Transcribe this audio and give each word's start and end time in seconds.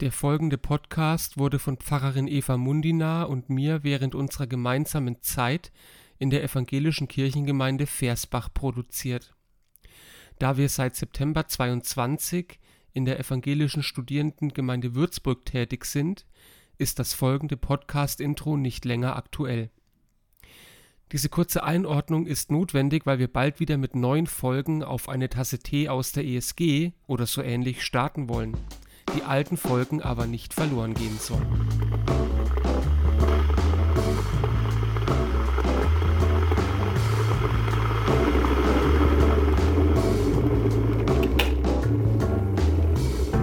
Der 0.00 0.12
folgende 0.12 0.58
Podcast 0.58 1.38
wurde 1.38 1.58
von 1.58 1.76
Pfarrerin 1.76 2.28
Eva 2.28 2.56
Mundina 2.56 3.24
und 3.24 3.50
mir 3.50 3.82
während 3.82 4.14
unserer 4.14 4.46
gemeinsamen 4.46 5.20
Zeit 5.22 5.72
in 6.18 6.30
der 6.30 6.44
evangelischen 6.44 7.08
Kirchengemeinde 7.08 7.88
Versbach 7.88 8.48
produziert. 8.54 9.34
Da 10.38 10.56
wir 10.56 10.68
seit 10.68 10.94
September 10.94 11.48
22 11.48 12.60
in 12.92 13.06
der 13.06 13.18
evangelischen 13.18 13.82
Studierendengemeinde 13.82 14.94
Würzburg 14.94 15.44
tätig 15.44 15.84
sind, 15.84 16.26
ist 16.76 17.00
das 17.00 17.12
folgende 17.12 17.56
Podcast-Intro 17.56 18.56
nicht 18.56 18.84
länger 18.84 19.16
aktuell. 19.16 19.68
Diese 21.10 21.28
kurze 21.28 21.64
Einordnung 21.64 22.28
ist 22.28 22.52
notwendig, 22.52 23.04
weil 23.04 23.18
wir 23.18 23.32
bald 23.32 23.58
wieder 23.58 23.78
mit 23.78 23.96
neuen 23.96 24.28
Folgen 24.28 24.84
auf 24.84 25.08
eine 25.08 25.28
Tasse 25.28 25.58
Tee 25.58 25.88
aus 25.88 26.12
der 26.12 26.24
ESG 26.24 26.92
oder 27.08 27.26
so 27.26 27.42
ähnlich 27.42 27.82
starten 27.82 28.28
wollen 28.28 28.56
die 29.14 29.22
alten 29.22 29.56
Folgen 29.56 30.02
aber 30.02 30.26
nicht 30.26 30.54
verloren 30.54 30.94
gehen 30.94 31.18
sollen. 31.18 31.46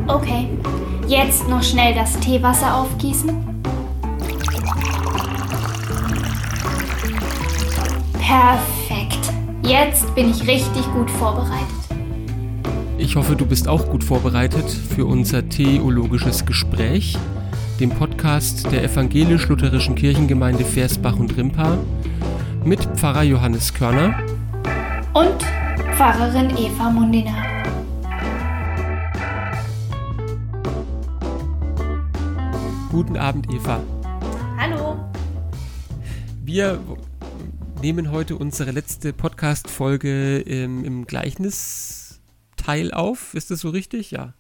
Okay, 0.08 0.50
jetzt 1.08 1.48
noch 1.48 1.64
schnell 1.64 1.94
das 1.94 2.20
Teewasser 2.20 2.76
aufgießen. 2.76 3.64
Perfekt. 8.14 9.34
Jetzt 9.64 10.14
bin 10.16 10.30
ich 10.30 10.48
richtig 10.48 10.86
gut 10.94 11.10
vorbereitet. 11.12 11.85
Ich 12.98 13.18
hoffe, 13.18 13.36
du 13.36 13.46
bist 13.46 13.68
auch 13.68 13.90
gut 13.90 14.06
vorbereitet 14.06 14.70
für 14.70 15.06
unser 15.06 15.50
theologisches 15.50 16.46
Gespräch, 16.46 17.18
dem 17.80 17.90
Podcast 17.90 18.72
der 18.72 18.86
evangelisch-lutherischen 18.86 19.96
Kirchengemeinde 19.96 20.64
Versbach 20.64 21.18
und 21.18 21.36
Rimpa 21.36 21.78
mit 22.64 22.80
Pfarrer 22.96 23.24
Johannes 23.24 23.74
Körner 23.74 24.18
und 25.14 25.44
Pfarrerin 25.98 26.52
Eva 26.58 26.90
Mundina. 26.90 27.34
Guten 32.92 33.18
Abend, 33.18 33.54
Eva. 33.54 33.82
Hallo. 34.58 34.96
Wir 36.46 36.80
nehmen 37.82 38.12
heute 38.12 38.38
unsere 38.38 38.72
letzte 38.72 39.12
Podcast-Folge 39.12 40.40
im, 40.40 40.86
im 40.86 41.06
Gleichnis 41.06 42.05
Teil 42.66 42.92
auf. 42.92 43.34
Ist 43.34 43.52
das 43.52 43.60
so 43.60 43.70
richtig? 43.70 44.12
Ja. 44.12 44.34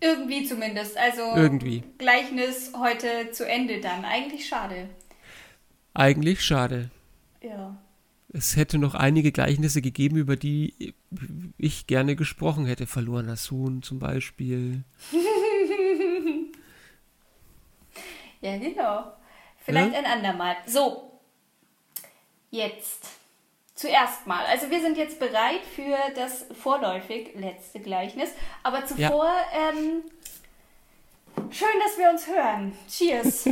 Irgendwie 0.00 0.44
zumindest. 0.44 0.96
Also 0.96 1.22
Irgendwie. 1.34 1.84
Gleichnis 1.98 2.72
heute 2.76 3.30
zu 3.32 3.46
Ende 3.46 3.80
dann. 3.80 4.04
Eigentlich 4.04 4.48
schade. 4.48 4.88
Eigentlich 5.94 6.44
schade. 6.44 6.90
Ja. 7.40 7.76
Es 8.32 8.56
hätte 8.56 8.78
noch 8.78 8.94
einige 8.94 9.30
Gleichnisse 9.30 9.80
gegeben, 9.80 10.16
über 10.16 10.34
die 10.34 10.94
ich 11.56 11.86
gerne 11.86 12.16
gesprochen 12.16 12.66
hätte. 12.66 12.86
Verlorener 12.86 13.36
Sohn 13.36 13.82
zum 13.82 14.00
Beispiel. 14.00 14.82
ja, 18.40 18.58
genau. 18.58 19.12
Vielleicht 19.58 19.92
ja? 19.92 19.98
ein 20.00 20.06
andermal. 20.06 20.56
So. 20.66 21.20
Jetzt 22.50 23.08
zuerst 23.74 24.26
mal. 24.26 24.44
Also 24.46 24.70
wir 24.70 24.80
sind 24.80 24.96
jetzt 24.96 25.18
bereit 25.18 25.60
für 25.74 25.96
das 26.14 26.46
vorläufig 26.60 27.30
letzte 27.34 27.80
Gleichnis. 27.80 28.30
Aber 28.62 28.86
zuvor, 28.86 29.26
ja. 29.26 29.70
ähm, 29.70 30.02
schön, 31.50 31.68
dass 31.82 31.98
wir 31.98 32.10
uns 32.10 32.26
hören. 32.26 32.72
Cheers. 32.88 33.48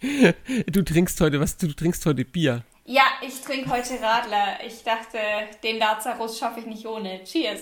du 0.66 0.82
trinkst 0.82 1.20
heute 1.20 1.40
was? 1.40 1.56
Du 1.56 1.68
trinkst 1.68 2.04
heute 2.06 2.24
Bier. 2.24 2.64
Ja, 2.86 3.02
ich 3.22 3.40
trinke 3.42 3.70
heute 3.70 4.00
Radler. 4.00 4.64
Ich 4.66 4.82
dachte, 4.82 5.18
den 5.62 5.78
Lazarus 5.78 6.38
schaffe 6.38 6.60
ich 6.60 6.66
nicht 6.66 6.86
ohne. 6.86 7.22
Cheers. 7.24 7.60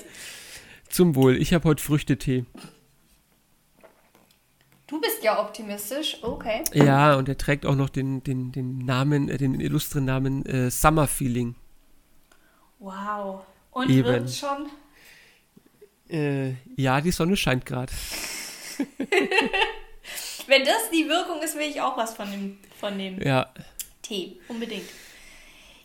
Zum 0.88 1.14
Wohl. 1.16 1.36
Ich 1.36 1.52
habe 1.52 1.68
heute 1.68 1.82
Früchtetee. 1.82 2.46
Du 4.86 4.98
bist 5.02 5.22
ja 5.22 5.38
optimistisch, 5.38 6.16
okay. 6.22 6.64
Ja, 6.72 7.16
und 7.16 7.28
er 7.28 7.36
trägt 7.36 7.66
auch 7.66 7.74
noch 7.74 7.90
den, 7.90 8.24
den, 8.24 8.52
den 8.52 8.78
Namen, 8.78 9.28
äh, 9.28 9.36
den 9.36 9.60
illustren 9.60 10.06
Namen 10.06 10.46
äh, 10.46 10.70
Summer 10.70 11.06
Feeling. 11.06 11.56
Wow. 12.78 13.44
Und 13.72 13.90
Eben. 13.90 14.04
wird 14.04 14.30
schon? 14.30 14.68
Äh, 16.08 16.54
ja, 16.76 17.00
die 17.00 17.10
Sonne 17.10 17.36
scheint 17.36 17.66
gerade. 17.66 17.92
Wenn 20.46 20.64
das 20.64 20.90
die 20.90 21.08
Wirkung 21.08 21.42
ist, 21.42 21.56
will 21.56 21.68
ich 21.68 21.80
auch 21.80 21.96
was 21.96 22.14
von 22.14 22.30
dem, 22.30 22.58
von 22.80 22.98
dem 22.98 23.20
ja. 23.20 23.52
Tee. 24.02 24.40
Unbedingt. 24.48 24.88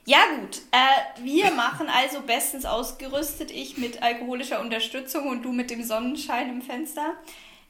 Ja, 0.06 0.20
gut. 0.40 0.62
Äh, 0.72 1.24
wir 1.24 1.52
machen 1.52 1.88
also 1.90 2.22
bestens 2.22 2.66
ausgerüstet, 2.66 3.52
ich 3.52 3.78
mit 3.78 4.02
alkoholischer 4.02 4.60
Unterstützung 4.62 5.30
und 5.30 5.44
du 5.44 5.52
mit 5.52 5.70
dem 5.70 5.84
Sonnenschein 5.84 6.50
im 6.50 6.62
Fenster. 6.62 7.14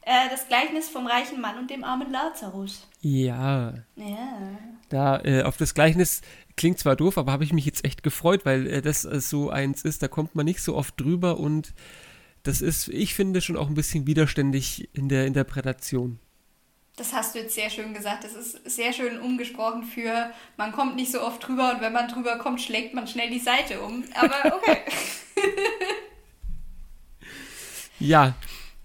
Äh, 0.02 0.28
das 0.30 0.48
Gleichnis 0.48 0.88
vom 0.88 1.06
reichen 1.06 1.40
Mann 1.40 1.58
und 1.58 1.70
dem 1.70 1.84
armen 1.84 2.10
Lazarus. 2.10 2.86
Ja. 3.00 3.74
Ja. 3.96 4.58
Da, 4.88 5.20
äh, 5.24 5.42
auf 5.42 5.56
das 5.56 5.74
Gleichnis 5.74 6.22
klingt 6.56 6.78
zwar 6.78 6.96
doof, 6.96 7.18
aber 7.18 7.32
habe 7.32 7.44
ich 7.44 7.52
mich 7.52 7.64
jetzt 7.64 7.84
echt 7.84 8.02
gefreut, 8.02 8.44
weil 8.44 8.66
äh, 8.66 8.82
das 8.82 9.04
äh, 9.04 9.20
so 9.20 9.50
eins 9.50 9.82
ist, 9.82 10.02
da 10.02 10.08
kommt 10.08 10.34
man 10.34 10.44
nicht 10.44 10.60
so 10.60 10.76
oft 10.76 11.00
drüber 11.00 11.38
und 11.38 11.74
das 12.42 12.60
ist, 12.60 12.88
ich 12.88 13.14
finde, 13.14 13.40
schon 13.40 13.56
auch 13.56 13.68
ein 13.68 13.74
bisschen 13.74 14.06
widerständig 14.06 14.90
in 14.92 15.08
der 15.08 15.26
Interpretation. 15.26 16.18
Das 16.96 17.12
hast 17.12 17.34
du 17.34 17.40
jetzt 17.40 17.54
sehr 17.54 17.70
schön 17.70 17.92
gesagt. 17.92 18.22
Das 18.22 18.34
ist 18.34 18.70
sehr 18.70 18.92
schön 18.92 19.18
umgesprochen 19.18 19.82
für, 19.82 20.30
man 20.56 20.70
kommt 20.70 20.94
nicht 20.94 21.10
so 21.10 21.22
oft 21.22 21.46
drüber 21.46 21.72
und 21.74 21.80
wenn 21.80 21.92
man 21.92 22.06
drüber 22.06 22.38
kommt, 22.38 22.60
schlägt 22.60 22.94
man 22.94 23.08
schnell 23.08 23.30
die 23.30 23.40
Seite 23.40 23.80
um. 23.80 24.04
Aber 24.14 24.56
okay. 24.56 24.78
ja. 27.98 28.34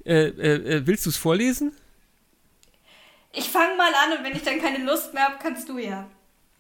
Äh, 0.06 0.30
äh, 0.30 0.78
äh 0.78 0.88
willst 0.88 1.06
du 1.06 1.12
es 1.12 1.18
vorlesen? 1.18 1.74
Ich 3.32 3.50
fange 3.50 3.76
mal 3.76 3.92
an 3.94 4.18
und 4.18 4.24
wenn 4.24 4.36
ich 4.36 4.42
dann 4.42 4.60
keine 4.60 4.84
Lust 4.84 5.14
mehr 5.14 5.26
habe, 5.26 5.38
kannst 5.40 5.70
du 5.70 5.78
ja. 5.78 6.10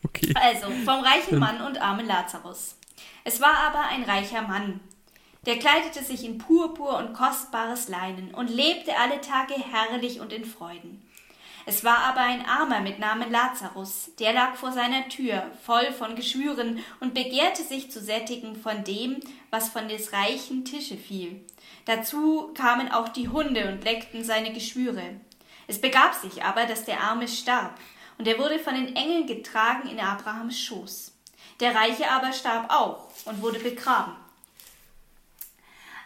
Okay. 0.05 0.33
Also, 0.35 0.67
vom 0.85 1.01
reichen 1.01 1.39
Mann 1.39 1.61
und 1.61 1.81
armen 1.81 2.05
Lazarus. 2.05 2.77
Es 3.23 3.41
war 3.41 3.55
aber 3.67 3.81
ein 3.89 4.03
reicher 4.03 4.41
Mann. 4.41 4.79
Der 5.45 5.57
kleidete 5.57 6.03
sich 6.03 6.25
in 6.25 6.37
Purpur 6.37 6.97
und 6.97 7.13
kostbares 7.13 7.87
Leinen 7.87 8.33
und 8.33 8.49
lebte 8.49 8.97
alle 8.97 9.21
Tage 9.21 9.53
herrlich 9.55 10.19
und 10.19 10.33
in 10.33 10.45
Freuden. 10.45 11.01
Es 11.65 11.83
war 11.83 11.99
aber 11.99 12.21
ein 12.21 12.45
Armer 12.45 12.81
mit 12.81 12.99
Namen 12.99 13.29
Lazarus, 13.29 14.11
der 14.17 14.33
lag 14.33 14.55
vor 14.55 14.71
seiner 14.71 15.07
Tür, 15.07 15.51
voll 15.63 15.91
von 15.91 16.15
Geschwüren, 16.15 16.83
und 16.99 17.13
begehrte 17.13 17.61
sich 17.61 17.91
zu 17.91 17.99
sättigen 17.99 18.55
von 18.55 18.83
dem, 18.83 19.19
was 19.51 19.69
von 19.69 19.87
des 19.87 20.11
reichen 20.11 20.65
Tische 20.65 20.97
fiel. 20.97 21.45
Dazu 21.85 22.51
kamen 22.55 22.91
auch 22.91 23.09
die 23.09 23.29
Hunde 23.29 23.67
und 23.67 23.83
leckten 23.83 24.23
seine 24.23 24.51
Geschwüre. 24.51 25.19
Es 25.67 25.79
begab 25.79 26.15
sich 26.15 26.43
aber, 26.43 26.65
dass 26.65 26.85
der 26.85 27.01
Arme 27.01 27.27
starb, 27.27 27.75
und 28.19 28.27
er 28.27 28.37
wurde 28.37 28.59
von 28.59 28.75
den 28.75 28.95
Engeln 28.95 29.25
getragen 29.25 29.89
in 29.89 29.99
Abrahams 29.99 30.59
Schoß. 30.59 31.13
Der 31.61 31.73
Reiche 31.73 32.11
aber 32.11 32.31
starb 32.33 32.69
auch 32.69 33.07
und 33.25 33.41
wurde 33.41 33.59
begraben. 33.59 34.13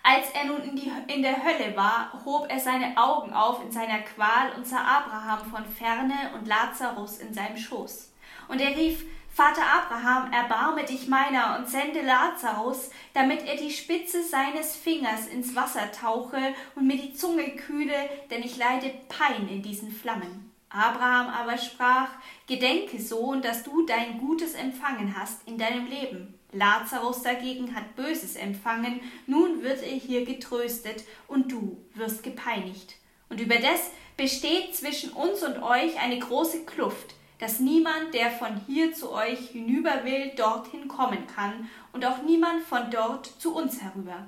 Als 0.03 0.29
er 0.31 0.45
nun 0.45 0.61
in, 0.61 0.75
die, 0.75 0.91
in 1.07 1.23
der 1.23 1.43
Hölle 1.43 1.75
war, 1.75 2.11
hob 2.23 2.47
er 2.49 2.59
seine 2.59 2.95
Augen 2.97 3.33
auf 3.33 3.63
in 3.63 3.71
seiner 3.71 3.99
Qual 3.99 4.51
und 4.55 4.67
sah 4.67 4.83
Abraham 4.83 5.49
von 5.49 5.65
ferne 5.65 6.31
und 6.35 6.47
Lazarus 6.47 7.17
in 7.17 7.33
seinem 7.33 7.57
Schoß. 7.57 8.11
Und 8.47 8.59
er 8.59 8.75
rief, 8.75 9.05
Vater 9.33 9.63
Abraham, 9.63 10.31
erbarme 10.31 10.83
dich 10.83 11.07
meiner 11.07 11.57
und 11.57 11.67
sende 11.67 12.01
Lazarus, 12.01 12.91
damit 13.15 13.43
er 13.47 13.55
die 13.55 13.71
Spitze 13.71 14.21
seines 14.21 14.75
Fingers 14.75 15.25
ins 15.27 15.55
Wasser 15.55 15.91
tauche 15.91 16.53
und 16.75 16.85
mir 16.85 16.97
die 16.97 17.15
Zunge 17.15 17.55
kühle, 17.55 18.09
denn 18.29 18.43
ich 18.43 18.57
leide 18.57 18.91
Pein 19.09 19.47
in 19.47 19.63
diesen 19.63 19.91
Flammen. 19.91 20.52
Abraham 20.73 21.27
aber 21.29 21.57
sprach, 21.59 22.09
Gedenke, 22.47 22.99
Sohn, 22.99 23.43
dass 23.43 23.63
du 23.63 23.85
dein 23.85 24.17
Gutes 24.17 24.55
empfangen 24.55 25.15
hast 25.15 25.47
in 25.47 25.59
deinem 25.59 25.85
Leben. 25.85 26.33
Lazarus 26.51 27.21
dagegen 27.21 27.75
hat 27.75 27.95
Böses 27.95 28.35
empfangen, 28.35 28.99
nun 29.27 29.61
wird 29.61 29.83
er 29.83 29.95
hier 29.95 30.25
getröstet, 30.25 31.03
und 31.27 31.51
du 31.51 31.77
wirst 31.93 32.23
gepeinigt. 32.23 32.95
Und 33.29 33.39
überdes 33.39 33.91
besteht 34.17 34.75
zwischen 34.75 35.11
uns 35.11 35.43
und 35.43 35.61
euch 35.61 35.99
eine 36.01 36.17
große 36.17 36.65
Kluft, 36.65 37.13
dass 37.37 37.59
niemand, 37.59 38.13
der 38.15 38.31
von 38.31 38.61
hier 38.65 38.93
zu 38.93 39.11
euch 39.11 39.49
hinüber 39.49 40.03
will, 40.03 40.31
dorthin 40.35 40.87
kommen 40.87 41.27
kann, 41.27 41.69
und 41.91 42.03
auch 42.03 42.23
niemand 42.23 42.63
von 42.63 42.89
dort 42.89 43.27
zu 43.27 43.55
uns 43.55 43.81
herüber. 43.81 44.27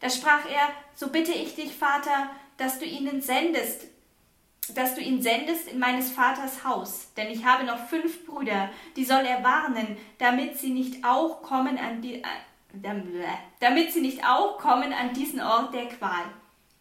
Da 0.00 0.08
sprach 0.08 0.48
er, 0.50 0.68
so 0.94 1.08
bitte 1.08 1.32
ich 1.32 1.54
dich, 1.54 1.74
Vater, 1.74 2.30
dass 2.56 2.78
du 2.78 2.86
ihnen 2.86 3.20
sendest, 3.20 3.86
dass 4.74 4.94
du 4.94 5.00
ihn 5.00 5.22
sendest 5.22 5.68
in 5.68 5.78
meines 5.78 6.10
Vaters 6.10 6.64
Haus, 6.64 7.12
denn 7.16 7.30
ich 7.30 7.44
habe 7.44 7.64
noch 7.64 7.86
fünf 7.86 8.26
Brüder, 8.26 8.70
die 8.96 9.04
soll 9.04 9.24
er 9.24 9.44
warnen, 9.44 9.96
damit 10.18 10.58
sie 10.58 10.70
nicht 10.70 11.04
auch 11.04 11.42
kommen 11.42 11.78
an 11.78 12.02
die, 12.02 12.22
äh, 12.22 12.24
damit 13.60 13.92
sie 13.92 14.00
nicht 14.00 14.24
auch 14.24 14.58
kommen 14.58 14.92
an 14.92 15.12
diesen 15.14 15.40
Ort 15.40 15.72
der 15.72 15.86
Qual. 15.86 16.24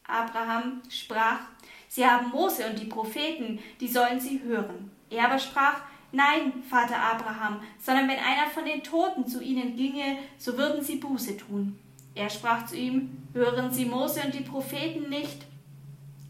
Abraham 0.08 0.82
sprach, 0.90 1.40
Sie 1.88 2.06
haben 2.06 2.30
Mose 2.30 2.68
und 2.68 2.78
die 2.78 2.88
Propheten, 2.88 3.60
die 3.80 3.88
sollen 3.88 4.20
sie 4.20 4.42
hören. 4.44 4.92
Er 5.10 5.26
aber 5.26 5.40
sprach, 5.40 5.82
Nein, 6.12 6.64
Vater 6.70 6.98
Abraham, 6.98 7.62
sondern 7.80 8.08
wenn 8.08 8.20
einer 8.20 8.50
von 8.54 8.66
den 8.66 8.84
Toten 8.84 9.28
zu 9.28 9.42
ihnen 9.42 9.76
ginge, 9.76 10.18
so 10.38 10.58
würden 10.58 10.84
sie 10.84 10.96
Buße 10.96 11.38
tun. 11.38 11.78
Er 12.14 12.30
sprach 12.30 12.66
zu 12.66 12.78
ihm, 12.78 13.28
Hören 13.34 13.72
Sie 13.74 13.86
Mose 13.86 14.22
und 14.24 14.34
die 14.34 14.44
Propheten 14.44 15.10
nicht, 15.10 15.46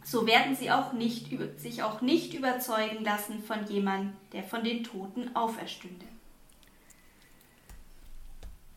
so 0.05 0.25
werden 0.27 0.55
sie 0.55 0.69
auch 0.69 0.93
nicht, 0.93 1.27
sich 1.57 1.81
auch 1.81 1.99
nicht 2.01 2.35
überzeugen 2.35 3.03
lassen 3.03 3.43
von 3.43 3.65
jemandem, 3.65 4.13
der 4.33 4.43
von 4.43 4.63
den 4.63 4.83
Toten 4.83 5.35
auferstünde. 5.35 6.05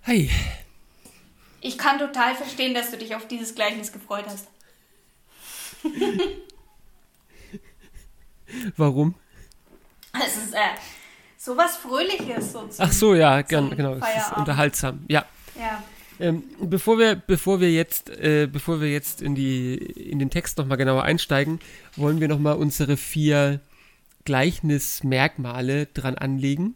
Hey. 0.01 0.31
Ich 1.61 1.77
kann 1.77 1.99
total 1.99 2.35
verstehen, 2.35 2.73
dass 2.73 2.91
du 2.91 2.97
dich 2.97 3.15
auf 3.15 3.29
dieses 3.29 3.55
Gleichnis 3.55 3.93
gefreut 3.93 4.25
hast. 4.27 4.49
Warum? 8.79 9.15
Es 10.25 10.39
ist 10.39 10.55
äh, 10.55 10.71
sowas 11.37 11.77
Fröhliches 11.77 12.53
so 12.53 12.67
Ach 12.79 12.93
so, 12.93 13.15
ja, 13.15 13.43
gern, 13.43 13.77
genau. 13.77 13.93
Es 13.97 14.17
ist 14.17 14.33
unterhaltsam. 14.35 15.05
Ja. 15.09 15.27
Ja. 15.55 15.83
Ähm, 16.21 16.45
bevor 16.61 16.99
wir, 16.99 17.15
bevor 17.15 17.61
wir 17.61 17.71
jetzt, 17.71 18.11
äh, 18.11 18.49
bevor 18.51 18.81
wir 18.81 18.91
jetzt 18.91 19.23
in 19.23 19.35
die, 19.35 19.75
in 19.77 20.19
den 20.19 20.31
Text 20.31 20.59
nochmal 20.59 20.77
genauer 20.77 21.05
einsteigen, 21.05 21.61
wollen 21.97 22.21
wir 22.21 22.29
nochmal 22.29 22.57
unsere 22.57 22.97
vier 22.97 23.61
Gleichnismerkmale 24.25 25.87
dran 25.87 26.17
anlegen. 26.17 26.75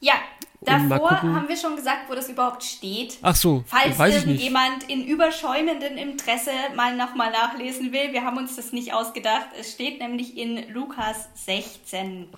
Ja, 0.00 0.14
davor 0.60 1.22
haben 1.22 1.48
wir 1.48 1.56
schon 1.56 1.76
gesagt, 1.76 2.10
wo 2.10 2.14
das 2.14 2.28
überhaupt 2.28 2.64
steht. 2.64 3.18
Ach 3.22 3.36
so, 3.36 3.64
falls 3.66 3.98
irgendjemand 3.98 4.88
in 4.88 5.06
überschäumendem 5.06 5.96
Interesse 5.96 6.50
mal 6.74 6.96
nochmal 6.96 7.30
nachlesen 7.30 7.92
will. 7.92 8.12
Wir 8.12 8.24
haben 8.24 8.38
uns 8.38 8.56
das 8.56 8.72
nicht 8.72 8.92
ausgedacht. 8.92 9.46
Es 9.58 9.72
steht 9.72 10.00
nämlich 10.00 10.36
in 10.36 10.72
Lukas 10.72 11.28
16, 11.34 12.28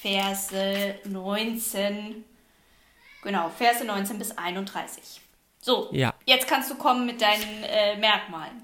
Verse 0.00 0.94
19. 1.04 2.24
Genau, 3.22 3.50
Verse 3.50 3.84
19 3.84 4.18
bis 4.18 4.36
31. 4.38 5.20
So, 5.60 5.88
ja. 5.92 6.14
jetzt 6.26 6.46
kannst 6.46 6.70
du 6.70 6.76
kommen 6.76 7.06
mit 7.06 7.20
deinen 7.20 7.64
äh, 7.64 7.96
Merkmalen. 7.98 8.62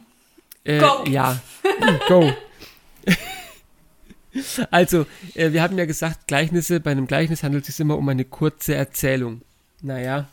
Äh, 0.64 0.78
go! 0.78 1.04
Ja, 1.08 1.38
go! 2.08 2.32
also, 4.70 5.06
äh, 5.34 5.52
wir 5.52 5.62
hatten 5.62 5.78
ja 5.78 5.84
gesagt, 5.84 6.26
Gleichnisse, 6.26 6.80
bei 6.80 6.92
einem 6.92 7.06
Gleichnis 7.06 7.42
handelt 7.42 7.68
es 7.68 7.76
sich 7.76 7.80
immer 7.80 7.98
um 7.98 8.08
eine 8.08 8.24
kurze 8.24 8.74
Erzählung. 8.74 9.42
Naja, 9.82 10.28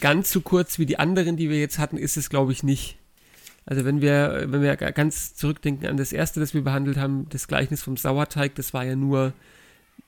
ganz 0.00 0.30
so 0.30 0.40
kurz 0.40 0.78
wie 0.78 0.86
die 0.86 0.98
anderen, 0.98 1.36
die 1.36 1.50
wir 1.50 1.58
jetzt 1.58 1.78
hatten, 1.78 1.98
ist 1.98 2.16
es, 2.16 2.30
glaube 2.30 2.52
ich, 2.52 2.62
nicht. 2.62 2.96
Also 3.66 3.84
wenn 3.84 4.00
wir, 4.00 4.46
wenn 4.46 4.62
wir 4.62 4.76
ganz 4.76 5.34
zurückdenken 5.34 5.88
an 5.88 5.96
das 5.96 6.12
erste, 6.12 6.38
das 6.38 6.54
wir 6.54 6.62
behandelt 6.62 6.96
haben, 6.96 7.28
das 7.30 7.48
Gleichnis 7.48 7.82
vom 7.82 7.96
Sauerteig, 7.96 8.54
das 8.54 8.72
war 8.72 8.84
ja 8.84 8.94
nur, 8.94 9.32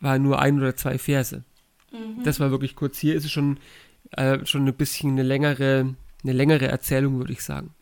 war 0.00 0.18
nur 0.18 0.38
ein 0.38 0.58
oder 0.58 0.76
zwei 0.76 0.96
Verse. 0.96 1.42
Mhm. 1.90 2.22
Das 2.22 2.38
war 2.38 2.52
wirklich 2.52 2.76
kurz. 2.76 2.98
Hier 2.98 3.16
ist 3.16 3.24
es 3.24 3.32
schon 3.32 3.58
äh, 4.12 4.44
schon 4.46 4.66
ein 4.66 4.74
bisschen 4.74 5.12
eine 5.12 5.22
längere, 5.22 5.94
eine 6.22 6.32
längere 6.32 6.68
Erzählung, 6.68 7.18
würde 7.18 7.32
ich 7.32 7.42
sagen. 7.42 7.74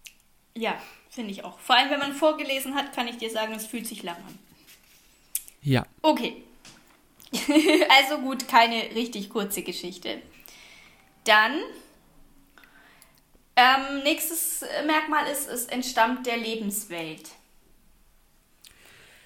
Ja, 0.55 0.75
finde 1.11 1.31
ich 1.31 1.45
auch. 1.45 1.59
Vor 1.59 1.77
allem, 1.77 1.91
wenn 1.91 1.99
man 1.99 2.13
vorgelesen 2.13 2.75
hat, 2.75 2.95
kann 2.95 3.09
ich 3.09 3.19
dir 3.19 3.31
sagen, 3.31 3.53
es 3.55 3.67
fühlt 3.67 3.87
sich 3.87 4.03
lang 4.03 4.17
an. 4.17 4.39
Ja. 5.63 5.87
Okay. 6.03 6.43
also 8.01 8.19
gut, 8.19 8.49
keine 8.49 8.95
richtig 8.95 9.31
kurze 9.31 9.63
Geschichte. 9.63 10.23
Dann, 11.25 11.61
ähm, 13.57 14.03
nächstes 14.05 14.65
Merkmal 14.87 15.27
ist, 15.31 15.49
es 15.49 15.67
entstammt 15.67 16.27
der 16.27 16.37
Lebenswelt. 16.37 17.31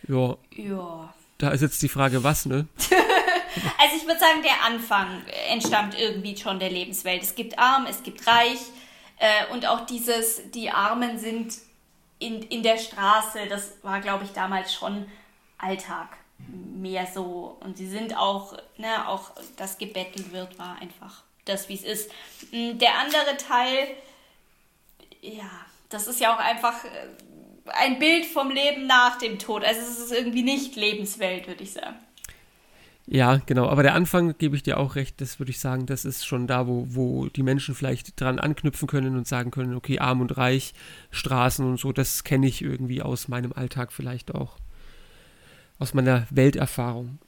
Ja. 0.09 0.37
Ja. 0.55 1.15
Da 1.39 1.51
ist 1.51 1.61
jetzt 1.61 1.83
die 1.83 1.89
Frage, 1.89 2.25
was, 2.25 2.47
ne? 2.47 2.67
Also 3.79 3.97
ich 3.97 4.06
würde 4.06 4.20
sagen, 4.20 4.43
der 4.43 4.64
Anfang 4.64 5.25
entstammt 5.49 5.99
irgendwie 5.99 6.37
schon 6.37 6.58
der 6.58 6.70
Lebenswelt. 6.70 7.23
Es 7.23 7.35
gibt 7.35 7.58
arm, 7.58 7.87
es 7.87 8.02
gibt 8.02 8.26
reich 8.26 8.61
äh, 9.19 9.52
und 9.52 9.67
auch 9.67 9.87
dieses, 9.87 10.50
die 10.50 10.70
Armen 10.70 11.19
sind 11.19 11.55
in, 12.19 12.43
in 12.43 12.62
der 12.62 12.79
Straße, 12.79 13.47
das 13.49 13.73
war, 13.82 14.00
glaube 14.00 14.25
ich, 14.25 14.31
damals 14.32 14.75
schon 14.75 15.11
Alltag 15.58 16.17
mehr 16.49 17.06
so. 17.06 17.58
Und 17.61 17.76
sie 17.76 17.88
sind 17.88 18.17
auch, 18.17 18.56
ne, 18.76 19.08
auch 19.08 19.32
das 19.56 19.79
gebettelt 19.79 20.32
wird, 20.32 20.58
war 20.58 20.79
einfach 20.81 21.23
das, 21.44 21.69
wie 21.69 21.75
es 21.75 21.82
ist. 21.82 22.11
Hm, 22.50 22.79
der 22.79 22.99
andere 22.99 23.37
Teil, 23.37 23.88
ja, 25.20 25.50
das 25.88 26.06
ist 26.06 26.20
ja 26.20 26.35
auch 26.35 26.38
einfach 26.38 26.85
äh, 26.85 26.88
ein 27.73 27.99
Bild 27.99 28.26
vom 28.26 28.50
Leben 28.50 28.87
nach 28.87 29.19
dem 29.19 29.38
Tod. 29.38 29.64
Also 29.64 29.81
es 29.81 29.99
ist 29.99 30.12
irgendwie 30.12 30.43
nicht 30.43 30.76
Lebenswelt, 30.76 31.47
würde 31.47 31.62
ich 31.62 31.73
sagen. 31.73 31.99
Ja, 33.12 33.41
genau. 33.45 33.69
Aber 33.69 33.83
der 33.83 33.95
Anfang 33.95 34.39
gebe 34.39 34.55
ich 34.55 34.62
dir 34.62 34.79
auch 34.79 34.95
recht. 34.95 35.21
Das 35.21 35.41
würde 35.41 35.51
ich 35.51 35.59
sagen, 35.59 35.85
das 35.85 36.05
ist 36.05 36.25
schon 36.25 36.47
da, 36.47 36.69
wo, 36.69 36.87
wo 36.91 37.27
die 37.27 37.43
Menschen 37.43 37.75
vielleicht 37.75 38.21
dran 38.21 38.39
anknüpfen 38.39 38.87
können 38.87 39.17
und 39.17 39.27
sagen 39.27 39.51
können, 39.51 39.75
okay, 39.75 39.99
arm 39.99 40.21
und 40.21 40.37
reich, 40.37 40.75
Straßen 41.11 41.67
und 41.67 41.81
so, 41.81 41.93
das 41.93 42.23
kenne 42.23 42.47
ich 42.47 42.62
irgendwie 42.62 43.03
aus 43.03 43.27
meinem 43.27 43.53
Alltag 43.53 43.93
vielleicht 43.93 44.33
auch. 44.33 44.59
Aus 45.81 45.93
meiner 45.93 46.29
Welterfahrung. 46.31 47.19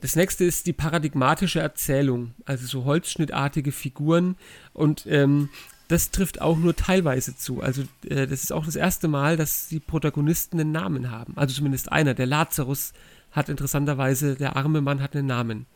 Das 0.00 0.16
nächste 0.16 0.44
ist 0.44 0.66
die 0.66 0.72
paradigmatische 0.72 1.60
Erzählung, 1.60 2.34
also 2.44 2.66
so 2.66 2.84
holzschnittartige 2.84 3.70
Figuren 3.70 4.36
und 4.72 5.06
ähm, 5.06 5.48
das 5.86 6.10
trifft 6.10 6.40
auch 6.40 6.58
nur 6.58 6.74
teilweise 6.74 7.36
zu. 7.36 7.60
Also 7.60 7.82
äh, 8.04 8.26
das 8.26 8.42
ist 8.42 8.52
auch 8.52 8.64
das 8.64 8.76
erste 8.76 9.06
Mal, 9.06 9.36
dass 9.36 9.68
die 9.68 9.80
Protagonisten 9.80 10.58
einen 10.58 10.72
Namen 10.72 11.10
haben. 11.10 11.34
Also 11.36 11.54
zumindest 11.54 11.92
einer, 11.92 12.14
der 12.14 12.26
Lazarus 12.26 12.92
hat 13.34 13.48
interessanterweise, 13.48 14.36
der 14.36 14.56
arme 14.56 14.80
Mann 14.80 15.02
hat 15.02 15.14
einen 15.14 15.26
Namen, 15.26 15.66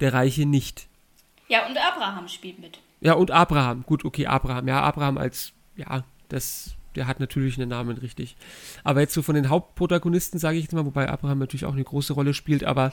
der 0.00 0.14
Reiche 0.14 0.46
nicht. 0.46 0.88
Ja, 1.48 1.66
und 1.66 1.76
Abraham 1.76 2.26
spielt 2.26 2.58
mit. 2.58 2.80
Ja, 3.00 3.12
und 3.14 3.30
Abraham. 3.30 3.82
Gut, 3.82 4.04
okay, 4.04 4.26
Abraham. 4.26 4.66
Ja, 4.66 4.80
Abraham 4.80 5.18
als, 5.18 5.52
ja, 5.76 6.04
das, 6.28 6.74
der 6.96 7.06
hat 7.06 7.20
natürlich 7.20 7.58
einen 7.58 7.68
Namen, 7.68 7.98
richtig. 7.98 8.36
Aber 8.82 9.00
jetzt 9.00 9.12
so 9.12 9.20
von 9.20 9.34
den 9.34 9.50
Hauptprotagonisten, 9.50 10.40
sage 10.40 10.56
ich 10.56 10.64
jetzt 10.64 10.72
mal, 10.72 10.86
wobei 10.86 11.08
Abraham 11.08 11.38
natürlich 11.38 11.66
auch 11.66 11.74
eine 11.74 11.84
große 11.84 12.14
Rolle 12.14 12.32
spielt, 12.32 12.64
aber 12.64 12.90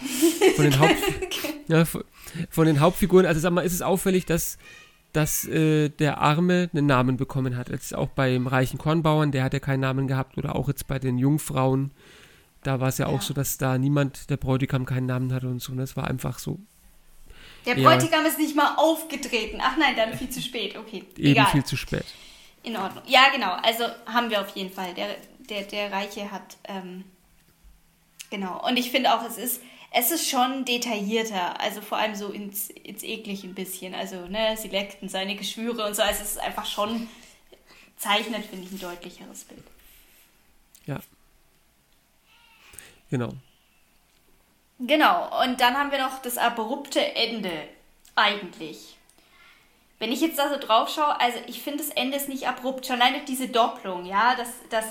von 0.56 0.65
den, 0.65 0.77
Haupt, 0.80 0.95
ja, 1.68 1.86
von 1.86 2.65
den 2.65 2.81
Hauptfiguren, 2.81 3.25
also 3.25 3.39
sag 3.39 3.54
mal, 3.54 3.62
ist 3.62 3.74
es 3.74 3.81
auffällig, 3.81 4.25
dass, 4.25 4.57
dass 5.13 5.48
äh, 5.48 5.88
der 5.88 6.18
Arme 6.18 6.69
einen 6.74 6.86
Namen 6.86 7.15
bekommen 7.15 7.56
hat. 7.56 7.69
Jetzt 7.69 7.95
auch 7.95 8.10
beim 8.10 8.48
reichen 8.48 8.77
Kornbauern, 8.77 9.32
der 9.32 9.46
hat 9.46 9.53
ja 9.53 9.60
keinen 9.60 9.79
Namen 9.79 10.08
gehabt, 10.08 10.38
oder 10.38 10.58
auch 10.58 10.67
jetzt 10.67 10.88
bei 10.88 11.00
den 11.00 11.17
Jungfrauen 11.17 11.91
da 12.63 12.80
war 12.80 12.89
es 12.89 12.98
ja, 12.98 13.08
ja, 13.08 13.16
auch 13.16 13.22
so, 13.22 13.34
dass 13.34 13.58
da 13.58 13.78
niemand, 13.78 14.30
der 14.30 14.38
Bräutigam 14.38 14.86
keinen 14.86 15.06
Namen 15.06 15.34
hatte 15.34 15.48
und 15.48 15.62
so. 15.62 15.72
Und 15.72 15.78
ne? 15.78 15.84
das 15.84 15.96
war 15.96 16.08
einfach 16.08 16.39
so. 16.39 16.60
Der 17.66 17.75
Bräutigam 17.75 18.25
ist 18.25 18.38
nicht 18.38 18.56
mal 18.56 18.75
aufgetreten. 18.75 19.60
Ach 19.62 19.78
nein, 19.78 19.96
dann 19.96 20.18
viel 20.18 20.30
zu 20.30 20.42
spät. 20.42 20.78
Okay. 20.78 21.04
Eben 21.18 21.28
Egal. 21.28 21.48
viel 21.48 21.63
zu 21.63 21.78
spät. 21.78 22.06
In 22.63 22.75
Ordnung. 22.75 23.04
Ja, 23.08 23.30
genau. 23.34 23.54
Also 23.63 23.86
haben 24.06 24.30
wir 24.30 24.42
auf 24.42 24.56
jeden 24.56 24.72
Fall. 24.72 24.94
Der, 24.94 25.16
der, 25.50 25.63
der 25.63 25.92
Reiche 25.92 26.32
hat. 26.32 26.58
Ähm, 26.66 27.04
genau. 28.30 28.66
Und 28.68 28.78
ich 28.78 28.92
finde 28.92 29.13
auch, 29.13 29.24
es 29.25 29.38
ist, 29.38 29.62
es 29.92 30.12
ist 30.12 30.30
schon 30.30 30.66
detaillierter. 30.66 31.60
Also 31.60 31.82
vor 31.82 31.98
allem 31.98 32.16
so 32.16 32.32
ins, 32.32 32.70
ins 32.70 33.04
Eklig 33.04 33.44
ein 33.44 33.56
bisschen. 33.56 33.94
Also, 33.94 34.28
ne, 34.28 34.56
sie 34.58 34.70
leckten 34.70 35.10
seine 35.10 35.36
Geschwüre 35.36 35.86
und 35.86 35.96
so. 35.96 36.01
Also 36.01 36.24
es 36.24 36.32
ist 36.32 36.39
einfach 36.39 36.66
schon 36.66 37.08
zeichnet, 37.98 38.46
finde 38.46 38.66
ich, 38.66 38.72
ein 38.72 38.80
deutlicheres 38.80 39.44
Bild. 39.44 39.63
Ja. 40.86 41.00
Genau. 43.10 43.34
Genau, 44.80 45.44
und 45.44 45.60
dann 45.60 45.78
haben 45.78 45.92
wir 45.92 46.00
noch 46.00 46.22
das 46.22 46.38
abrupte 46.38 47.16
Ende, 47.16 47.51
eigentlich. 48.16 48.98
Wenn 49.98 50.13
ich 50.13 50.22
jetzt 50.22 50.39
da 50.39 50.50
so 50.50 50.58
drauf 50.58 50.89
schaue, 50.89 51.20
also 51.20 51.38
ich 51.48 51.62
finde 51.62 51.84
das 51.84 51.89
Ende 51.89 52.16
ist 52.16 52.30
nicht 52.30 52.48
abrupt, 52.48 52.86
schon 52.86 53.01
alleine 53.01 53.25
diese 53.25 53.50
Doppelung, 53.50 54.06
ja, 54.06 54.36
dass, 54.36 54.54
dass, 54.70 54.86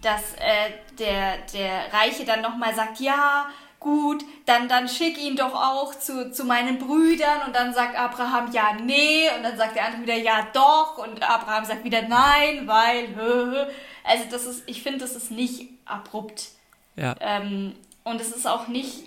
dass 0.00 0.34
äh, 0.34 0.70
der, 0.98 1.38
der 1.52 1.92
Reiche 1.92 2.24
dann 2.24 2.42
nochmal 2.42 2.74
sagt, 2.76 3.00
ja, 3.00 3.48
gut, 3.80 4.24
dann, 4.46 4.68
dann 4.68 4.88
schick 4.88 5.18
ihn 5.18 5.34
doch 5.34 5.52
auch 5.52 5.96
zu, 5.96 6.30
zu 6.30 6.44
meinen 6.44 6.78
Brüdern 6.78 7.42
und 7.44 7.56
dann 7.56 7.74
sagt 7.74 7.96
Abraham 7.96 8.52
ja, 8.52 8.72
nee 8.80 9.28
und 9.36 9.42
dann 9.42 9.56
sagt 9.56 9.74
der 9.74 9.86
andere 9.86 10.02
wieder 10.02 10.16
ja, 10.16 10.46
doch 10.52 10.98
und 10.98 11.22
Abraham 11.22 11.64
sagt 11.64 11.82
wieder 11.82 12.02
nein, 12.02 12.68
weil, 12.68 13.68
also 14.04 14.24
das 14.30 14.46
ist, 14.46 14.62
ich 14.66 14.82
finde, 14.82 15.00
das 15.00 15.16
ist 15.16 15.32
nicht 15.32 15.68
abrupt 15.84 16.50
ja. 16.96 17.16
Ähm, 17.20 17.74
und 18.04 18.20
es 18.20 18.30
ist 18.30 18.46
auch 18.46 18.68
nicht, 18.68 19.04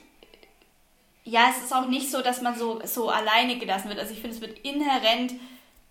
ja, 1.24 1.50
es 1.52 1.64
ist 1.64 1.74
auch 1.74 1.88
nicht 1.88 2.10
so, 2.10 2.22
dass 2.22 2.42
man 2.42 2.58
so, 2.58 2.82
so 2.86 3.10
alleine 3.10 3.58
gelassen 3.60 3.90
wird. 3.90 4.00
Also 4.00 4.14
ich 4.14 4.20
finde, 4.20 4.36
es 4.36 4.42
wird 4.42 4.60
inhärent 4.60 5.34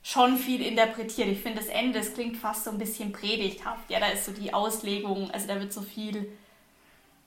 schon 0.03 0.37
viel 0.37 0.63
interpretiert. 0.63 1.29
Ich 1.29 1.41
finde, 1.41 1.59
das 1.59 1.69
Ende, 1.69 1.99
das 1.99 2.15
klingt 2.15 2.37
fast 2.37 2.65
so 2.65 2.71
ein 2.71 2.79
bisschen 2.79 3.13
predigthaft. 3.13 3.91
Ja, 3.91 3.99
da 3.99 4.07
ist 4.07 4.25
so 4.25 4.33
die 4.33 4.55
Auslegung, 4.55 5.31
also 5.33 5.49
da 5.49 5.59
wird 5.59 5.73
so 5.73 5.83
viel, 5.83 6.29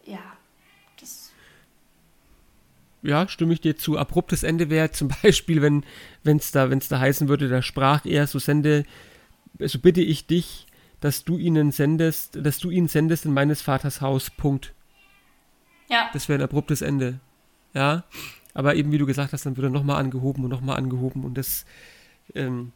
ja, 0.05 0.23
das. 0.99 1.31
Ja, 3.01 3.27
stimme 3.27 3.53
ich 3.53 3.61
dir 3.61 3.77
zu. 3.77 3.97
Abruptes 3.97 4.43
Ende 4.43 4.69
wäre 4.69 4.91
zum 4.91 5.09
Beispiel, 5.23 5.61
wenn 5.61 5.83
es 6.37 6.51
da, 6.51 6.69
wenn's 6.69 6.87
da 6.87 6.99
heißen 6.99 7.27
würde, 7.27 7.49
da 7.49 7.61
sprach 7.61 8.05
er, 8.05 8.27
so 8.27 8.39
sende, 8.39 8.85
so 9.59 9.79
bitte 9.79 10.01
ich 10.01 10.25
dich, 10.25 10.65
dass 10.99 11.23
du 11.23 11.37
ihnen 11.37 11.71
sendest, 11.71 12.37
dass 12.45 12.57
du 12.59 12.69
ihn 12.69 12.87
sendest 12.87 13.25
in 13.25 13.33
meines 13.33 13.61
Vaters 13.61 14.01
Haus. 14.01 14.29
Punkt. 14.29 14.73
Ja. 15.89 16.09
Das 16.13 16.29
wäre 16.29 16.39
ein 16.39 16.43
abruptes 16.43 16.81
Ende. 16.81 17.19
Ja. 17.73 18.03
Aber 18.53 18.75
eben, 18.75 18.91
wie 18.91 18.97
du 18.97 19.05
gesagt 19.05 19.33
hast, 19.33 19.45
dann 19.45 19.57
wird 19.57 19.67
er 19.67 19.71
nochmal 19.71 19.97
angehoben 19.97 20.43
und 20.43 20.49
nochmal 20.49 20.77
angehoben 20.77 21.23
und 21.23 21.37
das 21.37 21.65
ähm, 22.35 22.73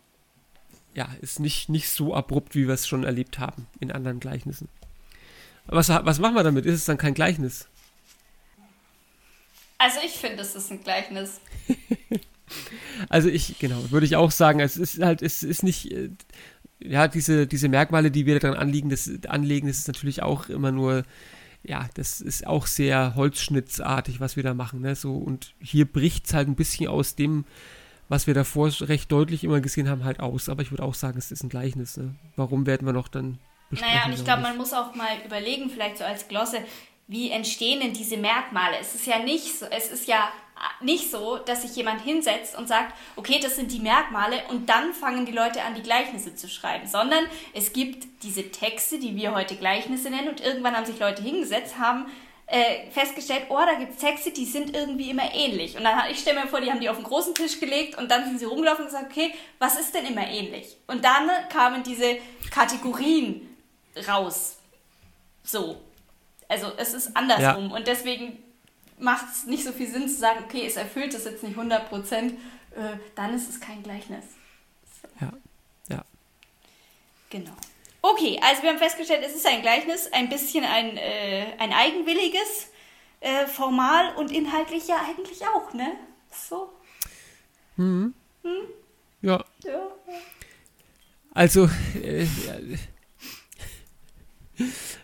ja, 0.93 1.09
ist 1.21 1.39
nicht, 1.39 1.69
nicht 1.69 1.89
so 1.89 2.13
abrupt, 2.13 2.55
wie 2.55 2.67
wir 2.67 2.73
es 2.73 2.87
schon 2.87 3.03
erlebt 3.03 3.39
haben 3.39 3.67
in 3.79 3.91
anderen 3.91 4.19
Gleichnissen. 4.19 4.69
Was, 5.65 5.89
was 5.89 6.19
machen 6.19 6.35
wir 6.35 6.43
damit? 6.43 6.65
Ist 6.65 6.75
es 6.75 6.85
dann 6.85 6.97
kein 6.97 7.13
Gleichnis? 7.13 7.67
Also 9.77 9.99
ich 10.05 10.13
finde, 10.13 10.41
es 10.41 10.55
ist 10.55 10.71
ein 10.71 10.83
Gleichnis. 10.83 11.41
also 13.09 13.29
ich, 13.29 13.59
genau, 13.59 13.91
würde 13.91 14.05
ich 14.05 14.15
auch 14.15 14.31
sagen, 14.31 14.59
es 14.59 14.77
ist 14.77 15.01
halt, 15.01 15.21
es 15.21 15.43
ist 15.43 15.63
nicht, 15.63 15.91
äh, 15.91 16.09
ja, 16.83 17.07
diese, 17.07 17.47
diese 17.47 17.69
Merkmale, 17.69 18.11
die 18.11 18.25
wir 18.25 18.39
daran 18.39 18.57
anliegen, 18.57 18.89
das, 18.89 19.09
anlegen, 19.27 19.67
das 19.67 19.79
ist 19.79 19.87
natürlich 19.87 20.21
auch 20.21 20.49
immer 20.49 20.71
nur, 20.71 21.03
ja, 21.63 21.87
das 21.95 22.21
ist 22.21 22.45
auch 22.45 22.67
sehr 22.67 23.15
holzschnittsartig, 23.15 24.19
was 24.19 24.35
wir 24.35 24.43
da 24.43 24.53
machen, 24.53 24.81
ne, 24.81 24.95
so, 24.95 25.15
und 25.15 25.53
hier 25.61 25.85
bricht 25.85 26.27
es 26.27 26.33
halt 26.33 26.47
ein 26.47 26.55
bisschen 26.55 26.87
aus 26.87 27.15
dem, 27.15 27.45
was 28.09 28.27
wir 28.27 28.33
davor 28.33 28.69
recht 28.81 29.11
deutlich 29.11 29.43
immer 29.43 29.61
gesehen 29.61 29.89
haben, 29.89 30.03
halt 30.03 30.19
aus, 30.19 30.49
aber 30.49 30.61
ich 30.61 30.71
würde 30.71 30.83
auch 30.83 30.93
sagen, 30.93 31.17
es 31.17 31.31
ist 31.31 31.43
ein 31.43 31.49
Gleichnis, 31.49 31.97
ne? 31.97 32.15
Warum 32.35 32.65
werden 32.65 32.85
wir 32.85 32.93
noch 32.93 33.07
dann 33.07 33.39
besprechen? 33.69 33.95
Naja, 33.95 34.07
und 34.07 34.13
ich 34.13 34.23
glaube, 34.23 34.41
man 34.41 34.57
muss 34.57 34.73
auch 34.73 34.93
mal 34.93 35.17
überlegen, 35.25 35.69
vielleicht 35.69 35.97
so 35.97 36.03
als 36.03 36.27
Glosse, 36.27 36.57
wie 37.07 37.31
entstehen 37.31 37.79
denn 37.79 37.93
diese 37.93 38.17
Merkmale? 38.17 38.77
Es 38.79 38.93
ist 38.93 39.07
ja 39.07 39.19
nicht 39.19 39.57
so, 39.57 39.65
es 39.65 39.87
ist 39.87 40.07
ja 40.07 40.29
nicht 40.81 41.11
so, 41.11 41.37
dass 41.37 41.61
sich 41.61 41.75
jemand 41.75 42.01
hinsetzt 42.01 42.57
und 42.57 42.67
sagt, 42.67 42.93
okay, 43.15 43.39
das 43.41 43.55
sind 43.55 43.71
die 43.71 43.79
Merkmale 43.79 44.43
und 44.49 44.69
dann 44.69 44.93
fangen 44.93 45.25
die 45.25 45.31
Leute 45.31 45.61
an, 45.63 45.75
die 45.75 45.81
Gleichnisse 45.81 46.35
zu 46.35 46.47
schreiben, 46.47 46.87
sondern 46.87 47.25
es 47.53 47.73
gibt 47.73 48.23
diese 48.23 48.51
Texte, 48.51 48.99
die 48.99 49.15
wir 49.15 49.33
heute 49.33 49.55
Gleichnisse 49.55 50.09
nennen 50.09 50.29
und 50.29 50.41
irgendwann 50.41 50.75
haben 50.75 50.85
sich 50.85 50.99
Leute 50.99 51.21
hingesetzt, 51.21 51.77
haben 51.77 52.05
äh, 52.47 52.91
festgestellt, 52.91 53.45
oh, 53.49 53.57
da 53.57 53.75
gibt 53.79 53.93
es 53.93 53.97
Texte, 53.97 54.31
die 54.31 54.45
sind 54.45 54.75
irgendwie 54.75 55.09
immer 55.09 55.33
ähnlich. 55.33 55.77
Und 55.77 55.83
dann 55.83 56.09
ich 56.11 56.19
stelle 56.19 56.41
mir 56.41 56.47
vor, 56.47 56.61
die 56.61 56.69
haben 56.69 56.81
die 56.81 56.89
auf 56.89 56.97
den 56.97 57.05
großen 57.05 57.33
Tisch 57.33 57.59
gelegt 57.59 57.97
und 57.97 58.11
dann 58.11 58.25
sind 58.25 58.39
sie 58.39 58.45
rumgelaufen 58.45 58.85
und 58.85 58.91
gesagt, 58.91 59.11
okay, 59.11 59.33
was 59.59 59.79
ist 59.79 59.95
denn 59.95 60.05
immer 60.05 60.27
ähnlich? 60.27 60.77
Und 60.87 61.03
dann 61.05 61.29
kamen 61.49 61.83
diese 61.83 62.17
Kategorien 62.51 63.55
raus. 64.07 64.57
So. 65.43 65.81
Also 66.47 66.71
es 66.77 66.93
ist 66.93 67.15
andersrum. 67.15 67.69
Ja. 67.69 67.75
Und 67.75 67.87
deswegen 67.87 68.42
macht 69.03 69.25
es 69.31 69.45
nicht 69.45 69.63
so 69.63 69.71
viel 69.71 69.87
Sinn 69.87 70.07
zu 70.07 70.15
sagen, 70.15 70.43
okay, 70.45 70.65
es 70.65 70.77
erfüllt 70.77 71.13
das 71.13 71.25
jetzt 71.25 71.43
nicht 71.43 71.57
100 71.57 71.89
Prozent, 71.89 72.33
äh, 72.75 72.97
dann 73.15 73.33
ist 73.33 73.49
es 73.49 73.59
kein 73.59 73.83
Gleichnis. 73.83 74.23
So. 75.01 75.07
Ja, 75.25 75.33
ja. 75.89 76.05
Genau. 77.29 77.53
Okay, 78.01 78.39
also 78.41 78.63
wir 78.63 78.69
haben 78.69 78.79
festgestellt, 78.79 79.23
es 79.25 79.35
ist 79.35 79.45
ein 79.45 79.61
Gleichnis, 79.61 80.11
ein 80.11 80.29
bisschen 80.29 80.63
ein, 80.65 80.97
äh, 80.97 81.45
ein 81.59 81.71
eigenwilliges, 81.71 82.69
äh, 83.19 83.45
formal 83.45 84.15
und 84.15 84.31
inhaltlich 84.31 84.87
ja 84.87 84.97
eigentlich 85.07 85.41
auch, 85.47 85.73
ne? 85.73 85.93
So. 86.31 86.69
Hm. 87.75 88.13
Hm? 88.43 88.67
Ja. 89.21 89.43
ja. 89.63 89.87
Also, 91.33 91.69
äh, 92.01 92.27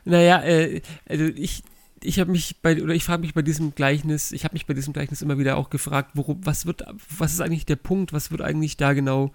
naja, 0.05 0.43
äh, 0.43 0.81
also 1.07 1.25
ich, 1.25 1.63
ich 2.01 2.19
habe 2.19 2.31
mich 2.31 2.57
bei, 2.61 2.81
oder 2.81 2.93
ich 2.93 3.03
frage 3.03 3.21
mich 3.21 3.33
bei 3.33 3.41
diesem 3.41 3.75
Gleichnis, 3.75 4.31
ich 4.31 4.43
habe 4.43 4.53
mich 4.53 4.65
bei 4.65 4.73
diesem 4.73 4.93
Gleichnis 4.93 5.21
immer 5.21 5.37
wieder 5.37 5.57
auch 5.57 5.69
gefragt, 5.69 6.11
worum, 6.13 6.45
was 6.45 6.65
wird, 6.65 6.83
was 7.17 7.33
ist 7.33 7.41
eigentlich 7.41 7.65
der 7.65 7.75
Punkt, 7.75 8.13
was 8.13 8.31
wird 8.31 8.41
eigentlich 8.41 8.77
da 8.77 8.93
genau, 8.93 9.31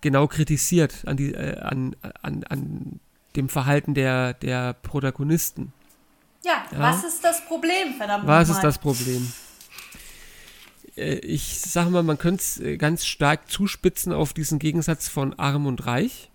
genau 0.00 0.26
kritisiert 0.26 1.04
an, 1.06 1.16
die, 1.16 1.34
äh, 1.34 1.58
an, 1.58 1.96
an, 2.22 2.44
an 2.44 3.00
dem 3.34 3.48
Verhalten 3.48 3.94
der, 3.94 4.34
der 4.34 4.74
Protagonisten. 4.74 5.72
Ja, 6.44 6.64
ja, 6.70 6.78
was 6.78 7.04
ist 7.04 7.24
das 7.24 7.44
Problem, 7.46 7.94
verdammt 7.96 8.26
Was 8.26 8.48
ist 8.48 8.60
das 8.60 8.78
Problem? 8.78 9.32
Äh, 10.96 11.16
ich 11.16 11.60
sage 11.60 11.90
mal, 11.90 12.02
man 12.02 12.18
könnte 12.18 12.42
es 12.42 12.60
äh, 12.60 12.76
ganz 12.76 13.06
stark 13.06 13.50
zuspitzen 13.50 14.12
auf 14.12 14.32
diesen 14.32 14.58
Gegensatz 14.58 15.08
von 15.08 15.38
arm 15.38 15.66
und 15.66 15.86
reich. 15.86 16.30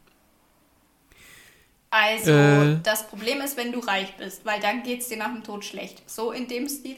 Also, 1.91 2.31
äh, 2.31 2.77
das 2.83 3.07
Problem 3.07 3.41
ist, 3.41 3.57
wenn 3.57 3.73
du 3.73 3.79
reich 3.79 4.15
bist, 4.17 4.45
weil 4.45 4.59
dann 4.61 4.81
geht 4.81 5.01
es 5.01 5.09
dir 5.09 5.17
nach 5.17 5.33
dem 5.33 5.43
Tod 5.43 5.65
schlecht. 5.65 6.01
So 6.09 6.31
in 6.31 6.47
dem 6.47 6.67
Stil? 6.69 6.95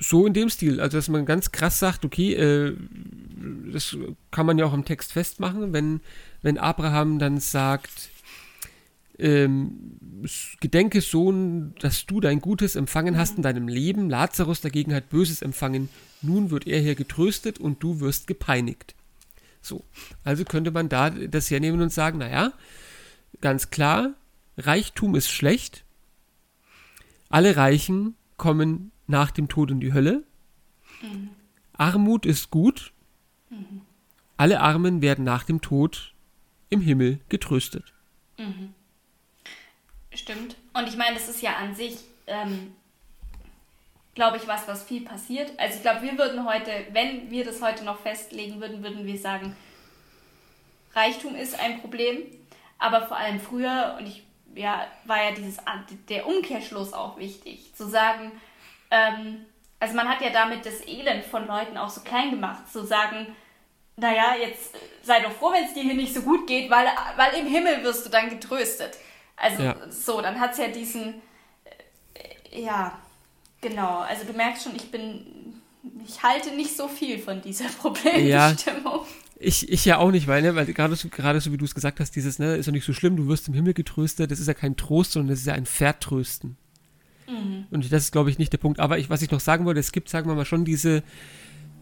So 0.00 0.26
in 0.26 0.32
dem 0.32 0.48
Stil. 0.48 0.80
Also, 0.80 0.96
dass 0.96 1.08
man 1.08 1.26
ganz 1.26 1.52
krass 1.52 1.78
sagt, 1.78 2.04
okay, 2.04 2.32
äh, 2.32 2.76
das 3.72 3.96
kann 4.30 4.46
man 4.46 4.58
ja 4.58 4.64
auch 4.64 4.72
im 4.72 4.86
Text 4.86 5.12
festmachen, 5.12 5.74
wenn, 5.74 6.00
wenn 6.40 6.56
Abraham 6.56 7.18
dann 7.18 7.40
sagt, 7.40 8.08
ähm, 9.18 10.24
gedenke 10.60 11.02
Sohn, 11.02 11.74
dass 11.80 12.06
du 12.06 12.20
dein 12.20 12.40
Gutes 12.40 12.74
empfangen 12.74 13.18
hast 13.18 13.36
in 13.36 13.42
deinem 13.42 13.68
Leben, 13.68 14.08
Lazarus 14.08 14.62
dagegen 14.62 14.94
hat 14.94 15.10
Böses 15.10 15.42
empfangen, 15.42 15.90
nun 16.22 16.50
wird 16.50 16.66
er 16.66 16.80
hier 16.80 16.94
getröstet 16.94 17.58
und 17.58 17.82
du 17.82 18.00
wirst 18.00 18.26
gepeinigt. 18.26 18.94
So, 19.60 19.84
also 20.24 20.44
könnte 20.44 20.70
man 20.70 20.88
da 20.88 21.10
das 21.10 21.50
hernehmen 21.50 21.82
und 21.82 21.92
sagen, 21.92 22.18
naja, 22.18 22.52
ganz 23.40 23.70
klar, 23.70 24.14
Reichtum 24.56 25.14
ist 25.14 25.30
schlecht. 25.30 25.84
Alle 27.28 27.56
Reichen 27.56 28.16
kommen 28.36 28.92
nach 29.06 29.30
dem 29.30 29.48
Tod 29.48 29.70
in 29.70 29.80
die 29.80 29.92
Hölle. 29.92 30.24
Mhm. 31.02 31.30
Armut 31.74 32.26
ist 32.26 32.50
gut. 32.50 32.92
Mhm. 33.50 33.82
Alle 34.36 34.60
Armen 34.60 35.02
werden 35.02 35.24
nach 35.24 35.44
dem 35.44 35.60
Tod 35.60 36.14
im 36.70 36.80
Himmel 36.80 37.20
getröstet. 37.28 37.92
Mhm. 38.38 38.74
Stimmt. 40.12 40.56
Und 40.74 40.88
ich 40.88 40.96
meine, 40.96 41.14
das 41.14 41.28
ist 41.28 41.42
ja 41.42 41.56
an 41.56 41.74
sich, 41.74 41.98
ähm, 42.26 42.74
glaube 44.14 44.36
ich, 44.36 44.48
was, 44.48 44.66
was 44.66 44.82
viel 44.82 45.04
passiert. 45.04 45.52
Also 45.58 45.76
ich 45.76 45.82
glaube, 45.82 46.02
wir 46.02 46.18
würden 46.18 46.44
heute, 46.44 46.70
wenn 46.92 47.30
wir 47.30 47.44
das 47.44 47.62
heute 47.62 47.84
noch 47.84 48.00
festlegen 48.00 48.60
würden, 48.60 48.82
würden 48.82 49.06
wir 49.06 49.18
sagen, 49.18 49.54
Reichtum 50.94 51.34
ist 51.34 51.58
ein 51.58 51.80
Problem 51.80 52.22
aber 52.78 53.06
vor 53.06 53.16
allem 53.16 53.40
früher, 53.40 53.96
und 53.98 54.06
ich, 54.06 54.24
ja, 54.54 54.86
war 55.04 55.22
ja 55.22 55.32
dieses, 55.32 55.58
der 56.08 56.26
Umkehrschluss 56.26 56.92
auch 56.92 57.18
wichtig, 57.18 57.74
zu 57.74 57.88
sagen, 57.88 58.32
ähm, 58.90 59.44
also 59.80 59.94
man 59.94 60.08
hat 60.08 60.20
ja 60.20 60.30
damit 60.30 60.66
das 60.66 60.86
Elend 60.86 61.24
von 61.24 61.46
Leuten 61.46 61.76
auch 61.76 61.88
so 61.88 62.00
klein 62.00 62.30
gemacht, 62.30 62.70
zu 62.70 62.84
sagen, 62.84 63.28
naja, 63.96 64.34
jetzt 64.40 64.76
sei 65.02 65.20
doch 65.20 65.32
froh, 65.32 65.52
wenn 65.52 65.64
es 65.64 65.74
dir 65.74 65.82
hier 65.82 65.94
nicht 65.94 66.14
so 66.14 66.22
gut 66.22 66.46
geht, 66.46 66.70
weil, 66.70 66.86
weil 67.16 67.34
im 67.34 67.46
Himmel 67.46 67.82
wirst 67.82 68.06
du 68.06 68.10
dann 68.10 68.28
getröstet. 68.28 68.96
Also 69.36 69.62
ja. 69.62 69.76
so, 69.90 70.20
dann 70.20 70.38
hat 70.38 70.52
es 70.52 70.58
ja 70.58 70.68
diesen, 70.68 71.20
äh, 72.14 72.62
ja, 72.62 72.98
genau, 73.60 73.98
also 73.98 74.24
du 74.24 74.32
merkst 74.32 74.64
schon, 74.64 74.76
ich 74.76 74.90
bin, 74.90 75.62
ich 76.04 76.22
halte 76.22 76.50
nicht 76.50 76.76
so 76.76 76.88
viel 76.88 77.18
von 77.18 77.40
dieser 77.40 77.68
Problembestimmung. 77.80 79.00
Ja, 79.00 79.06
ich, 79.40 79.70
ich 79.70 79.84
ja 79.84 79.98
auch 79.98 80.10
nicht, 80.10 80.26
weil, 80.26 80.42
ne, 80.42 80.54
weil 80.54 80.66
gerade 80.66 80.96
so, 80.96 81.08
gerade 81.08 81.40
so 81.40 81.52
wie 81.52 81.56
du 81.56 81.64
es 81.64 81.74
gesagt 81.74 82.00
hast, 82.00 82.16
dieses, 82.16 82.38
ne, 82.38 82.56
ist 82.56 82.66
doch 82.66 82.72
nicht 82.72 82.84
so 82.84 82.92
schlimm, 82.92 83.16
du 83.16 83.28
wirst 83.28 83.48
im 83.48 83.54
Himmel 83.54 83.74
getröstet, 83.74 84.30
das 84.30 84.40
ist 84.40 84.48
ja 84.48 84.54
kein 84.54 84.76
Trost, 84.76 85.12
sondern 85.12 85.30
das 85.30 85.40
ist 85.40 85.46
ja 85.46 85.54
ein 85.54 85.66
Vertrösten. 85.66 86.56
Mhm. 87.28 87.66
Und 87.70 87.92
das 87.92 88.04
ist, 88.04 88.12
glaube 88.12 88.30
ich, 88.30 88.38
nicht 88.38 88.52
der 88.52 88.58
Punkt. 88.58 88.80
Aber 88.80 88.98
ich, 88.98 89.10
was 89.10 89.22
ich 89.22 89.30
noch 89.30 89.40
sagen 89.40 89.64
wollte, 89.64 89.80
es 89.80 89.92
gibt, 89.92 90.08
sagen 90.08 90.28
wir 90.28 90.34
mal, 90.34 90.44
schon 90.44 90.64
diese, 90.64 91.02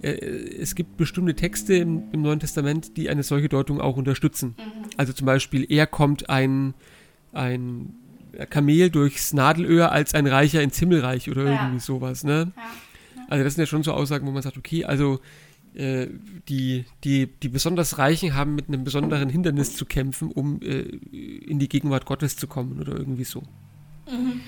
äh, 0.03 0.11
es 0.11 0.75
gibt 0.75 0.97
bestimmte 0.97 1.35
Texte 1.35 1.75
im, 1.75 2.03
im, 2.13 2.23
Neuen 2.23 2.41
Testament, 2.41 2.97
die 2.97 3.09
eine 3.09 3.23
solche 3.23 3.49
Deutung 3.49 3.81
auch 3.81 3.97
unterstützen. 3.97 4.55
Mhm. 4.59 4.91
Also 4.97 5.13
zum 5.13 5.27
Beispiel, 5.27 5.67
er 5.69 5.87
kommt 5.87 6.29
ein, 6.29 6.75
ein 7.33 7.95
Kamel 8.51 8.91
durchs 8.91 9.33
Nadelöhr 9.33 9.93
als 9.93 10.15
ein 10.15 10.27
Reicher 10.27 10.63
ins 10.63 10.79
Himmelreich 10.79 11.31
oder 11.31 11.45
ja. 11.45 11.53
irgendwie 11.53 11.81
sowas, 11.81 12.23
ne? 12.23 12.53
Ja. 12.55 12.63
Also 13.29 13.45
das 13.45 13.55
sind 13.55 13.63
ja 13.63 13.67
schon 13.67 13.83
so 13.83 13.93
Aussagen, 13.93 14.27
wo 14.27 14.31
man 14.31 14.43
sagt, 14.43 14.57
okay, 14.57 14.85
also 14.85 15.21
äh, 15.77 16.09
die, 16.49 16.87
die, 17.05 17.27
die 17.27 17.49
besonders 17.49 17.99
Reichen 17.99 18.35
haben 18.35 18.55
mit 18.55 18.69
einem 18.69 18.85
besonderen 18.85 19.29
Hindernis 19.29 19.77
zu 19.77 19.85
kämpfen, 19.85 20.33
um 20.33 20.61
äh, 20.63 20.81
in 20.81 21.59
die 21.59 21.69
Gegenwart 21.69 22.07
Gottes 22.07 22.37
zu 22.37 22.47
kommen 22.47 22.81
oder 22.81 22.93
irgendwie 22.93 23.25
so. 23.25 23.43
Mhm. 24.11 24.41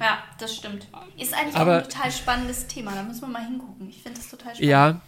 Ja, 0.00 0.18
das 0.38 0.54
stimmt. 0.54 0.88
Ist 1.16 1.32
eigentlich 1.34 1.56
Aber, 1.56 1.78
auch 1.78 1.84
ein 1.84 1.90
total 1.90 2.10
spannendes 2.10 2.66
Thema. 2.66 2.92
Da 2.94 3.02
müssen 3.02 3.22
wir 3.22 3.28
mal 3.28 3.46
hingucken. 3.46 3.88
Ich 3.88 4.02
finde 4.02 4.18
das 4.20 4.28
total 4.28 4.54
spannend. 4.54 4.70
Ja. 4.70 5.00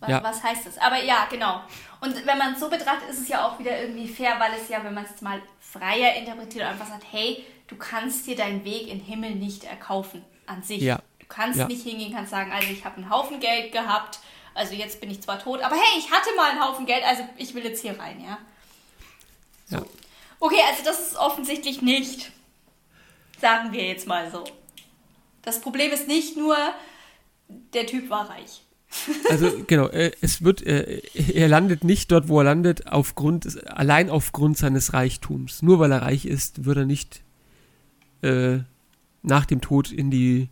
Was, 0.00 0.10
ja. 0.10 0.22
was 0.22 0.42
heißt 0.42 0.66
das? 0.66 0.78
Aber 0.78 1.02
ja, 1.02 1.26
genau. 1.30 1.62
Und 2.00 2.26
wenn 2.26 2.36
man 2.36 2.54
es 2.54 2.60
so 2.60 2.68
betrachtet, 2.68 3.08
ist 3.08 3.20
es 3.20 3.28
ja 3.28 3.46
auch 3.46 3.58
wieder 3.58 3.80
irgendwie 3.80 4.08
fair, 4.08 4.34
weil 4.40 4.50
es 4.60 4.68
ja, 4.68 4.82
wenn 4.82 4.94
man 4.94 5.04
es 5.04 5.22
mal 5.22 5.40
freier 5.60 6.16
interpretiert, 6.16 6.66
einfach 6.66 6.88
sagt, 6.88 7.04
hey, 7.10 7.44
du 7.68 7.76
kannst 7.76 8.26
dir 8.26 8.36
deinen 8.36 8.64
Weg 8.64 8.88
in 8.88 8.98
den 8.98 9.06
Himmel 9.06 9.36
nicht 9.36 9.64
erkaufen 9.64 10.22
an 10.46 10.62
sich. 10.62 10.82
Ja. 10.82 10.98
Du 11.20 11.26
kannst 11.28 11.60
ja. 11.60 11.68
nicht 11.68 11.86
hingehen, 11.86 12.12
kannst 12.12 12.32
sagen, 12.32 12.50
also 12.50 12.66
ich 12.70 12.84
habe 12.84 12.96
einen 12.96 13.08
Haufen 13.08 13.38
Geld 13.38 13.72
gehabt, 13.72 14.18
also 14.54 14.74
jetzt 14.74 15.00
bin 15.00 15.10
ich 15.10 15.20
zwar 15.20 15.38
tot, 15.38 15.60
aber 15.60 15.76
hey, 15.76 15.98
ich 15.98 16.10
hatte 16.10 16.34
mal 16.36 16.50
einen 16.50 16.62
Haufen 16.62 16.86
Geld, 16.86 17.04
also 17.04 17.22
ich 17.36 17.54
will 17.54 17.64
jetzt 17.64 17.82
hier 17.82 17.98
rein, 17.98 18.22
ja. 18.22 18.38
So. 19.66 19.76
Ja. 19.76 19.84
Okay, 20.40 20.60
also 20.68 20.82
das 20.84 21.00
ist 21.00 21.16
offensichtlich 21.16 21.82
nicht. 21.82 22.32
Sagen 23.40 23.72
wir 23.72 23.86
jetzt 23.86 24.06
mal 24.06 24.30
so. 24.30 24.44
Das 25.42 25.60
Problem 25.60 25.92
ist 25.92 26.08
nicht 26.08 26.36
nur, 26.36 26.56
der 27.48 27.86
Typ 27.86 28.10
war 28.10 28.28
reich. 28.28 28.62
Also 29.30 29.64
genau, 29.66 29.86
äh, 29.88 30.10
es 30.20 30.42
wird, 30.42 30.62
äh, 30.66 31.00
er 31.14 31.48
landet 31.48 31.82
nicht 31.84 32.12
dort, 32.12 32.28
wo 32.28 32.40
er 32.40 32.44
landet, 32.44 32.88
aufgrund, 32.88 33.66
allein 33.68 34.10
aufgrund 34.10 34.58
seines 34.58 34.92
Reichtums. 34.92 35.62
Nur 35.62 35.78
weil 35.78 35.92
er 35.92 36.02
reich 36.02 36.26
ist, 36.26 36.64
wird 36.64 36.76
er 36.76 36.84
nicht 36.86 37.22
äh, 38.22 38.58
nach 39.22 39.46
dem 39.46 39.60
Tod 39.60 39.90
in 39.90 40.10
die 40.10 40.48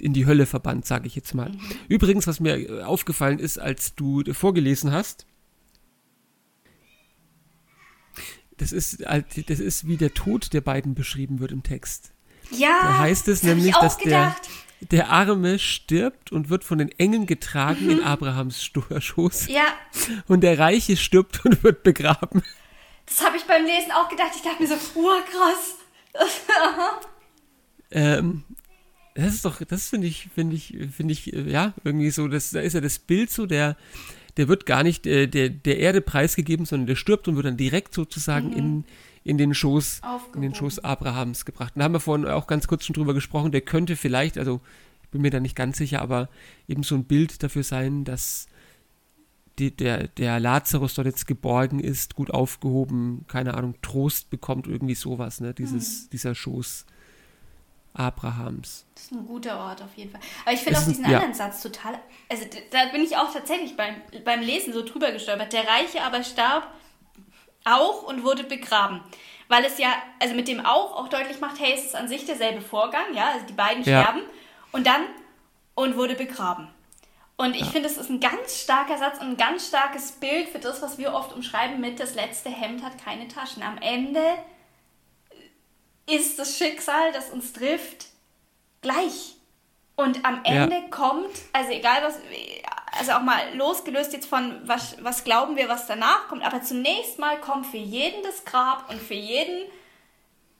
in 0.00 0.12
die 0.12 0.26
Hölle 0.26 0.46
verbannt, 0.46 0.86
sage 0.86 1.06
ich 1.06 1.14
jetzt 1.14 1.34
mal. 1.34 1.50
Mhm. 1.50 1.60
Übrigens, 1.88 2.26
was 2.26 2.40
mir 2.40 2.56
äh, 2.56 2.82
aufgefallen 2.82 3.38
ist, 3.38 3.58
als 3.58 3.94
du 3.94 4.22
vorgelesen 4.32 4.92
hast, 4.92 5.26
das 8.58 8.72
ist, 8.72 9.04
das 9.04 9.60
ist 9.60 9.86
wie 9.86 9.96
der 9.96 10.14
Tod 10.14 10.52
der 10.52 10.60
beiden 10.60 10.94
beschrieben 10.94 11.38
wird 11.38 11.52
im 11.52 11.62
Text. 11.62 12.12
Ja. 12.50 12.80
Da 12.82 12.98
heißt 12.98 13.28
es 13.28 13.42
nämlich, 13.42 13.74
dass 13.74 13.98
der, 13.98 14.34
der 14.80 15.10
Arme 15.10 15.58
stirbt 15.58 16.32
und 16.32 16.48
wird 16.48 16.64
von 16.64 16.78
den 16.78 16.90
Engeln 16.98 17.26
getragen 17.26 17.84
mhm. 17.84 17.90
in 17.90 18.02
Abrahams 18.02 18.60
Schoß. 18.60 19.48
Ja. 19.48 19.66
Und 20.26 20.40
der 20.40 20.58
Reiche 20.58 20.96
stirbt 20.96 21.44
und 21.44 21.62
wird 21.62 21.82
begraben. 21.82 22.42
Das 23.06 23.24
habe 23.24 23.36
ich 23.36 23.44
beim 23.44 23.64
Lesen 23.64 23.92
auch 23.92 24.08
gedacht. 24.08 24.32
Ich 24.34 24.42
dachte 24.42 24.62
mir 24.62 24.68
so, 24.68 24.74
oh, 24.94 25.20
krass. 25.30 25.76
ähm, 27.90 28.44
das 29.24 29.34
ist 29.34 29.44
doch, 29.44 29.60
das 29.64 29.88
finde 29.88 30.06
ich, 30.06 30.28
finde 30.32 30.54
ich, 30.54 30.76
finde 30.92 31.12
ich, 31.12 31.26
ja, 31.26 31.74
irgendwie 31.82 32.10
so, 32.10 32.28
das, 32.28 32.52
da 32.52 32.60
ist 32.60 32.74
ja 32.74 32.80
das 32.80 33.00
Bild 33.00 33.30
so, 33.30 33.46
der, 33.46 33.76
der 34.36 34.46
wird 34.46 34.64
gar 34.64 34.84
nicht 34.84 35.06
äh, 35.06 35.26
der, 35.26 35.48
der 35.50 35.78
Erde 35.78 36.00
preisgegeben, 36.00 36.66
sondern 36.66 36.86
der 36.86 36.94
stirbt 36.94 37.26
und 37.26 37.34
wird 37.34 37.46
dann 37.46 37.56
direkt 37.56 37.94
sozusagen 37.94 38.50
mhm. 38.50 38.56
in, 38.56 38.84
in 39.24 39.38
den 39.38 39.54
Schoß, 39.54 40.02
in 40.36 40.42
den 40.42 40.54
Schoß 40.54 40.78
Abrahams 40.80 41.44
gebracht. 41.44 41.74
Und 41.74 41.80
da 41.80 41.86
haben 41.86 41.94
wir 41.94 42.00
vorhin 42.00 42.26
auch 42.26 42.46
ganz 42.46 42.68
kurz 42.68 42.84
schon 42.84 42.94
drüber 42.94 43.12
gesprochen, 43.12 43.50
der 43.50 43.60
könnte 43.60 43.96
vielleicht, 43.96 44.38
also 44.38 44.60
ich 45.02 45.08
bin 45.08 45.22
mir 45.22 45.30
da 45.30 45.40
nicht 45.40 45.56
ganz 45.56 45.78
sicher, 45.78 46.00
aber 46.00 46.28
eben 46.68 46.84
so 46.84 46.94
ein 46.94 47.04
Bild 47.04 47.42
dafür 47.42 47.64
sein, 47.64 48.04
dass 48.04 48.46
die, 49.58 49.74
der, 49.74 50.06
der 50.06 50.38
Lazarus 50.38 50.94
dort 50.94 51.06
jetzt 51.06 51.26
geborgen 51.26 51.80
ist, 51.80 52.14
gut 52.14 52.30
aufgehoben, 52.30 53.24
keine 53.26 53.54
Ahnung, 53.54 53.74
Trost 53.82 54.30
bekommt, 54.30 54.68
irgendwie 54.68 54.94
sowas, 54.94 55.40
ne? 55.40 55.54
Dieses, 55.54 56.04
mhm. 56.04 56.10
dieser 56.10 56.36
Schoß 56.36 56.86
Abrahams. 57.98 58.86
Das 58.94 59.04
ist 59.04 59.12
ein 59.12 59.26
guter 59.26 59.58
Ort 59.58 59.82
auf 59.82 59.94
jeden 59.96 60.10
Fall. 60.10 60.20
Aber 60.44 60.54
ich 60.54 60.60
finde 60.60 60.78
auch 60.78 60.84
diesen 60.84 61.04
ein, 61.04 61.14
anderen 61.14 61.34
Satz 61.34 61.62
total. 61.62 61.98
Also 62.28 62.44
da 62.70 62.86
bin 62.92 63.02
ich 63.02 63.16
auch 63.16 63.32
tatsächlich 63.32 63.76
beim, 63.76 63.96
beim 64.24 64.40
Lesen 64.40 64.72
so 64.72 64.84
drüber 64.84 65.12
gestolpert. 65.12 65.52
Der 65.52 65.66
Reiche 65.66 66.02
aber 66.02 66.22
starb 66.22 66.68
auch 67.64 68.04
und 68.04 68.24
wurde 68.24 68.44
begraben. 68.44 69.00
Weil 69.48 69.64
es 69.64 69.78
ja, 69.78 69.92
also 70.20 70.34
mit 70.34 70.48
dem 70.48 70.64
auch 70.64 70.96
auch 70.96 71.08
deutlich 71.08 71.40
macht, 71.40 71.58
hey, 71.58 71.72
es 71.74 71.84
ist 71.84 71.96
an 71.96 72.08
sich 72.08 72.26
derselbe 72.26 72.60
Vorgang, 72.60 73.14
ja, 73.14 73.30
also 73.32 73.46
die 73.46 73.54
beiden 73.54 73.82
ja. 73.82 74.02
sterben 74.02 74.22
und 74.72 74.86
dann 74.86 75.02
und 75.74 75.96
wurde 75.96 76.14
begraben. 76.14 76.68
Und 77.36 77.54
ich 77.54 77.62
ja. 77.62 77.66
finde, 77.66 77.88
es 77.88 77.96
ist 77.96 78.10
ein 78.10 78.20
ganz 78.20 78.60
starker 78.62 78.98
Satz 78.98 79.20
und 79.20 79.28
ein 79.28 79.36
ganz 79.36 79.68
starkes 79.68 80.12
Bild 80.12 80.48
für 80.48 80.58
das, 80.58 80.82
was 80.82 80.98
wir 80.98 81.14
oft 81.14 81.32
umschreiben 81.32 81.80
mit 81.80 82.00
das 82.00 82.14
letzte 82.14 82.50
Hemd 82.50 82.82
hat 82.82 83.02
keine 83.02 83.28
Taschen. 83.28 83.62
Am 83.62 83.78
Ende 83.78 84.20
ist 86.08 86.38
das 86.38 86.56
Schicksal, 86.56 87.12
das 87.12 87.30
uns 87.30 87.52
trifft, 87.52 88.06
gleich. 88.80 89.36
Und 89.96 90.24
am 90.24 90.44
Ende 90.44 90.76
ja. 90.76 90.88
kommt, 90.90 91.36
also 91.52 91.72
egal 91.72 92.02
was, 92.02 92.18
also 92.98 93.12
auch 93.12 93.22
mal 93.22 93.54
losgelöst 93.56 94.12
jetzt 94.12 94.28
von, 94.28 94.60
was, 94.66 94.96
was 95.02 95.24
glauben 95.24 95.56
wir, 95.56 95.68
was 95.68 95.86
danach 95.86 96.28
kommt, 96.28 96.44
aber 96.44 96.62
zunächst 96.62 97.18
mal 97.18 97.40
kommt 97.40 97.66
für 97.66 97.78
jeden 97.78 98.22
das 98.22 98.44
Grab 98.44 98.88
und 98.90 99.00
für 99.00 99.14
jeden 99.14 99.68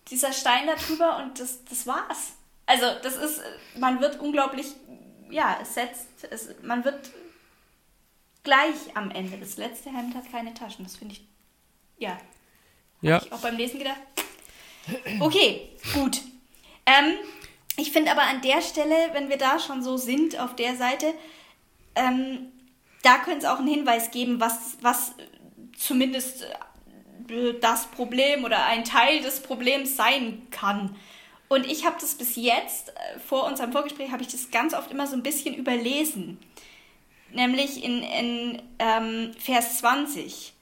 dieser 0.08 0.32
Stein 0.32 0.66
darüber 0.66 1.18
und 1.18 1.38
das, 1.38 1.64
das 1.64 1.86
war's. 1.86 2.32
Also 2.66 2.84
das 3.02 3.16
ist, 3.16 3.40
man 3.78 4.00
wird 4.00 4.20
unglaublich, 4.20 4.66
ja, 5.30 5.58
es 5.62 5.74
setzt, 5.74 6.08
es, 6.30 6.54
man 6.62 6.84
wird 6.84 7.10
gleich 8.42 8.94
am 8.94 9.10
Ende. 9.10 9.38
Das 9.38 9.56
letzte 9.56 9.90
Hemd 9.90 10.14
hat 10.14 10.30
keine 10.30 10.54
Taschen. 10.54 10.84
Das 10.84 10.96
finde 10.96 11.14
ich, 11.14 11.24
ja. 11.98 12.18
Ja. 13.00 13.16
Hab 13.16 13.26
ich 13.26 13.32
auch 13.32 13.40
beim 13.40 13.56
Lesen 13.56 13.78
gedacht, 13.78 14.00
Okay, 15.20 15.68
gut. 15.94 16.20
Ähm, 16.86 17.14
ich 17.76 17.92
finde 17.92 18.10
aber 18.10 18.22
an 18.22 18.40
der 18.40 18.62
Stelle, 18.62 18.94
wenn 19.12 19.28
wir 19.28 19.38
da 19.38 19.58
schon 19.58 19.82
so 19.82 19.96
sind, 19.96 20.38
auf 20.38 20.56
der 20.56 20.76
Seite, 20.76 21.14
ähm, 21.94 22.52
da 23.02 23.18
könnte 23.18 23.38
es 23.38 23.44
auch 23.44 23.58
einen 23.58 23.68
Hinweis 23.68 24.10
geben, 24.10 24.40
was, 24.40 24.78
was 24.80 25.12
zumindest 25.76 26.46
äh, 27.28 27.54
das 27.60 27.86
Problem 27.86 28.44
oder 28.44 28.64
ein 28.66 28.84
Teil 28.84 29.20
des 29.20 29.40
Problems 29.40 29.96
sein 29.96 30.46
kann. 30.50 30.96
Und 31.48 31.66
ich 31.66 31.86
habe 31.86 31.96
das 32.00 32.14
bis 32.14 32.36
jetzt, 32.36 32.90
äh, 32.90 33.18
vor 33.18 33.46
unserem 33.46 33.72
Vorgespräch, 33.72 34.10
habe 34.10 34.22
ich 34.22 34.28
das 34.28 34.50
ganz 34.50 34.74
oft 34.74 34.90
immer 34.90 35.06
so 35.06 35.14
ein 35.14 35.22
bisschen 35.22 35.54
überlesen. 35.54 36.38
Nämlich 37.30 37.84
in, 37.84 38.02
in 38.02 38.62
ähm, 38.78 39.32
Vers 39.38 39.78
20. 39.78 40.52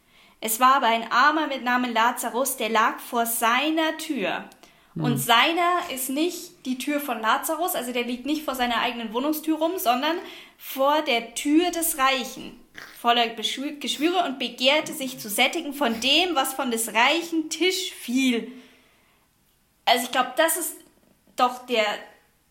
Es 0.40 0.60
war 0.60 0.76
aber 0.76 0.86
ein 0.86 1.10
Armer 1.10 1.46
mit 1.46 1.64
Namen 1.64 1.92
Lazarus, 1.92 2.56
der 2.56 2.68
lag 2.68 2.98
vor 2.98 3.26
seiner 3.26 3.96
Tür. 3.98 4.44
Und 4.94 5.12
hm. 5.12 5.18
seiner 5.18 5.90
ist 5.94 6.08
nicht 6.08 6.64
die 6.64 6.78
Tür 6.78 7.00
von 7.00 7.20
Lazarus, 7.20 7.74
also 7.74 7.92
der 7.92 8.04
liegt 8.04 8.24
nicht 8.24 8.44
vor 8.44 8.54
seiner 8.54 8.80
eigenen 8.80 9.12
Wohnungstür 9.12 9.58
rum, 9.58 9.72
sondern 9.76 10.16
vor 10.56 11.02
der 11.02 11.34
Tür 11.34 11.70
des 11.70 11.98
Reichen, 11.98 12.58
voller 12.98 13.28
Geschwüre 13.28 14.24
und 14.24 14.38
begehrte 14.38 14.94
sich 14.94 15.18
zu 15.18 15.28
sättigen 15.28 15.74
von 15.74 16.00
dem, 16.00 16.34
was 16.34 16.54
von 16.54 16.70
des 16.70 16.94
reichen 16.94 17.50
Tisch 17.50 17.92
fiel. 17.92 18.50
Also 19.84 20.04
ich 20.04 20.12
glaube, 20.12 20.32
das 20.36 20.56
ist 20.56 20.76
doch 21.36 21.66
der, 21.66 21.84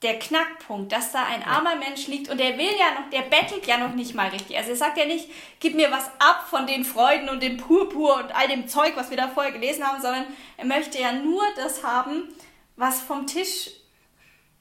der 0.06 0.20
Knackpunkt, 0.20 0.92
dass 0.92 1.12
da 1.12 1.26
ein 1.26 1.42
armer 1.44 1.76
Mensch 1.76 2.08
liegt 2.08 2.30
und 2.30 2.40
der 2.40 2.58
will 2.58 2.72
ja 2.80 3.02
noch, 3.02 3.10
der 3.10 3.24
bettelt 3.24 3.66
ja 3.66 3.78
noch 3.78 3.96
nicht 3.96 4.14
mal 4.14 4.30
richtig. 4.30 4.56
Also 4.56 4.70
er 4.70 4.76
sagt 4.76 4.98
ja 4.98 5.06
nicht, 5.06 5.28
gib 5.60 5.76
mir 5.76 5.92
was 5.92 6.06
ab 6.20 6.46
von 6.48 6.68
den 6.68 6.86
Freuden 6.86 7.28
und 7.28 7.42
dem 7.42 7.58
Purpur 7.58 8.18
und 8.18 8.36
all 8.36 8.48
dem 8.48 8.68
Zeug, 8.68 8.94
was 8.96 9.10
wir 9.10 9.18
da 9.18 9.28
vorher 9.28 9.52
gelesen 9.52 9.84
haben, 9.84 10.02
sondern 10.02 10.26
er 10.58 10.66
möchte 10.66 11.00
ja 11.02 11.12
nur 11.12 11.42
das 11.56 11.84
haben, 11.84 12.30
was 12.76 13.02
vom 13.02 13.26
Tisch 13.26 13.72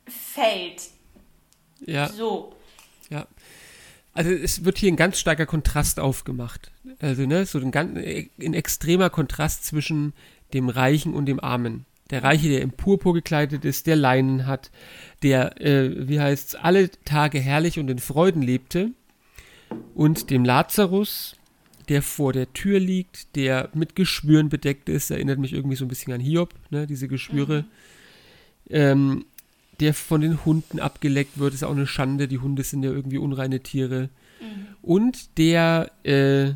fällt. 0.09 0.83
Ja. 1.81 2.09
So. 2.09 2.57
Ja. 3.11 3.27
Also 4.15 4.31
es 4.31 4.65
wird 4.65 4.79
hier 4.79 4.91
ein 4.91 4.97
ganz 4.97 5.19
starker 5.19 5.45
Kontrast 5.45 6.01
aufgemacht. 6.01 6.71
Also, 7.01 7.27
ne, 7.27 7.45
so 7.45 7.59
ein, 7.59 7.71
ganz, 7.71 7.99
ein 7.99 8.55
extremer 8.55 9.11
Kontrast 9.11 9.67
zwischen 9.67 10.15
dem 10.55 10.71
Reichen 10.71 11.15
und 11.15 11.27
dem 11.27 11.41
Armen. 11.41 11.85
Der 12.11 12.23
Reiche, 12.23 12.49
der 12.49 12.61
im 12.61 12.71
Purpur 12.71 13.15
gekleidet 13.15 13.65
ist, 13.65 13.87
der 13.87 13.97
Leinen 13.97 14.47
hat, 14.47 14.71
der, 15.23 15.61
äh, 15.61 16.09
wie 16.09 16.21
heißt's, 16.21 16.55
alle 16.55 16.91
Tage 17.05 17.41
herrlich 17.41 17.79
und 17.79 17.89
in 17.89 17.99
Freuden 17.99 18.43
lebte. 18.43 18.91
Und 19.95 20.31
dem 20.31 20.45
Lazarus, 20.45 21.37
der 21.89 22.03
vor 22.03 22.33
der 22.33 22.53
Tür 22.53 22.79
liegt, 22.79 23.37
der 23.37 23.71
mit 23.75 23.97
Geschwüren 23.97 24.49
bedeckt 24.49 24.89
ist, 24.89 25.11
erinnert 25.11 25.39
mich 25.39 25.53
irgendwie 25.53 25.77
so 25.77 25.85
ein 25.85 25.89
bisschen 25.89 26.13
an 26.13 26.21
Hiob, 26.21 26.55
ne, 26.71 26.87
diese 26.87 27.09
Geschwüre. 27.09 27.63
Mhm. 27.63 28.71
Ähm, 28.71 29.25
der 29.81 29.95
von 29.95 30.21
den 30.21 30.45
Hunden 30.45 30.79
abgeleckt 30.79 31.39
wird, 31.39 31.55
ist 31.55 31.65
auch 31.65 31.73
eine 31.73 31.87
Schande. 31.87 32.29
Die 32.29 32.39
Hunde 32.39 32.63
sind 32.63 32.85
ja 32.85 32.91
irgendwie 32.91 33.19
unreine 33.19 33.61
Tiere. 33.61 34.09
Mhm. 34.41 34.67
Und 34.83 35.39
der 35.39 35.91
äh, 36.05 36.53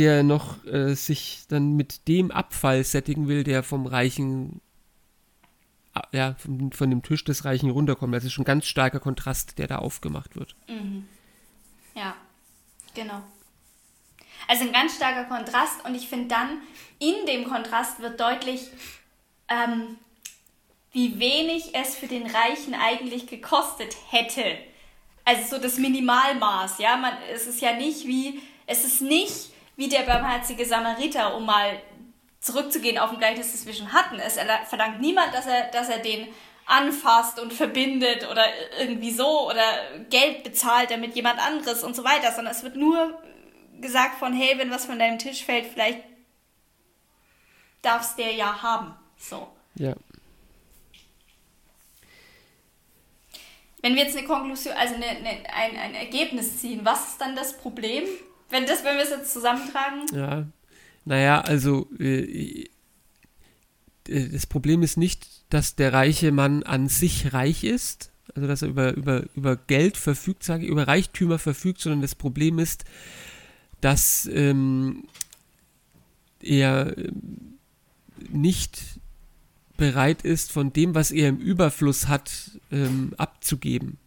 der 0.00 0.22
noch 0.22 0.64
äh, 0.64 0.94
sich 0.94 1.44
dann 1.48 1.76
mit 1.76 2.08
dem 2.08 2.30
Abfall 2.30 2.84
sättigen 2.84 3.28
will, 3.28 3.44
der 3.44 3.62
vom 3.62 3.84
Reichen, 3.84 4.62
ja, 6.10 6.34
von, 6.38 6.72
von, 6.72 6.88
dem 6.88 7.02
Tisch 7.02 7.22
des 7.22 7.44
Reichen 7.44 7.68
runterkommt. 7.68 8.14
Das 8.14 8.24
ist 8.24 8.32
schon 8.32 8.44
ein 8.44 8.46
ganz 8.46 8.64
starker 8.64 8.98
Kontrast, 8.98 9.58
der 9.58 9.66
da 9.66 9.76
aufgemacht 9.76 10.36
wird. 10.36 10.56
Mhm. 10.68 11.06
Ja, 11.94 12.16
genau. 12.94 13.22
Also 14.48 14.64
ein 14.64 14.72
ganz 14.72 14.96
starker 14.96 15.24
Kontrast 15.24 15.84
und 15.84 15.94
ich 15.94 16.08
finde 16.08 16.28
dann, 16.28 16.62
in 16.98 17.26
dem 17.26 17.44
Kontrast 17.44 18.00
wird 18.00 18.18
deutlich, 18.18 18.68
ähm, 19.48 19.98
wie 20.92 21.20
wenig 21.20 21.74
es 21.74 21.94
für 21.94 22.06
den 22.06 22.26
Reichen 22.26 22.74
eigentlich 22.74 23.26
gekostet 23.26 23.94
hätte. 24.08 24.44
Also 25.26 25.56
so 25.56 25.62
das 25.62 25.76
Minimalmaß, 25.76 26.78
ja. 26.78 26.96
Man, 26.96 27.12
es 27.34 27.46
ist 27.46 27.60
ja 27.60 27.74
nicht 27.76 28.06
wie, 28.06 28.40
es 28.66 28.82
ist 28.84 29.02
nicht 29.02 29.50
wie 29.80 29.88
der 29.88 30.02
barmherzige 30.02 30.66
Samariter, 30.66 31.34
um 31.34 31.46
mal 31.46 31.80
zurückzugehen 32.38 32.98
auf 32.98 33.12
ein 33.12 33.18
Gleichnis, 33.18 33.52
das 33.52 33.64
wir 33.64 33.72
schon 33.72 33.94
hatten. 33.94 34.18
Es 34.18 34.38
verlangt 34.68 35.00
niemand, 35.00 35.32
dass 35.32 35.46
er, 35.46 35.70
dass 35.70 35.88
er 35.88 36.00
den 36.00 36.28
anfasst 36.66 37.40
und 37.40 37.50
verbindet 37.50 38.28
oder 38.30 38.44
irgendwie 38.78 39.10
so 39.10 39.48
oder 39.48 39.64
Geld 40.10 40.44
bezahlt, 40.44 40.90
damit 40.90 41.16
jemand 41.16 41.38
anderes 41.40 41.82
und 41.82 41.96
so 41.96 42.04
weiter, 42.04 42.30
sondern 42.30 42.54
es 42.54 42.62
wird 42.62 42.76
nur 42.76 43.22
gesagt 43.80 44.18
von, 44.18 44.34
hey, 44.34 44.58
wenn 44.58 44.70
was 44.70 44.84
von 44.84 44.98
deinem 44.98 45.18
Tisch 45.18 45.46
fällt, 45.46 45.64
vielleicht 45.64 46.02
darfst 47.80 48.18
der 48.18 48.34
ja 48.34 48.62
haben. 48.62 48.94
So. 49.16 49.48
Ja. 49.76 49.94
Wenn 53.80 53.94
wir 53.94 54.04
jetzt 54.04 54.14
eine 54.14 54.26
Konklusion, 54.26 54.74
also 54.74 54.94
eine, 54.96 55.06
eine, 55.06 55.30
ein, 55.54 55.76
ein 55.78 55.94
Ergebnis 55.94 56.58
ziehen, 56.58 56.80
was 56.84 57.12
ist 57.12 57.20
dann 57.22 57.34
das 57.34 57.56
Problem? 57.56 58.04
Wenn, 58.50 58.66
das, 58.66 58.84
wenn 58.84 58.96
wir 58.96 59.04
es 59.04 59.10
jetzt 59.10 59.32
zusammentragen. 59.32 60.06
Ja, 60.12 60.46
naja, 61.04 61.40
also 61.40 61.88
äh, 61.98 62.68
äh, 64.08 64.28
das 64.28 64.46
Problem 64.46 64.82
ist 64.82 64.96
nicht, 64.96 65.26
dass 65.50 65.76
der 65.76 65.92
reiche 65.92 66.32
Mann 66.32 66.62
an 66.62 66.88
sich 66.88 67.32
reich 67.32 67.64
ist, 67.64 68.12
also 68.34 68.46
dass 68.46 68.62
er 68.62 68.68
über, 68.68 68.94
über, 68.94 69.24
über 69.34 69.56
Geld 69.56 69.96
verfügt, 69.96 70.44
sage 70.44 70.64
ich, 70.64 70.70
über 70.70 70.86
Reichtümer 70.86 71.38
verfügt, 71.38 71.80
sondern 71.80 72.02
das 72.02 72.14
Problem 72.14 72.58
ist, 72.58 72.84
dass 73.80 74.28
ähm, 74.32 75.04
er 76.40 76.96
ähm, 76.98 77.58
nicht 78.30 78.80
bereit 79.76 80.22
ist, 80.22 80.52
von 80.52 80.72
dem, 80.72 80.94
was 80.94 81.10
er 81.10 81.28
im 81.28 81.38
Überfluss 81.38 82.06
hat, 82.06 82.30
ähm, 82.70 83.14
abzugeben. 83.16 83.98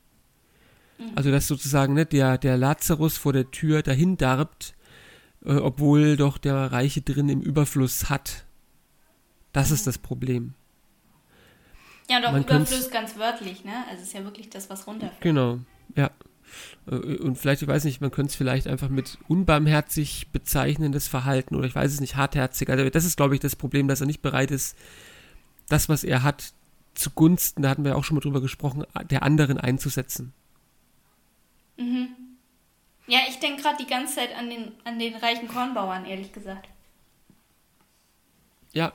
Mhm. 1.04 1.12
Also 1.16 1.32
dass 1.32 1.48
sozusagen 1.48 1.94
ne, 1.94 2.06
der, 2.06 2.38
der 2.38 2.58
Lazarus 2.58 3.18
vor 3.18 3.34
der 3.34 3.52
Tür 3.52 3.82
dahin 3.82 4.18
darbt, 4.18 4.74
äh, 5.46 5.54
obwohl 5.54 6.18
doch 6.18 6.38
der 6.38 6.72
Reiche 6.72 7.02
drin 7.02 7.30
im 7.30 7.42
Überfluss 7.42 8.10
hat. 8.10 8.46
Das 9.52 9.70
mhm. 9.70 9.76
ist 9.76 9.88
das 9.88 9.98
Problem. 9.98 10.54
Ja, 12.10 12.18
und 12.18 12.26
auch 12.26 12.32
Man 12.34 12.44
Überfluss 12.44 12.90
ganz 12.92 13.18
wörtlich, 13.18 13.64
ne? 13.64 13.74
Also 13.90 14.02
es 14.02 14.08
ist 14.10 14.14
ja 14.14 14.24
wirklich 14.24 14.50
das, 14.50 14.70
was 14.70 14.88
runterfällt. 14.88 15.22
Genau, 15.22 15.60
ja. 15.96 16.12
Äh, 16.88 16.96
und 16.96 17.38
vielleicht, 17.38 17.62
ich 17.62 17.68
weiß 17.68 17.84
nicht, 17.86 18.02
man 18.02 18.12
könnte 18.12 18.32
es 18.32 18.36
vielleicht 18.36 18.68
einfach 18.68 18.90
mit 18.90 19.18
unbarmherzig 19.28 20.30
bezeichnendes 20.32 21.08
Verhalten 21.08 21.56
oder 21.56 21.68
ich 21.68 21.76
weiß 21.76 21.94
es 21.94 22.02
nicht, 22.02 22.16
hartherzig. 22.16 22.70
Also 22.70 22.90
das 22.90 23.06
ist, 23.06 23.18
glaube 23.18 23.36
ich, 23.36 23.42
das 23.42 23.56
Problem, 23.56 23.88
dass 23.88 24.02
er 24.02 24.08
nicht 24.08 24.22
bereit 24.22 24.52
ist, 24.52 24.78
das, 25.70 25.90
was 25.90 26.04
er 26.04 26.24
hat, 26.24 26.54
zugunsten, 26.94 27.64
da 27.64 27.70
hatten 27.70 27.86
wir 27.86 27.96
auch 27.96 28.04
schon 28.04 28.16
mal 28.16 28.22
drüber 28.22 28.42
gesprochen, 28.42 28.84
der 29.10 29.24
anderen 29.24 29.58
einzusetzen. 29.58 30.34
Mhm. 31.78 32.16
Ja, 33.08 33.20
ich 33.28 33.40
denke 33.40 33.62
gerade 33.62 33.78
die 33.78 33.90
ganze 33.90 34.16
Zeit 34.16 34.36
an 34.36 34.50
den, 34.50 34.72
an 34.86 34.98
den 34.98 35.16
reichen 35.16 35.48
Kornbauern, 35.48 36.06
ehrlich 36.06 36.32
gesagt. 36.32 36.70
Ja. 38.72 38.94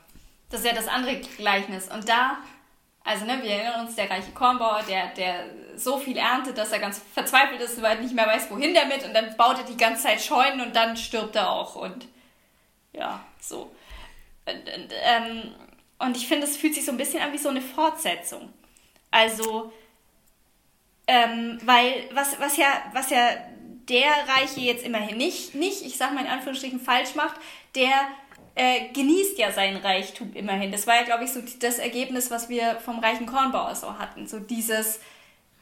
Das 0.51 0.61
ist 0.61 0.67
ja 0.67 0.75
das 0.75 0.88
andere 0.88 1.21
Gleichnis. 1.21 1.88
Und 1.88 2.09
da, 2.09 2.38
also 3.05 3.27
ne, 3.27 3.43
wir 3.43 3.51
erinnern 3.51 3.87
uns, 3.87 3.97
der 3.97 4.11
reiche 4.11 4.33
Kornbauer, 4.33 4.83
der, 4.88 5.09
der 5.09 5.51
so 5.77 5.99
viel 5.99 6.17
erntet, 6.17 6.57
dass 6.57 6.73
er 6.73 6.79
ganz 6.79 7.03
verzweifelt 7.12 7.61
ist, 7.61 7.81
weil 7.83 7.97
er 7.97 8.03
nicht 8.03 8.14
mehr 8.14 8.27
weiß, 8.27 8.51
wohin 8.51 8.75
damit. 8.75 9.05
Und 9.05 9.12
dann 9.14 9.37
baut 9.37 9.59
er 9.59 9.64
die 9.64 9.77
ganze 9.77 10.05
Zeit 10.05 10.23
Scheunen 10.23 10.61
und 10.62 10.75
dann 10.75 10.97
stirbt 10.97 11.37
er 11.37 11.51
auch. 11.51 11.77
Und 11.77 12.09
ja, 12.93 13.25
so. 13.41 13.75
Und, 14.47 14.57
und, 14.57 14.93
ähm, 15.03 15.55
und 15.99 16.17
ich 16.17 16.27
finde, 16.27 16.47
es 16.47 16.57
fühlt 16.57 16.75
sich 16.75 16.87
so 16.87 16.93
ein 16.93 16.99
bisschen 16.99 17.23
an 17.23 17.33
wie 17.33 17.38
so 17.38 17.51
eine 17.51 17.61
Fortsetzung. 17.61 18.53
Also, 19.11 19.73
ähm, 21.09 21.59
weil 21.64 22.05
was, 22.12 22.38
was, 22.38 22.57
ja, 22.59 22.66
was 22.92 23.11
ja 23.11 23.18
der 23.88 24.11
Reiche 24.29 24.61
jetzt 24.61 24.85
immerhin 24.85 25.16
nicht, 25.16 25.55
nicht, 25.55 25.83
ich 25.83 25.97
sag 25.97 26.12
mal 26.12 26.21
in 26.21 26.31
Anführungsstrichen, 26.31 26.81
falsch 26.81 27.14
macht, 27.14 27.40
der 27.75 27.90
äh, 28.55 28.92
genießt 28.92 29.38
ja 29.38 29.51
sein 29.51 29.77
Reichtum 29.77 30.33
immerhin. 30.35 30.71
Das 30.71 30.87
war 30.87 30.97
ja, 30.97 31.03
glaube 31.05 31.25
ich, 31.25 31.33
so 31.33 31.40
das 31.61 31.79
Ergebnis, 31.79 32.31
was 32.31 32.51
wir 32.51 32.77
vom 32.85 32.99
reichen 32.99 33.27
Kornbauer 33.27 33.75
so 33.75 33.99
hatten. 33.99 34.27
So 34.27 34.38
dieses 34.38 35.01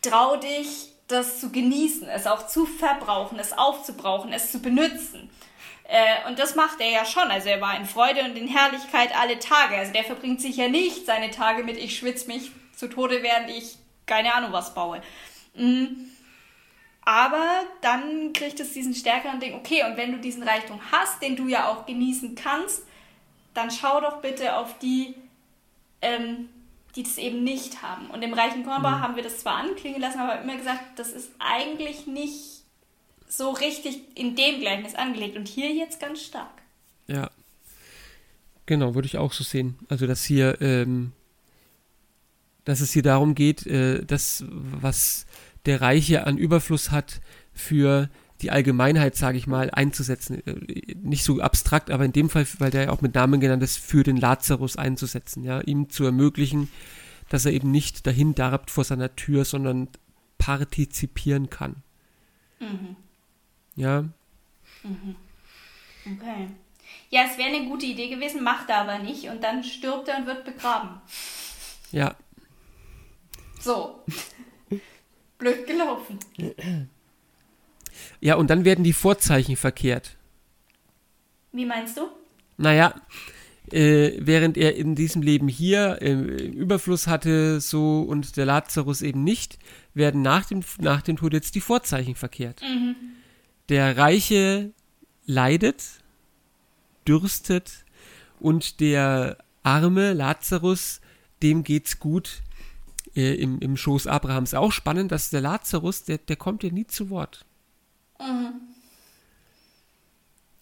trau 0.03 0.37
dich, 0.37 0.93
das 1.07 1.39
zu 1.41 1.53
genießen, 1.53 2.09
es 2.09 2.27
auch 2.27 2.49
zu 2.49 2.67
verbrauchen, 2.67 3.39
es 3.39 3.53
aufzubrauchen, 3.53 4.33
es 4.33 4.51
zu 4.51 4.61
benutzen. 4.61 5.31
Äh, 5.85 6.29
und 6.29 6.41
das 6.41 6.57
macht 6.57 6.81
er 6.81 6.91
ja 6.91 7.05
schon. 7.05 7.31
Also 7.31 7.49
er 7.49 7.61
war 7.61 7.77
in 7.77 7.85
Freude 7.85 8.25
und 8.25 8.37
in 8.37 8.49
Herrlichkeit 8.49 9.17
alle 9.17 9.39
Tage. 9.39 9.77
Also 9.77 9.93
der 9.93 10.03
verbringt 10.03 10.41
sich 10.41 10.57
ja 10.57 10.67
nicht 10.67 11.07
seine 11.07 11.31
Tage 11.31 11.63
mit, 11.63 11.77
ich 11.77 11.97
schwitze 11.97 12.27
mich 12.27 12.51
zu 12.75 12.89
Tode, 12.89 13.23
während 13.23 13.51
ich 13.51 13.77
keine 14.07 14.35
Ahnung 14.35 14.53
was 14.53 14.75
baue. 14.75 15.01
Mhm. 15.57 16.11
Aber 17.03 17.63
dann 17.83 18.33
kriegt 18.33 18.59
es 18.59 18.73
diesen 18.73 18.95
stärkeren 18.95 19.39
Ding, 19.39 19.55
okay, 19.55 19.85
und 19.85 19.97
wenn 19.97 20.13
du 20.13 20.19
diesen 20.19 20.43
Reichtum 20.43 20.81
hast, 20.91 21.23
den 21.23 21.37
du 21.37 21.47
ja 21.47 21.69
auch 21.69 21.87
genießen 21.87 22.35
kannst, 22.35 22.83
dann 23.55 23.71
schau 23.71 24.01
doch 24.01 24.21
bitte 24.21 24.57
auf 24.57 24.79
die, 24.81 25.15
ähm, 26.03 26.49
die 26.97 27.05
das 27.05 27.17
eben 27.17 27.45
nicht 27.45 27.81
haben. 27.83 28.11
Und 28.11 28.23
im 28.23 28.35
reichen 28.35 28.65
Kornbau 28.65 28.91
mhm. 28.91 29.01
haben 29.01 29.17
wir 29.17 29.23
das 29.23 29.39
zwar 29.39 29.57
anklingen 29.57 30.01
lassen, 30.01 30.19
aber 30.19 30.41
immer 30.43 30.57
gesagt, 30.57 30.81
das 30.97 31.13
ist 31.13 31.31
eigentlich 31.39 32.09
nicht 32.09 32.57
so 33.29 33.51
richtig 33.51 34.01
in 34.15 34.35
dem 34.35 34.61
Gleichnis 34.61 34.95
angelegt 34.95 35.37
und 35.37 35.49
hier 35.49 35.73
jetzt 35.73 36.01
ganz 36.01 36.23
stark. 36.23 36.63
Ja. 37.07 37.31
Genau, 38.67 38.97
würde 38.97 39.07
ich 39.07 39.17
auch 39.17 39.33
so 39.33 39.45
sehen. 39.45 39.79
Also, 39.89 40.09
dass 40.09 40.25
hier, 40.25 40.61
ähm, 40.61 41.13
dass 42.65 42.81
es 42.81 42.93
hier 42.93 43.03
darum 43.03 43.37
geht, 43.37 43.65
äh, 43.67 44.05
das, 44.05 44.45
was 44.49 45.26
der 45.67 45.81
Reiche 45.81 46.27
an 46.27 46.39
Überfluss 46.39 46.91
hat, 46.91 47.21
für 47.53 48.09
die 48.43 48.51
Allgemeinheit, 48.51 49.17
sage 49.17 49.39
ich 49.39 49.47
mal, 49.47 49.71
einzusetzen. 49.71 50.47
Äh, 50.47 50.95
nicht 50.95 51.25
so 51.25 51.41
abstrakt, 51.41 51.91
aber 51.91 52.05
in 52.05 52.13
dem 52.13 52.31
Fall, 52.31 52.47
weil 52.59 52.71
der 52.71 52.85
ja 52.85 52.91
auch 52.91 53.01
mit 53.01 53.15
Namen 53.15 53.41
genannt 53.41 53.63
ist, 53.63 53.79
für 53.79 54.03
den 54.03 54.17
Lazarus 54.17 54.77
einzusetzen, 54.77 55.43
ja, 55.43 55.61
ihm 55.61 55.89
zu 55.89 56.05
ermöglichen, 56.05 56.71
dass 57.29 57.47
er 57.47 57.53
eben 57.53 57.71
nicht 57.71 58.07
dahin 58.07 58.35
darbt 58.35 58.71
vor 58.71 58.85
seiner 58.85 59.17
Tür, 59.17 59.45
sondern 59.45 59.89
partizipieren 60.39 61.51
kann. 61.51 61.77
Mhm. 62.61 62.97
Ja. 63.75 64.03
Mhm. 64.83 65.17
Okay. 66.05 66.49
Ja, 67.11 67.23
es 67.31 67.39
wäre 67.39 67.49
eine 67.49 67.69
gute 67.69 67.87
Idee 67.87 68.09
gewesen, 68.09 68.45
macht 68.45 68.69
er 68.69 68.83
aber 68.83 68.99
nicht 68.99 69.29
und 69.29 69.43
dann 69.43 69.65
stirbt 69.65 70.09
er 70.09 70.19
und 70.19 70.27
wird 70.27 70.45
begraben. 70.45 71.01
Ja. 71.91 72.15
So. 73.61 74.05
Blöd 75.39 75.67
gelaufen. 75.67 76.19
Ja, 78.21 78.37
und 78.37 78.51
dann 78.51 78.65
werden 78.65 78.85
die 78.85 78.93
Vorzeichen 78.93 79.57
verkehrt. 79.57 80.17
Wie 81.53 81.65
meinst 81.65 81.97
du? 81.97 82.09
Naja, 82.59 82.95
äh, 83.73 84.13
während 84.19 84.57
er 84.57 84.77
in 84.77 84.95
diesem 84.95 85.23
Leben 85.23 85.49
hier 85.49 85.99
äh, 86.01 86.13
Überfluss 86.13 87.07
hatte, 87.07 87.61
so 87.61 88.03
und 88.03 88.37
der 88.37 88.47
Lazarus 88.47 89.03
eben 89.03 89.25
nicht, 89.25 89.59
werden 89.95 90.23
nach 90.23 90.47
dem, 90.47 90.63
nach 90.79 91.03
dem 91.03 91.17
Tod 91.17 91.33
jetzt 91.33 91.55
die 91.55 91.61
Vorzeichen 91.61 92.15
verkehrt. 92.15 92.63
Mhm. 92.63 92.95
Der 93.69 93.97
Reiche 93.97 94.73
leidet, 95.27 95.83
dürstet 97.09 97.85
und 98.39 98.81
der 98.81 99.39
arme 99.63 100.13
Lazarus, 100.13 101.01
dem 101.43 101.65
geht's 101.65 101.99
gut, 101.99 102.43
äh, 103.15 103.35
im, 103.35 103.59
im 103.61 103.77
Schoß 103.77 104.07
Abrahams. 104.07 104.55
Auch 104.55 104.73
spannend, 104.73 105.13
dass 105.13 105.31
der 105.31 105.41
Lazarus, 105.41 106.05
der, 106.05 106.19
der 106.19 106.37
kommt 106.37 106.63
ja 106.63 106.71
nie 106.71 106.87
zu 106.87 107.11
Wort. 107.11 107.45
Mhm. 108.21 108.61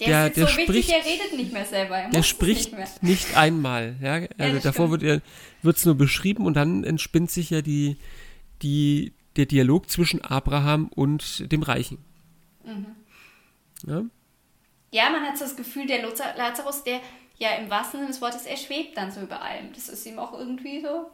Der, 0.01 0.09
der, 0.09 0.27
ist 0.27 0.37
der 0.37 0.47
so 0.47 0.53
spricht, 0.53 0.69
wichtig, 0.71 0.95
der 0.95 1.05
redet 1.05 1.37
nicht 1.37 1.53
mehr 1.53 1.65
selber. 1.65 1.97
Er 1.97 2.11
der 2.11 2.23
spricht 2.25 2.77
nicht, 2.77 3.03
nicht, 3.03 3.37
einmal. 3.37 3.95
Ja? 4.03 4.15
Also 4.39 4.57
ja, 4.57 4.63
davor 4.63 4.89
stimmt. 4.89 5.23
wird 5.63 5.77
es 5.77 5.85
nur 5.85 5.95
beschrieben 5.95 6.47
und 6.47 6.55
dann 6.55 6.83
entspinnt 6.83 7.31
sich 7.31 7.51
ja 7.51 7.63
die, 7.63 7.97
die, 8.63 9.13
der 9.37 9.47
Dialog 9.47 9.89
zwischen 9.89 10.21
Abraham 10.21 10.89
und 10.89 11.51
dem 11.53 11.63
Reichen. 11.63 11.99
Mhm. 12.65 12.87
Ja? 13.87 14.03
ja, 14.91 15.11
man 15.11 15.23
hat 15.23 15.37
so 15.39 15.45
das 15.45 15.57
Gefühl, 15.57 15.87
der 15.87 16.03
Lazarus, 16.37 16.85
der 16.85 17.01
ja 17.39 17.51
im 17.57 17.69
wahrsten 17.69 18.01
Sinne 18.01 18.13
des 18.13 18.21
Wortes, 18.21 18.47
er 18.47 18.57
schwebt 18.57 18.97
dann 18.97 19.11
so 19.11 19.21
über 19.21 19.43
allem. 19.43 19.73
Das 19.75 19.89
ist 19.89 20.07
ihm 20.07 20.19
auch 20.19 20.33
irgendwie 20.33 20.81
so 20.81 21.11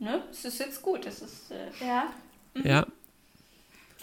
ne, 0.00 0.24
es 0.30 0.44
ist 0.44 0.58
jetzt 0.58 0.82
gut, 0.82 1.06
es 1.06 1.22
ist, 1.22 1.50
äh, 1.50 1.86
ja. 1.86 2.12
Mhm. 2.54 2.66
Ja. 2.66 2.86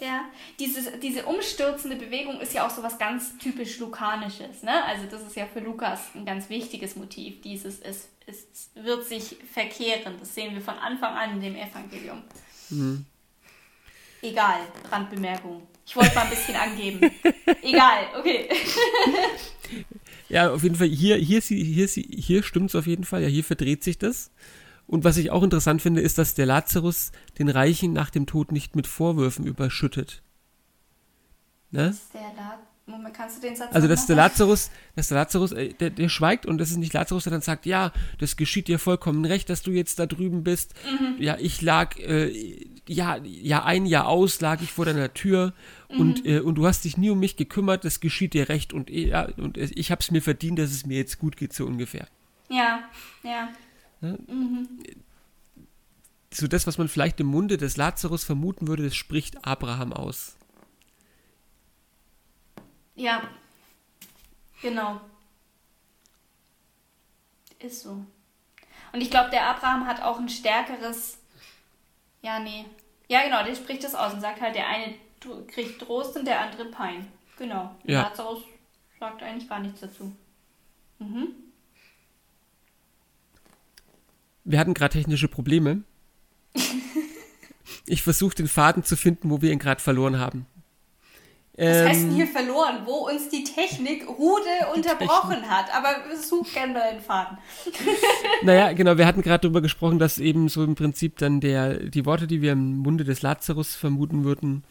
Ja, 0.00 0.26
Dieses, 0.60 0.88
diese 1.02 1.26
umstürzende 1.26 1.96
Bewegung 1.96 2.40
ist 2.40 2.54
ja 2.54 2.64
auch 2.64 2.70
so 2.70 2.84
was 2.84 2.98
ganz 2.98 3.36
typisch 3.38 3.80
Lukanisches. 3.80 4.62
Ne? 4.62 4.84
Also 4.84 5.06
das 5.10 5.22
ist 5.22 5.34
ja 5.34 5.44
für 5.46 5.58
Lukas 5.58 6.00
ein 6.14 6.24
ganz 6.24 6.48
wichtiges 6.48 6.94
Motiv. 6.94 7.40
Dieses 7.42 7.80
es, 7.80 8.08
es 8.26 8.70
wird 8.76 9.04
sich 9.04 9.36
verkehren. 9.52 10.14
Das 10.20 10.32
sehen 10.32 10.54
wir 10.54 10.60
von 10.60 10.74
Anfang 10.74 11.14
an 11.16 11.32
in 11.32 11.40
dem 11.40 11.56
Evangelium. 11.56 12.22
Mhm. 12.70 13.06
Egal, 14.22 14.60
Randbemerkung. 14.90 15.66
Ich 15.84 15.96
wollte 15.96 16.14
mal 16.14 16.22
ein 16.22 16.30
bisschen 16.30 16.54
angeben. 16.54 17.00
Egal, 17.62 18.06
okay. 18.18 18.48
ja, 20.28 20.52
auf 20.52 20.62
jeden 20.62 20.76
Fall, 20.76 20.88
hier, 20.88 21.16
hier, 21.16 21.40
hier, 21.40 21.64
hier, 21.64 21.86
hier 21.86 22.42
stimmt 22.44 22.70
es 22.70 22.76
auf 22.76 22.86
jeden 22.86 23.04
Fall. 23.04 23.22
Ja, 23.22 23.28
hier 23.28 23.44
verdreht 23.44 23.82
sich 23.82 23.98
das. 23.98 24.30
Und 24.88 25.04
was 25.04 25.18
ich 25.18 25.30
auch 25.30 25.44
interessant 25.44 25.80
finde, 25.82 26.00
ist, 26.00 26.18
dass 26.18 26.34
der 26.34 26.46
Lazarus 26.46 27.12
den 27.38 27.48
Reichen 27.48 27.92
nach 27.92 28.10
dem 28.10 28.26
Tod 28.26 28.50
nicht 28.50 28.74
mit 28.74 28.88
Vorwürfen 28.88 29.46
überschüttet. 29.46 30.22
Ne? 31.70 31.94
Moment, 32.88 33.14
kannst 33.14 33.36
du 33.36 33.46
den 33.46 33.54
Satz 33.54 33.74
Also, 33.74 33.86
dass 33.86 34.06
der 34.06 34.16
Lazarus, 34.16 34.70
dass 34.96 35.08
der 35.08 35.18
Lazarus, 35.18 35.52
äh, 35.52 35.74
der, 35.74 35.90
der 35.90 36.08
schweigt 36.08 36.46
und 36.46 36.58
das 36.58 36.70
ist 36.70 36.78
nicht 36.78 36.94
Lazarus, 36.94 37.24
der 37.24 37.32
dann 37.32 37.42
sagt, 37.42 37.66
ja, 37.66 37.92
das 38.18 38.36
geschieht 38.36 38.66
dir 38.68 38.78
vollkommen 38.78 39.24
recht, 39.24 39.50
dass 39.50 39.62
du 39.62 39.70
jetzt 39.72 39.98
da 39.98 40.06
drüben 40.06 40.42
bist. 40.42 40.74
Mhm. 40.90 41.22
Ja, 41.22 41.36
ich 41.38 41.60
lag, 41.60 41.98
äh, 41.98 42.66
ja, 42.86 43.18
ja, 43.22 43.64
ein 43.64 43.84
Jahr 43.84 44.08
aus 44.08 44.40
lag 44.40 44.62
ich 44.62 44.72
vor 44.72 44.86
deiner 44.86 45.12
Tür 45.12 45.52
mhm. 45.90 46.00
und, 46.00 46.26
äh, 46.26 46.40
und 46.40 46.54
du 46.54 46.66
hast 46.66 46.84
dich 46.84 46.96
nie 46.96 47.10
um 47.10 47.20
mich 47.20 47.36
gekümmert, 47.36 47.84
das 47.84 48.00
geschieht 48.00 48.32
dir 48.32 48.48
recht 48.48 48.72
und, 48.72 48.88
ja, 48.88 49.28
und 49.36 49.58
ich 49.58 49.90
hab's 49.90 50.10
mir 50.10 50.22
verdient, 50.22 50.58
dass 50.58 50.70
es 50.70 50.86
mir 50.86 50.96
jetzt 50.96 51.18
gut 51.18 51.36
geht, 51.36 51.52
so 51.52 51.66
ungefähr. 51.66 52.08
Ja, 52.48 52.84
ja. 53.22 53.50
Ne? 54.00 54.18
Mhm. 54.26 54.68
So 56.32 56.46
das, 56.46 56.66
was 56.66 56.78
man 56.78 56.88
vielleicht 56.88 57.20
im 57.20 57.26
Munde 57.26 57.56
des 57.56 57.76
Lazarus 57.76 58.24
vermuten 58.24 58.68
würde, 58.68 58.84
das 58.84 58.94
spricht 58.94 59.46
Abraham 59.46 59.92
aus. 59.92 60.36
Ja, 62.94 63.22
genau. 64.60 65.00
Ist 67.58 67.82
so. 67.82 68.04
Und 68.92 69.00
ich 69.00 69.10
glaube, 69.10 69.30
der 69.30 69.46
Abraham 69.46 69.86
hat 69.86 70.02
auch 70.02 70.18
ein 70.18 70.28
stärkeres. 70.28 71.18
Ja, 72.22 72.38
nee. 72.40 72.66
Ja, 73.08 73.22
genau, 73.22 73.42
der 73.44 73.54
spricht 73.54 73.84
das 73.84 73.94
aus 73.94 74.12
und 74.12 74.20
sagt 74.20 74.40
halt, 74.40 74.54
der 74.54 74.68
eine 74.68 74.94
kriegt 75.46 75.80
Trost 75.80 76.16
und 76.16 76.24
der 76.24 76.40
andere 76.40 76.66
Pein. 76.66 77.10
Genau. 77.38 77.74
Ja. 77.84 78.02
Lazarus 78.02 78.42
sagt 79.00 79.22
eigentlich 79.22 79.48
gar 79.48 79.60
nichts 79.60 79.80
dazu. 79.80 80.14
Mhm. 80.98 81.28
Wir 84.48 84.58
hatten 84.58 84.74
gerade 84.74 84.92
technische 84.92 85.28
Probleme. 85.28 85.82
ich 87.86 88.02
versuche 88.02 88.34
den 88.34 88.48
Faden 88.48 88.82
zu 88.82 88.96
finden, 88.96 89.30
wo 89.30 89.42
wir 89.42 89.52
ihn 89.52 89.58
gerade 89.58 89.80
verloren 89.80 90.18
haben. 90.18 90.46
Was 91.58 91.88
heißt 91.88 92.02
denn 92.02 92.10
ähm, 92.10 92.14
hier 92.14 92.26
verloren? 92.28 92.82
Wo 92.84 93.08
uns 93.08 93.30
die 93.30 93.42
Technik 93.42 94.06
rude 94.08 94.44
unterbrochen 94.74 95.30
Technik. 95.30 95.50
hat. 95.50 95.74
Aber 95.74 95.96
such 96.16 96.52
gerne 96.54 96.74
deinen 96.74 97.00
Faden. 97.00 97.38
naja, 98.42 98.72
genau, 98.72 98.96
wir 98.96 99.06
hatten 99.06 99.22
gerade 99.22 99.42
darüber 99.42 99.60
gesprochen, 99.60 99.98
dass 99.98 100.18
eben 100.18 100.48
so 100.48 100.62
im 100.62 100.76
Prinzip 100.76 101.18
dann 101.18 101.40
der, 101.40 101.74
die 101.74 102.06
Worte, 102.06 102.28
die 102.28 102.42
wir 102.42 102.52
im 102.52 102.78
Munde 102.78 103.02
des 103.02 103.22
Lazarus 103.22 103.74
vermuten 103.74 104.22
würden, 104.22 104.62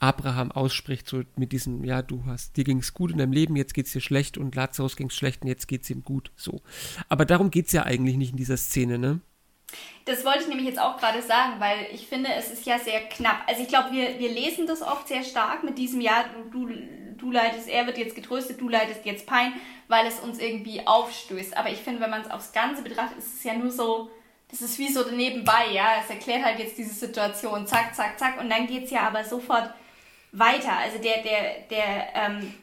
Abraham 0.00 0.50
ausspricht, 0.50 1.08
so 1.08 1.22
mit 1.36 1.52
diesem, 1.52 1.84
ja, 1.84 2.02
du 2.02 2.24
hast, 2.26 2.56
dir 2.56 2.64
ging 2.64 2.78
es 2.78 2.94
gut 2.94 3.12
in 3.12 3.18
deinem 3.18 3.32
Leben, 3.32 3.54
jetzt 3.54 3.74
geht 3.74 3.86
es 3.86 3.92
dir 3.92 4.00
schlecht 4.00 4.38
und 4.38 4.54
Lazarus 4.54 4.96
ging 4.96 5.08
es 5.08 5.14
schlecht 5.14 5.42
und 5.42 5.48
jetzt 5.48 5.68
geht 5.68 5.82
es 5.82 5.90
ihm 5.90 6.02
gut, 6.02 6.32
so. 6.36 6.62
Aber 7.08 7.26
darum 7.26 7.50
geht 7.50 7.66
es 7.66 7.72
ja 7.72 7.84
eigentlich 7.84 8.16
nicht 8.16 8.32
in 8.32 8.38
dieser 8.38 8.56
Szene, 8.56 8.98
ne? 8.98 9.20
Das 10.04 10.24
wollte 10.24 10.40
ich 10.40 10.48
nämlich 10.48 10.66
jetzt 10.66 10.80
auch 10.80 10.96
gerade 10.96 11.22
sagen, 11.22 11.60
weil 11.60 11.86
ich 11.92 12.06
finde, 12.06 12.30
es 12.36 12.50
ist 12.50 12.66
ja 12.66 12.78
sehr 12.78 13.02
knapp. 13.02 13.42
Also 13.46 13.62
ich 13.62 13.68
glaube, 13.68 13.92
wir, 13.92 14.18
wir 14.18 14.30
lesen 14.30 14.66
das 14.66 14.82
oft 14.82 15.06
sehr 15.06 15.22
stark 15.22 15.62
mit 15.62 15.78
diesem, 15.78 16.00
ja, 16.00 16.24
du, 16.50 16.66
du, 16.66 16.74
du 17.16 17.30
leidest, 17.30 17.68
er 17.68 17.86
wird 17.86 17.98
jetzt 17.98 18.16
getröstet, 18.16 18.60
du 18.60 18.68
leidest 18.68 19.04
jetzt 19.04 19.26
Pein, 19.26 19.52
weil 19.86 20.06
es 20.06 20.18
uns 20.18 20.38
irgendwie 20.38 20.86
aufstößt. 20.86 21.56
Aber 21.56 21.70
ich 21.70 21.78
finde, 21.78 22.00
wenn 22.00 22.10
man 22.10 22.22
es 22.22 22.30
aufs 22.30 22.52
Ganze 22.52 22.82
betrachtet, 22.82 23.18
ist 23.18 23.36
es 23.36 23.44
ja 23.44 23.54
nur 23.54 23.70
so, 23.70 24.10
das 24.50 24.62
ist 24.62 24.78
wie 24.78 24.90
so 24.90 25.08
nebenbei, 25.10 25.70
ja. 25.72 26.00
Es 26.02 26.10
erklärt 26.10 26.44
halt 26.44 26.58
jetzt 26.58 26.76
diese 26.76 26.94
Situation, 26.94 27.66
zack, 27.66 27.94
zack, 27.94 28.18
zack. 28.18 28.40
Und 28.40 28.50
dann 28.50 28.66
geht 28.66 28.84
es 28.84 28.90
ja 28.90 29.02
aber 29.02 29.22
sofort 29.22 29.72
weiter. 30.32 30.76
Also 30.76 30.98
der, 30.98 31.22
der, 31.22 31.60
der 31.70 32.08
ähm, 32.14 32.54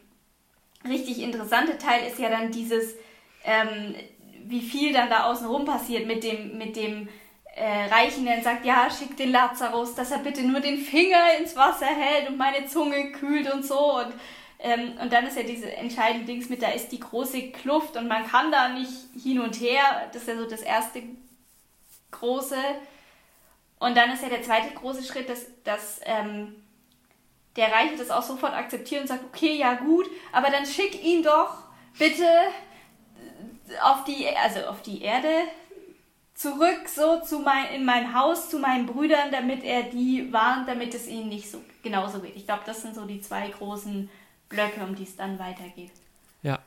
richtig 0.88 1.21
interessante 1.21 1.77
Teil 1.77 2.08
ist 2.08 2.19
ja 2.19 2.30
dann 2.30 2.51
dieses, 2.51 2.95
ähm, 3.43 3.95
wie 4.45 4.62
viel 4.62 4.93
dann 4.93 5.10
da 5.10 5.25
außenrum 5.25 5.65
passiert 5.65 6.08
mit 6.08 6.23
dem, 6.23 6.58
mit 6.58 6.75
dem 6.75 7.10
äh, 7.56 7.86
Reichen, 7.86 8.25
der 8.25 8.41
sagt, 8.41 8.65
ja, 8.65 8.88
schick 8.89 9.17
den 9.17 9.32
Lazarus, 9.32 9.95
dass 9.95 10.12
er 10.12 10.19
bitte 10.19 10.43
nur 10.43 10.60
den 10.60 10.77
Finger 10.77 11.38
ins 11.39 11.56
Wasser 11.56 11.88
hält 11.88 12.30
und 12.30 12.38
meine 12.38 12.67
Zunge 12.67 13.12
kühlt 13.12 13.51
und 13.51 13.65
so. 13.65 13.97
Und, 13.97 14.13
ähm, 14.60 14.93
und 15.01 15.12
dann 15.12 15.25
ist 15.25 15.38
ja 15.38 15.43
diese 15.43 15.75
entscheidende 15.75 16.25
Dings 16.25 16.49
mit, 16.49 16.62
da 16.62 16.69
ist 16.69 16.89
die 16.89 16.99
große 16.99 17.51
Kluft 17.51 17.97
und 17.97 18.08
man 18.08 18.27
kann 18.27 18.51
da 18.51 18.69
nicht 18.69 18.91
hin 19.21 19.39
und 19.39 19.60
her. 19.60 20.08
Das 20.13 20.21
ist 20.21 20.27
ja 20.27 20.38
so 20.38 20.45
das 20.47 20.62
erste 20.62 21.01
große. 22.12 22.58
Und 23.80 23.97
dann 23.97 24.12
ist 24.12 24.23
ja 24.23 24.30
der 24.30 24.43
zweite 24.43 24.73
große 24.73 25.03
Schritt, 25.03 25.30
dass, 25.30 25.47
dass 25.63 25.99
ähm, 26.06 26.56
der 27.58 27.72
Reiche 27.72 27.98
das 27.98 28.12
auch 28.12 28.24
sofort 28.24 28.54
akzeptiert 28.54 29.02
und 29.02 29.08
sagt, 29.08 29.26
okay, 29.26 29.56
ja 29.56 29.74
gut, 29.74 30.06
aber 30.32 30.50
dann 30.50 30.65
schick 30.65 31.04
ihn 31.04 31.24
doch 31.24 31.58
bitte 31.98 32.28
auf 33.84 34.04
die, 34.06 34.28
also 34.36 34.62
auf 34.67 34.82
die 34.82 35.02
Erde 35.02 35.43
zurück 36.36 36.88
so 36.88 37.20
zu 37.22 37.39
mein, 37.39 37.74
in 37.74 37.84
mein 37.84 38.13
Haus 38.13 38.50
zu 38.50 38.60
meinen 38.60 38.86
Brüdern, 38.86 39.32
damit 39.32 39.63
er 39.63 39.84
die 39.84 40.32
warnt, 40.32 40.67
damit 40.67 40.93
es 40.93 41.08
ihnen 41.08 41.30
nicht 41.30 41.50
so 41.50 41.60
genauso 41.82 42.20
geht. 42.20 42.36
Ich 42.36 42.46
glaube, 42.46 42.62
das 42.65 42.84
sind 42.84 42.93
so 42.93 43.06
die 43.06 43.22
zwei 43.22 43.50
großen 43.50 44.10
Blöcke, 44.48 44.84
um 44.84 44.96
die 44.96 45.04
es 45.04 45.15
dann 45.15 45.39
weitergeht. 45.39 45.91
Ja. 46.43 46.60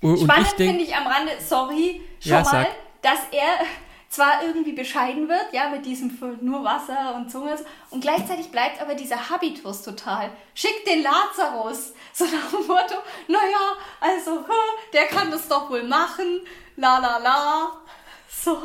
Und 0.00 0.18
Spannend 0.18 0.48
finde 0.56 0.82
ich 0.82 0.94
am 0.94 1.06
Rande, 1.06 1.32
sorry, 1.38 2.00
schon 2.18 2.32
ja, 2.32 2.42
mal, 2.42 2.66
dass 3.02 3.20
er 3.30 3.64
zwar 4.12 4.44
irgendwie 4.44 4.72
bescheiden 4.72 5.26
wird, 5.26 5.52
ja, 5.52 5.70
mit 5.70 5.86
diesem 5.86 6.16
nur 6.42 6.62
Wasser 6.62 7.14
und 7.16 7.30
Zunge, 7.30 7.56
und 7.90 8.02
gleichzeitig 8.02 8.50
bleibt 8.50 8.80
aber 8.80 8.94
dieser 8.94 9.30
Habitus 9.30 9.82
total. 9.82 10.30
Schick 10.54 10.84
den 10.86 11.02
Lazarus! 11.02 11.94
So 12.14 12.24
nach 12.26 12.50
dem 12.50 12.66
Motto, 12.66 12.96
naja, 13.26 13.72
also, 13.98 14.44
der 14.92 15.06
kann 15.06 15.30
das 15.30 15.48
doch 15.48 15.70
wohl 15.70 15.82
machen, 15.82 16.42
la 16.76 16.98
la 16.98 17.16
la. 17.16 17.72
So. 18.28 18.58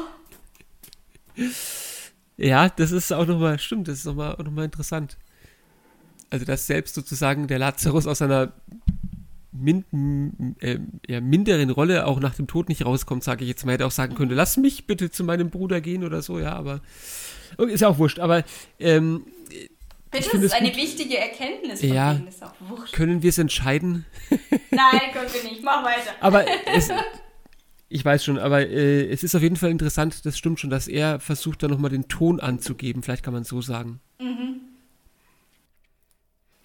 Ja, 2.35 2.67
das 2.67 2.91
ist 2.91 3.13
auch 3.13 3.25
nochmal, 3.25 3.57
stimmt, 3.57 3.87
das 3.87 3.99
ist 3.99 4.05
nochmal 4.05 4.35
noch 4.37 4.51
mal 4.51 4.65
interessant. 4.65 5.15
Also, 6.29 6.43
dass 6.43 6.67
selbst 6.67 6.93
sozusagen 6.93 7.47
der 7.47 7.57
Lazarus 7.57 8.05
aus 8.05 8.21
einer 8.21 8.51
min 9.61 10.55
äh, 10.59 10.79
ja, 11.07 11.21
minderen 11.21 11.69
Rolle 11.69 12.05
auch 12.05 12.19
nach 12.19 12.35
dem 12.35 12.47
Tod 12.47 12.69
nicht 12.69 12.85
rauskommt, 12.85 13.23
sage 13.23 13.43
ich 13.43 13.49
jetzt 13.49 13.65
mal. 13.65 13.73
Hätte 13.73 13.85
auch 13.85 13.91
sagen 13.91 14.15
können, 14.15 14.31
lass 14.31 14.57
mich 14.57 14.87
bitte 14.87 15.11
zu 15.11 15.23
meinem 15.23 15.49
Bruder 15.49 15.81
gehen 15.81 16.03
oder 16.03 16.21
so, 16.21 16.39
ja, 16.39 16.53
aber 16.53 16.81
ist 17.57 17.81
ja 17.81 17.87
auch 17.87 17.97
wurscht. 17.97 18.19
Aber 18.19 18.43
ähm, 18.79 19.25
Bitte, 20.11 20.29
das 20.33 20.43
ist 20.43 20.53
eine 20.53 20.69
gut. 20.69 20.77
wichtige 20.77 21.17
Erkenntnis 21.17 21.81
von 21.81 21.93
ja, 21.93 22.13
denen, 22.13 22.27
ist 22.27 22.43
auch 22.43 22.53
wurscht. 22.59 22.93
Können 22.93 23.23
wir 23.23 23.29
es 23.29 23.37
entscheiden? 23.37 24.05
Nein, 24.71 25.11
können 25.13 25.33
wir 25.33 25.51
nicht. 25.51 25.63
Mach 25.63 25.83
weiter. 25.83 26.11
Aber 26.21 26.45
es, 26.73 26.89
ich 27.89 28.03
weiß 28.03 28.23
schon, 28.23 28.37
aber 28.37 28.67
äh, 28.67 29.09
es 29.09 29.23
ist 29.23 29.35
auf 29.35 29.41
jeden 29.41 29.57
Fall 29.57 29.69
interessant, 29.69 30.25
das 30.25 30.37
stimmt 30.37 30.59
schon, 30.59 30.69
dass 30.69 30.87
er 30.87 31.19
versucht, 31.19 31.63
da 31.63 31.67
nochmal 31.67 31.91
den 31.91 32.07
Ton 32.07 32.39
anzugeben. 32.39 33.03
Vielleicht 33.03 33.23
kann 33.23 33.33
man 33.33 33.43
es 33.43 33.49
so 33.49 33.61
sagen. 33.61 33.99
Mhm. 34.19 34.61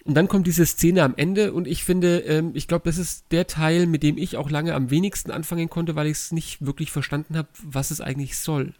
Und 0.05 0.15
dann 0.15 0.27
kommt 0.27 0.47
diese 0.47 0.65
Szene 0.65 1.03
am 1.03 1.13
Ende 1.15 1.53
und 1.53 1.65
ich 1.65 1.85
finde, 1.85 2.19
ähm, 2.19 2.51
ich 2.55 2.67
glaube, 2.67 2.83
das 2.85 2.97
ist 2.97 3.25
der 3.31 3.47
Teil, 3.47 3.87
mit 3.87 4.03
dem 4.03 4.17
ich 4.17 4.35
auch 4.35 4.49
lange 4.49 4.75
am 4.75 4.89
wenigsten 4.89 5.31
anfangen 5.31 5.69
konnte, 5.69 5.95
weil 5.95 6.07
ich 6.07 6.17
es 6.17 6.31
nicht 6.33 6.65
wirklich 6.65 6.91
verstanden 6.91 7.37
habe, 7.37 7.47
was 7.63 7.89
es 7.89 8.01
eigentlich 8.01 8.37
soll. 8.37 8.73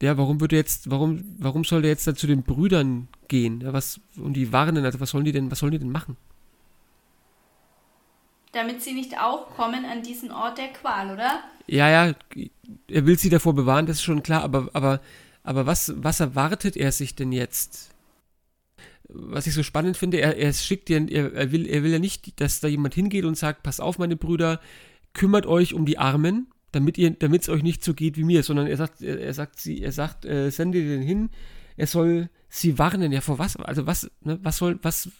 Ja, 0.00 0.16
warum 0.16 0.40
würde 0.40 0.56
jetzt, 0.56 0.90
warum, 0.90 1.36
warum 1.38 1.64
soll 1.64 1.82
der 1.82 1.90
jetzt 1.90 2.06
da 2.06 2.14
zu 2.14 2.26
den 2.26 2.42
Brüdern 2.42 3.08
gehen? 3.28 3.60
Ja, 3.60 3.72
was, 3.72 4.00
und 4.16 4.34
die 4.34 4.50
warnen, 4.50 4.84
also 4.84 5.00
was 5.00 5.10
sollen 5.10 5.24
die 5.24 5.32
denn, 5.32 5.50
was 5.50 5.58
sollen 5.58 5.72
die 5.72 5.78
denn 5.78 5.92
machen? 5.92 6.16
Damit 8.52 8.82
sie 8.82 8.92
nicht 8.92 9.18
auch 9.18 9.50
kommen 9.56 9.84
an 9.84 10.02
diesen 10.02 10.30
Ort 10.30 10.58
der 10.58 10.68
Qual, 10.68 11.12
oder? 11.12 11.40
Ja, 11.66 11.88
ja, 11.90 12.14
er 12.88 13.06
will 13.06 13.18
sie 13.18 13.30
davor 13.30 13.54
bewahren, 13.54 13.86
das 13.86 13.96
ist 13.96 14.02
schon 14.02 14.22
klar, 14.22 14.42
aber, 14.42 14.70
aber, 14.72 15.00
aber 15.42 15.66
was, 15.66 15.92
was 15.96 16.20
erwartet 16.20 16.76
er 16.76 16.92
sich 16.92 17.14
denn 17.14 17.32
jetzt? 17.32 17.93
Was 19.08 19.46
ich 19.46 19.54
so 19.54 19.62
spannend 19.62 19.96
finde, 19.96 20.20
er, 20.20 20.36
er 20.36 20.52
schickt 20.52 20.90
ja, 20.90 20.98
er, 20.98 21.32
er, 21.32 21.52
will, 21.52 21.66
er 21.66 21.82
will 21.82 21.92
ja 21.92 21.98
nicht, 21.98 22.40
dass 22.40 22.60
da 22.60 22.68
jemand 22.68 22.94
hingeht 22.94 23.24
und 23.24 23.36
sagt, 23.36 23.62
pass 23.62 23.80
auf, 23.80 23.98
meine 23.98 24.16
Brüder, 24.16 24.60
kümmert 25.12 25.46
euch 25.46 25.74
um 25.74 25.86
die 25.86 25.98
Armen, 25.98 26.48
damit 26.72 26.98
ihr, 26.98 27.10
damit 27.10 27.42
es 27.42 27.48
euch 27.48 27.62
nicht 27.62 27.84
so 27.84 27.94
geht 27.94 28.16
wie 28.16 28.24
mir, 28.24 28.42
sondern 28.42 28.66
er 28.66 28.76
sagt, 28.76 29.02
er, 29.02 29.20
er 29.20 29.34
sagt 29.34 29.60
sie, 29.60 29.82
er 29.82 29.92
sagt, 29.92 30.24
äh, 30.24 30.50
sende 30.50 30.82
den 30.82 31.02
hin, 31.02 31.30
er 31.76 31.86
soll 31.86 32.30
sie 32.48 32.78
warnen, 32.78 33.12
ja 33.12 33.20
vor 33.20 33.38
was, 33.38 33.56
also 33.56 33.86
was, 33.86 34.10
ne, 34.20 34.38
was 34.42 34.56
soll, 34.56 34.78
was, 34.82 35.10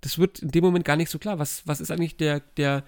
das 0.00 0.18
wird 0.18 0.40
in 0.40 0.50
dem 0.50 0.64
Moment 0.64 0.84
gar 0.84 0.96
nicht 0.96 1.10
so 1.10 1.18
klar, 1.18 1.38
was, 1.38 1.66
was 1.66 1.80
ist 1.80 1.90
eigentlich 1.90 2.16
der, 2.16 2.40
der, 2.40 2.84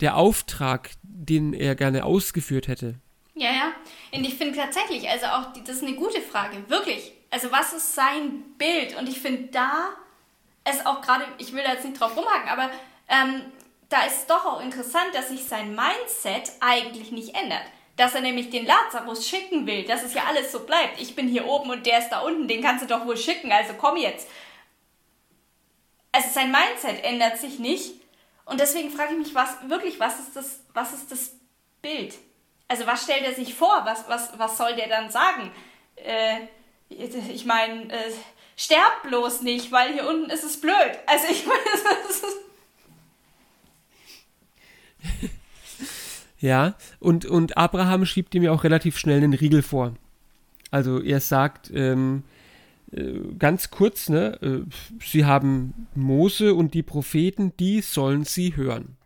der 0.00 0.16
Auftrag, 0.16 0.90
den 1.02 1.52
er 1.52 1.74
gerne 1.74 2.04
ausgeführt 2.04 2.68
hätte. 2.68 2.96
Ja, 3.34 3.50
ja. 3.50 3.72
Und 4.12 4.24
ich 4.24 4.34
finde 4.34 4.56
tatsächlich, 4.56 5.08
also 5.08 5.26
auch, 5.26 5.52
das 5.52 5.76
ist 5.76 5.82
eine 5.82 5.96
gute 5.96 6.20
Frage, 6.22 6.56
wirklich 6.68 7.12
also 7.30 7.50
was 7.52 7.72
ist 7.72 7.94
sein 7.94 8.54
Bild? 8.58 8.96
Und 8.96 9.08
ich 9.08 9.20
finde 9.20 9.48
da 9.48 9.90
es 10.64 10.84
auch 10.84 11.00
gerade, 11.00 11.24
ich 11.38 11.52
will 11.52 11.62
da 11.62 11.72
jetzt 11.72 11.84
nicht 11.84 12.00
drauf 12.00 12.16
rumhaken, 12.16 12.48
aber 12.48 12.70
ähm, 13.08 13.42
da 13.88 14.02
ist 14.04 14.28
doch 14.28 14.44
auch 14.44 14.60
interessant, 14.60 15.14
dass 15.14 15.28
sich 15.28 15.44
sein 15.44 15.76
Mindset 15.76 16.52
eigentlich 16.60 17.12
nicht 17.12 17.34
ändert. 17.36 17.62
Dass 17.96 18.14
er 18.14 18.20
nämlich 18.20 18.50
den 18.50 18.66
Lazarus 18.66 19.26
schicken 19.26 19.66
will, 19.66 19.84
dass 19.84 20.02
es 20.02 20.12
ja 20.12 20.24
alles 20.24 20.52
so 20.52 20.66
bleibt. 20.66 21.00
Ich 21.00 21.14
bin 21.14 21.28
hier 21.28 21.46
oben 21.46 21.70
und 21.70 21.86
der 21.86 22.00
ist 22.00 22.10
da 22.10 22.20
unten, 22.20 22.48
den 22.48 22.62
kannst 22.62 22.82
du 22.82 22.88
doch 22.88 23.06
wohl 23.06 23.16
schicken, 23.16 23.52
also 23.52 23.74
komm 23.78 23.96
jetzt. 23.96 24.28
Also 26.12 26.28
sein 26.30 26.50
Mindset 26.50 27.04
ändert 27.04 27.38
sich 27.38 27.58
nicht. 27.58 27.94
Und 28.44 28.60
deswegen 28.60 28.90
frage 28.90 29.12
ich 29.12 29.18
mich, 29.18 29.34
was 29.34 29.68
wirklich, 29.68 30.00
was 30.00 30.18
ist 30.18 30.34
das, 30.34 30.60
was 30.72 30.92
ist 30.92 31.12
das 31.12 31.36
Bild? 31.80 32.14
Also 32.68 32.86
was 32.86 33.04
stellt 33.04 33.24
er 33.24 33.34
sich 33.34 33.54
vor? 33.54 33.82
Was, 33.84 34.08
was, 34.08 34.36
was 34.38 34.56
soll 34.56 34.74
der 34.74 34.88
dann 34.88 35.10
sagen? 35.10 35.52
Äh, 35.96 36.40
ich 36.88 37.44
meine, 37.44 37.92
äh, 37.92 38.12
sterb 38.56 39.02
bloß 39.02 39.42
nicht, 39.42 39.72
weil 39.72 39.92
hier 39.92 40.08
unten 40.08 40.30
ist 40.30 40.44
es 40.44 40.60
blöd. 40.60 40.74
Also 41.06 41.26
ich 41.30 41.46
meine, 41.46 41.60
das 42.08 42.16
ist. 42.16 42.36
Ja, 46.38 46.74
und, 47.00 47.24
und 47.24 47.56
Abraham 47.56 48.04
schiebt 48.04 48.34
ihm 48.34 48.42
ja 48.42 48.52
auch 48.52 48.62
relativ 48.62 48.98
schnell 48.98 49.22
einen 49.24 49.32
Riegel 49.32 49.62
vor. 49.62 49.94
Also 50.70 51.00
er 51.00 51.20
sagt 51.20 51.70
ähm, 51.74 52.24
äh, 52.92 53.14
ganz 53.38 53.70
kurz, 53.70 54.10
ne, 54.10 54.38
äh, 54.42 54.60
sie 55.02 55.24
haben 55.24 55.88
Mose 55.94 56.54
und 56.54 56.74
die 56.74 56.82
Propheten, 56.82 57.54
die 57.58 57.80
sollen 57.80 58.24
sie 58.24 58.54
hören. 58.54 58.96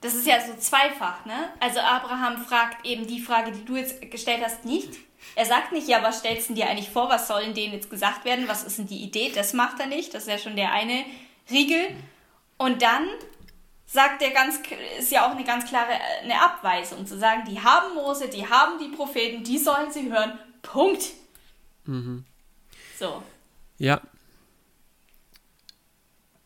Das 0.00 0.14
ist 0.14 0.26
ja 0.26 0.40
so 0.40 0.54
zweifach, 0.54 1.24
ne? 1.24 1.50
Also 1.60 1.80
Abraham 1.80 2.38
fragt 2.38 2.86
eben 2.86 3.06
die 3.06 3.20
Frage, 3.20 3.50
die 3.50 3.64
du 3.64 3.76
jetzt 3.76 4.10
gestellt 4.10 4.42
hast, 4.44 4.64
nicht. 4.64 4.90
Er 5.34 5.44
sagt 5.44 5.72
nicht, 5.72 5.88
ja, 5.88 6.02
was 6.02 6.20
stellst 6.20 6.50
du 6.50 6.54
dir 6.54 6.68
eigentlich 6.68 6.90
vor, 6.90 7.08
was 7.08 7.26
sollen 7.26 7.54
denen 7.54 7.74
jetzt 7.74 7.90
gesagt 7.90 8.24
werden, 8.24 8.46
was 8.46 8.62
ist 8.62 8.78
denn 8.78 8.86
die 8.86 9.02
Idee? 9.02 9.32
Das 9.34 9.52
macht 9.52 9.80
er 9.80 9.86
nicht, 9.86 10.14
das 10.14 10.22
ist 10.22 10.28
ja 10.28 10.38
schon 10.38 10.56
der 10.56 10.72
eine 10.72 11.04
Riegel. 11.50 11.96
Und 12.56 12.82
dann 12.82 13.06
sagt 13.86 14.22
er 14.22 14.30
ganz, 14.30 14.60
ist 14.98 15.10
ja 15.10 15.26
auch 15.26 15.32
eine 15.32 15.44
ganz 15.44 15.64
klare 15.68 15.92
eine 16.22 16.40
Abweisung, 16.40 17.06
zu 17.06 17.18
sagen, 17.18 17.42
die 17.48 17.60
haben 17.60 17.94
Mose, 17.94 18.28
die 18.28 18.48
haben 18.48 18.78
die 18.78 18.94
Propheten, 18.94 19.42
die 19.42 19.58
sollen 19.58 19.90
sie 19.90 20.10
hören, 20.12 20.38
Punkt. 20.62 21.04
Mhm. 21.86 22.24
So. 22.98 23.22
Ja. 23.78 24.00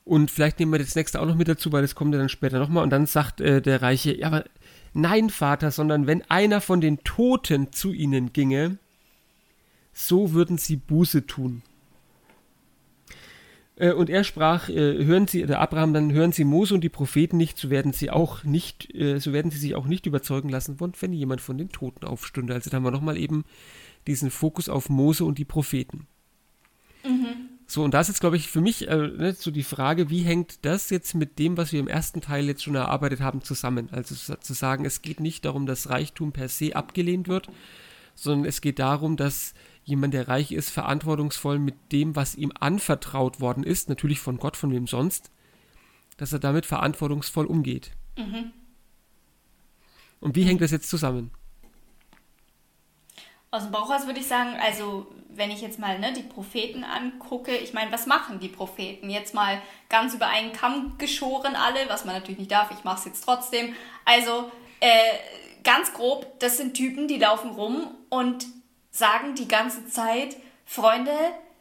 Und 0.05 0.31
vielleicht 0.31 0.59
nehmen 0.59 0.73
wir 0.73 0.79
das 0.79 0.97
nächste 0.97 1.21
auch 1.21 1.27
noch 1.27 1.37
mit 1.37 1.49
dazu, 1.49 1.71
weil 1.73 1.83
das 1.83 1.95
kommt 1.95 2.13
ja 2.13 2.19
dann 2.19 2.29
später 2.29 2.59
nochmal. 2.59 2.83
Und 2.83 2.91
dann 2.91 3.07
sagt 3.07 3.41
äh, 3.41 3.63
der 3.63 3.83
Reiche, 3.83 4.17
ja, 4.19 4.27
aber 4.27 4.45
nein, 4.95 5.31
Vater, 5.31 5.71
sondern 5.71 6.07
wenn 6.07 6.23
einer 6.31 6.61
von 6.61 6.81
den 6.81 7.05
Toten 7.05 7.73
zu 7.73 7.93
ihnen 7.93 8.33
ginge, 8.33 8.79
so 9.93 10.33
würden 10.33 10.59
sie 10.59 10.77
Buße 10.77 11.27
tun. 11.27 11.63
Äh, 13.77 13.93
und 13.93 14.11
er 14.11 14.25
sprach, 14.25 14.69
äh, 14.69 15.05
hören 15.05 15.27
Sie, 15.27 15.45
der 15.47 15.61
Abraham, 15.61 15.95
dann 15.95 16.13
hören 16.13 16.33
Sie 16.33 16.45
Mose 16.45 16.75
und 16.75 16.83
die 16.83 16.89
Propheten 16.89 17.37
nicht, 17.37 17.59
so 17.59 17.71
werden 17.71 17.93
sie 17.93 18.11
auch 18.11 18.45
nicht, 18.45 18.95
äh, 18.95 19.19
so 19.19 19.33
werden 19.33 19.51
sie 19.51 19.59
sich 19.59 19.75
auch 19.75 19.87
nicht 19.87 20.07
überzeugen 20.07 20.49
lassen, 20.49 20.79
wenn 20.79 21.13
jemand 21.13 21.41
von 21.41 21.59
den 21.59 21.71
Toten 21.71 22.05
aufstünde. 22.05 22.55
Also 22.55 22.71
da 22.71 22.77
haben 22.77 22.85
wir 22.85 22.91
nochmal 22.91 23.17
eben 23.17 23.45
diesen 24.07 24.31
Fokus 24.31 24.69
auf 24.69 24.89
Mose 24.89 25.25
und 25.25 25.39
die 25.39 25.45
Propheten. 25.45 26.07
Mhm. 27.05 27.52
So, 27.73 27.83
und 27.83 27.95
da 27.95 28.01
ist 28.01 28.09
jetzt, 28.09 28.21
glaube 28.21 28.37
ich, 28.37 28.49
für 28.49 28.61
mich 28.61 28.87
äh, 28.87 28.97
ne, 28.97 29.33
so 29.33 29.51
die 29.51 29.63
Frage, 29.63 30.11
wie 30.11 30.21
hängt 30.21 30.67
das 30.67 30.91
jetzt 30.91 31.15
mit 31.15 31.39
dem, 31.39 31.57
was 31.57 31.73
wir 31.73 31.81
im 31.81 31.89
ersten 31.89 32.21
Teil 32.21 32.45
jetzt 32.45 32.63
schon 32.63 32.75
erarbeitet 32.75 33.23
haben, 33.23 33.41
zusammen? 33.41 33.89
Also 33.93 34.15
zu 34.15 34.53
sagen, 34.53 34.85
es 34.85 35.01
geht 35.01 35.21
nicht 35.21 35.47
darum, 35.47 35.65
dass 35.65 35.89
Reichtum 35.89 36.33
per 36.33 36.51
se 36.51 36.77
abgelehnt 36.77 37.29
wird, 37.29 37.49
sondern 38.15 38.47
es 38.47 38.61
geht 38.61 38.79
darum, 38.79 39.17
dass 39.17 39.55
jemand, 39.85 40.13
der 40.13 40.29
reich 40.29 40.53
ist, 40.53 40.69
verantwortungsvoll 40.69 41.59
mit 41.59 41.77
dem, 41.93 42.15
was 42.15 42.35
ihm 42.35 42.53
anvertraut 42.61 43.41
worden 43.41 43.65
ist, 43.65 43.89
natürlich 43.89 44.21
von 44.21 44.37
Gott, 44.37 44.59
von 44.59 44.71
wem 44.71 44.87
sonst, 44.87 45.31
dass 46.19 46.35
er 46.35 46.41
damit 46.41 46.67
verantwortungsvoll 46.67 47.47
umgeht. 47.47 47.93
Mhm. 48.19 48.53
Und 50.21 50.37
wie 50.37 50.45
hängt 50.45 50.61
das 50.61 50.73
jetzt 50.73 50.91
zusammen? 50.91 51.31
Aus 53.53 53.65
dem 53.65 53.71
Bauch 53.71 53.91
aus 53.91 54.07
würde 54.07 54.19
ich 54.19 54.27
sagen, 54.27 54.57
also 54.63 55.07
wenn 55.29 55.51
ich 55.51 55.61
jetzt 55.61 55.79
mal 55.79 55.99
ne, 55.99 56.15
die 56.15 56.23
Propheten 56.23 56.85
angucke, 56.85 57.55
ich 57.55 57.75
meine, 57.75 57.93
was 57.93 58.07
machen 58.07 58.41
die 58.41 58.49
Propheten? 58.49 59.11
Jetzt 59.11 59.35
mal 59.35 59.61
ganz 59.91 60.15
über 60.15 60.27
einen 60.27 60.55
Kamm 60.55 60.97
geschoren 60.97 61.55
alle, 61.55 61.87
was 61.89 62.07
man 62.07 62.15
natürlich 62.15 62.39
nicht 62.39 62.51
darf, 62.51 62.71
ich 62.71 62.83
mache 62.83 63.01
es 63.01 63.05
jetzt 63.05 63.25
trotzdem. 63.25 63.75
Also 64.07 64.51
äh, 64.81 64.89
ganz 65.65 65.93
grob, 65.93 66.41
das 66.41 66.57
sind 66.57 66.73
Typen, 66.75 67.09
die 67.09 67.19
laufen 67.19 67.51
rum 67.51 67.95
und 68.09 68.47
sagen 68.91 69.35
die 69.35 69.49
ganze 69.49 69.87
Zeit, 69.87 70.37
Freunde, 70.65 71.13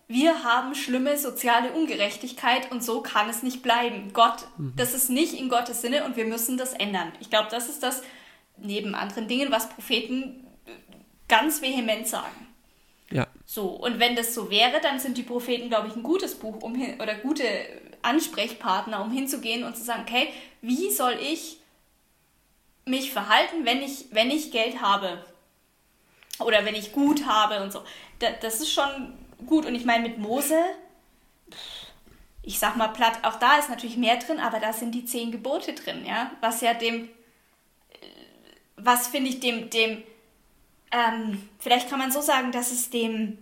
wir 0.08 0.45
haben 0.45 0.75
schlimme 0.75 1.17
soziale 1.17 1.73
Ungerechtigkeit 1.73 2.71
und 2.71 2.84
so 2.86 3.01
kann 3.01 3.30
es 3.30 3.43
nicht 3.43 3.63
bleiben. 3.63 4.12
Gott, 4.13 4.47
mhm. 4.58 4.73
das 4.77 4.93
ist 4.93 5.10
nicht 5.10 5.34
in 5.34 5.49
Gottes 5.49 5.82
Sinne 5.82 6.06
und 6.06 6.15
wir 6.15 6.25
müssen 6.25 6.58
das 6.58 6.71
ändern. 6.71 7.12
Ich 7.19 7.30
glaube, 7.30 7.49
das 7.51 7.67
ist 7.67 7.84
das, 7.84 8.01
neben 8.58 8.95
anderen 8.95 9.27
Dingen, 9.27 9.51
was 9.51 9.69
Propheten 9.69 10.40
ganz 11.32 11.62
vehement 11.62 12.08
sagen. 12.08 12.48
Ja. 13.10 13.26
So, 13.46 13.67
und 13.67 14.00
wenn 14.00 14.15
das 14.15 14.36
so 14.36 14.52
wäre, 14.52 14.82
dann 14.82 15.00
sind 15.00 15.17
die 15.17 15.24
Propheten, 15.24 15.70
glaube 15.70 15.88
ich, 15.88 15.96
ein 15.96 16.04
gutes 16.04 16.36
Buch 16.36 16.62
um 16.62 16.76
hin, 16.76 17.00
oder 17.02 17.15
gute 17.15 17.46
Ansprechpartner, 18.02 19.02
um 19.02 19.12
hinzugehen 19.12 19.63
und 19.63 19.78
zu 19.78 19.84
sagen, 19.84 20.04
okay, 20.06 20.28
wie 20.62 20.91
soll 20.91 21.17
ich 21.22 21.58
mich 22.86 23.12
verhalten, 23.12 23.65
wenn 23.65 23.82
ich, 23.82 24.08
wenn 24.12 24.30
ich 24.30 24.52
Geld 24.52 24.82
habe? 24.82 25.24
Oder 26.39 26.65
wenn 26.65 26.76
ich 26.76 26.91
gut 26.91 27.26
habe 27.26 27.62
und 27.63 27.72
so. 27.72 27.82
Das, 28.20 28.32
das 28.41 28.56
ist 28.60 28.74
schon 28.74 29.13
gut. 29.46 29.65
Und 29.65 29.76
ich 29.76 29.86
meine, 29.86 30.10
mit 30.10 30.17
Mose, 30.17 30.60
ich 32.44 32.60
sag 32.60 32.76
mal 32.76 32.89
platt, 32.89 33.20
auch 33.24 33.39
da 33.39 33.58
ist 33.58 33.70
natürlich 33.70 33.98
mehr 33.98 34.17
drin, 34.17 34.39
aber 34.39 34.60
da 34.60 34.74
sind 34.74 34.94
die 34.94 35.06
zehn 35.06 35.32
Gebote 35.32 35.74
drin, 35.74 36.06
ja. 36.06 36.32
Was 36.41 36.60
ja 36.60 36.74
dem, 36.74 37.10
was 38.76 39.08
finde 39.08 39.30
ich 39.30 39.39
dem, 39.39 39.70
dem, 39.70 40.04
ähm, 40.91 41.49
vielleicht 41.60 41.89
kann 41.89 41.99
man 41.99 42.12
so 42.12 42.21
sagen, 42.21 42.51
dass 42.51 42.71
es 42.71 42.89
dem 42.89 43.38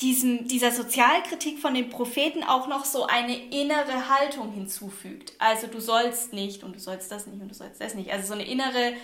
diesem, 0.00 0.48
dieser 0.48 0.72
Sozialkritik 0.72 1.58
von 1.58 1.74
den 1.74 1.88
Propheten 1.88 2.42
auch 2.42 2.66
noch 2.66 2.84
so 2.84 3.06
eine 3.06 3.36
innere 3.50 4.08
Haltung 4.08 4.52
hinzufügt. 4.52 5.34
Also 5.38 5.66
du 5.66 5.80
sollst 5.80 6.32
nicht 6.32 6.64
und 6.64 6.74
du 6.74 6.80
sollst 6.80 7.12
das 7.12 7.26
nicht 7.26 7.40
und 7.40 7.48
du 7.48 7.54
sollst 7.54 7.80
das 7.80 7.94
nicht. 7.94 8.10
Also 8.10 8.28
so 8.28 8.34
eine 8.34 8.46
innere, 8.46 8.94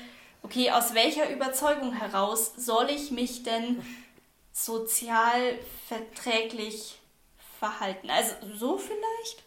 okay, 0.42 0.70
aus 0.70 0.94
welcher 0.94 1.30
Überzeugung 1.32 1.92
heraus 1.92 2.54
soll 2.56 2.88
ich 2.90 3.10
mich 3.12 3.44
denn 3.44 3.80
sozial 4.52 5.58
verträglich 5.86 6.98
verhalten? 7.58 8.10
Also 8.10 8.34
so 8.56 8.78
vielleicht? 8.78 9.44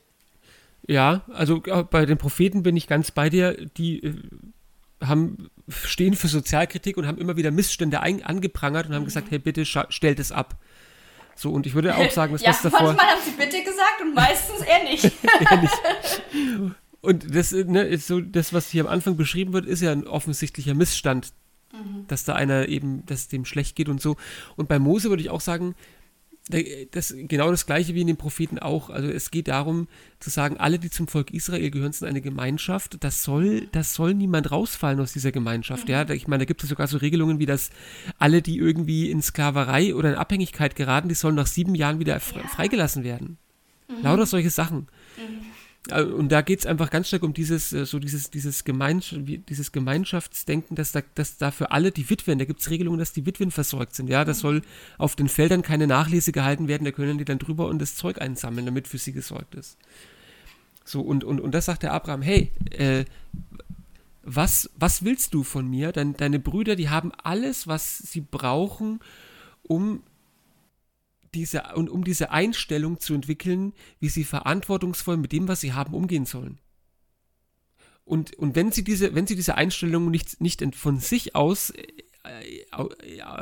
Ja, 0.88 1.22
also 1.34 1.62
äh, 1.66 1.84
bei 1.84 2.06
den 2.06 2.18
Propheten 2.18 2.64
bin 2.64 2.78
ich 2.78 2.88
ganz 2.88 3.12
bei 3.12 3.30
dir. 3.30 3.54
Die 3.78 4.04
äh, 4.04 4.16
haben 5.02 5.50
stehen 5.70 6.16
für 6.16 6.28
Sozialkritik 6.28 6.98
und 6.98 7.08
haben 7.08 7.18
immer 7.18 7.38
wieder 7.38 7.52
Missstände 7.52 8.02
ein, 8.02 8.24
angeprangert 8.24 8.88
und 8.88 8.96
haben 8.96 9.04
mhm. 9.04 9.08
gesagt, 9.08 9.32
hey, 9.32 9.40
bitte 9.40 9.66
stellt 9.66 10.20
es 10.20 10.32
ab. 10.32 10.60
So, 11.36 11.52
und 11.52 11.66
ich 11.66 11.74
würde 11.74 11.96
auch 11.96 12.12
sagen, 12.12 12.34
das 12.34 12.42
ja, 12.42 12.50
was 12.50 12.62
davor... 12.62 12.84
manchmal 12.84 13.08
haben 13.08 13.22
sie 13.24 13.32
bitte 13.32 13.64
gesagt 13.64 14.02
und 14.02 14.14
meistens 14.14 14.62
eher 14.62 14.84
nicht. 14.84 15.04
eher 15.50 15.62
nicht. 15.62 16.76
Und 17.02 17.36
das, 17.36 17.52
ne, 17.52 17.84
ist 17.84 18.08
so, 18.08 18.22
das, 18.22 18.54
was 18.54 18.70
hier 18.70 18.86
am 18.86 18.90
Anfang 18.90 19.18
beschrieben 19.18 19.54
wird, 19.54 19.66
ist 19.66 19.82
ja 19.82 19.92
ein 19.92 20.08
offensichtlicher 20.08 20.74
Missstand, 20.74 21.34
mhm. 21.74 22.06
dass 22.08 22.24
da 22.24 22.36
einer 22.36 22.68
eben, 22.70 23.06
dass 23.06 23.28
dem 23.28 23.46
schlecht 23.46 23.76
geht 23.76 23.90
und 23.90 24.02
so. 24.02 24.16
Und 24.56 24.70
bei 24.70 24.80
Mose 24.80 25.10
würde 25.10 25.22
ich 25.22 25.30
auch 25.30 25.42
sagen, 25.42 25.76
das, 26.50 27.14
genau 27.18 27.52
das 27.52 27.66
gleiche 27.66 27.96
wie 27.96 28.02
in 28.02 28.08
den 28.08 28.18
Propheten 28.18 28.60
auch. 28.60 28.90
Also 28.90 29.08
es 29.10 29.32
geht 29.32 29.48
darum 29.48 29.88
zu 30.20 30.30
sagen, 30.30 30.58
alle, 30.58 30.78
die 30.78 30.90
zum 30.90 31.08
Volk 31.08 31.32
Israel 31.32 31.72
gehören, 31.72 31.94
sind 31.94 32.08
eine 32.08 32.20
Gemeinschaft. 32.20 32.98
Das 33.02 33.24
soll, 33.24 33.68
das 33.72 33.94
soll 33.94 34.14
niemand 34.14 34.52
rausfallen 34.52 35.00
aus 35.00 35.14
dieser 35.14 35.32
Gemeinschaft. 35.32 35.88
Mhm. 35.88 35.94
Ja, 35.94 36.10
ich 36.10 36.28
meine, 36.28 36.42
da 36.42 36.46
gibt 36.46 36.62
es 36.62 36.70
sogar 36.70 36.88
so 36.88 36.98
Regelungen 36.98 37.40
wie, 37.40 37.46
dass 37.46 37.70
alle, 38.20 38.42
die 38.42 38.58
irgendwie 38.58 39.10
in 39.10 39.22
Sklaverei 39.22 39.96
oder 39.96 40.12
in 40.12 40.16
Abhängigkeit 40.16 40.76
geraten, 40.76 41.08
die 41.08 41.16
sollen 41.16 41.36
nach 41.36 41.48
sieben 41.48 41.76
Jahren 41.76 42.00
wieder 42.00 42.20
freigelassen 42.20 43.06
werden. 43.06 43.38
Mhm. 43.88 44.04
Lauter 44.04 44.26
solche 44.26 44.50
Sachen. 44.50 44.88
Mhm. 45.18 45.53
Äh, 45.90 46.04
und 46.04 46.32
da 46.32 46.42
geht 46.42 46.60
es 46.60 46.66
einfach 46.66 46.90
ganz 46.90 47.08
stark 47.08 47.24
um 47.24 47.34
dieses, 47.34 47.74
äh, 47.74 47.86
so 47.86 48.00
dieses, 48.00 48.30
dieses, 48.30 48.64
Gemeinschaft, 48.64 49.22
dieses 49.50 49.72
Gemeinschaftsdenken, 49.72 50.76
dass 50.76 50.92
da, 50.92 51.02
dass 51.16 51.38
da 51.38 51.52
für 51.52 51.72
alle 51.72 51.92
die 51.92 52.10
Witwen, 52.10 52.40
da 52.40 52.46
gibt 52.46 52.62
es 52.62 52.70
Regelungen, 52.70 53.00
dass 53.00 53.14
die 53.14 53.26
Witwen 53.26 53.52
versorgt 53.52 53.96
sind. 53.96 54.10
Ja, 54.10 54.26
das 54.26 54.40
soll 54.40 54.62
auf 54.98 55.16
den 55.16 55.28
Feldern 55.28 55.62
keine 55.62 55.88
Nachlese 55.88 56.32
gehalten 56.32 56.68
werden, 56.68 56.86
da 56.86 56.92
können 56.92 57.18
die 57.18 57.26
dann 57.26 57.40
drüber 57.40 57.68
und 57.68 57.80
das 57.80 57.96
Zeug 57.96 58.22
einsammeln, 58.22 58.66
damit 58.66 58.88
für 58.88 58.98
sie 58.98 59.14
gesorgt 59.14 59.56
ist. 59.56 59.78
So, 60.86 61.02
und, 61.02 61.24
und, 61.24 61.40
und 61.40 61.54
das 61.54 61.66
sagt 61.66 61.84
der 61.84 61.94
Abraham, 61.94 62.22
hey, 62.22 62.52
äh, 62.72 63.06
was, 64.24 64.70
was 64.78 65.04
willst 65.04 65.34
du 65.34 65.44
von 65.44 65.70
mir? 65.70 65.92
Dein, 65.92 66.16
deine 66.16 66.40
Brüder, 66.40 66.76
die 66.76 66.90
haben 66.90 67.12
alles, 67.24 67.68
was 67.68 67.98
sie 67.98 68.22
brauchen, 68.22 69.00
um 69.64 70.02
diese, 71.36 71.64
und 71.76 71.90
um 71.90 72.04
diese 72.04 72.32
Einstellung 72.32 73.00
zu 73.00 73.14
entwickeln, 73.14 73.74
wie 74.00 74.10
sie 74.10 74.24
verantwortungsvoll 74.24 75.18
mit 75.18 75.32
dem, 75.32 75.48
was 75.48 75.62
sie 75.62 75.74
haben, 75.74 75.94
umgehen 75.94 76.26
sollen. 76.26 76.60
Und, 78.06 78.34
und 78.36 78.56
wenn 78.56 78.72
sie 78.72 78.84
diese, 78.84 79.16
wenn 79.16 79.28
sie 79.28 79.36
diese 79.36 79.56
Einstellung 79.56 80.12
nicht, 80.12 80.42
nicht 80.42 80.64
von 80.76 81.00
sich 81.00 81.36
aus, 81.36 81.72
äh, 81.72 82.72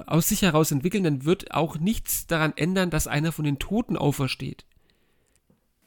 aus 0.08 0.30
sich 0.30 0.42
heraus 0.42 0.72
entwickeln, 0.72 1.04
dann 1.04 1.26
wird 1.26 1.52
auch 1.52 1.78
nichts 1.78 2.28
daran 2.28 2.56
ändern, 2.56 2.90
dass 2.90 3.08
einer 3.08 3.32
von 3.32 3.46
den 3.46 3.60
Toten 3.60 3.98
aufersteht. 3.98 4.66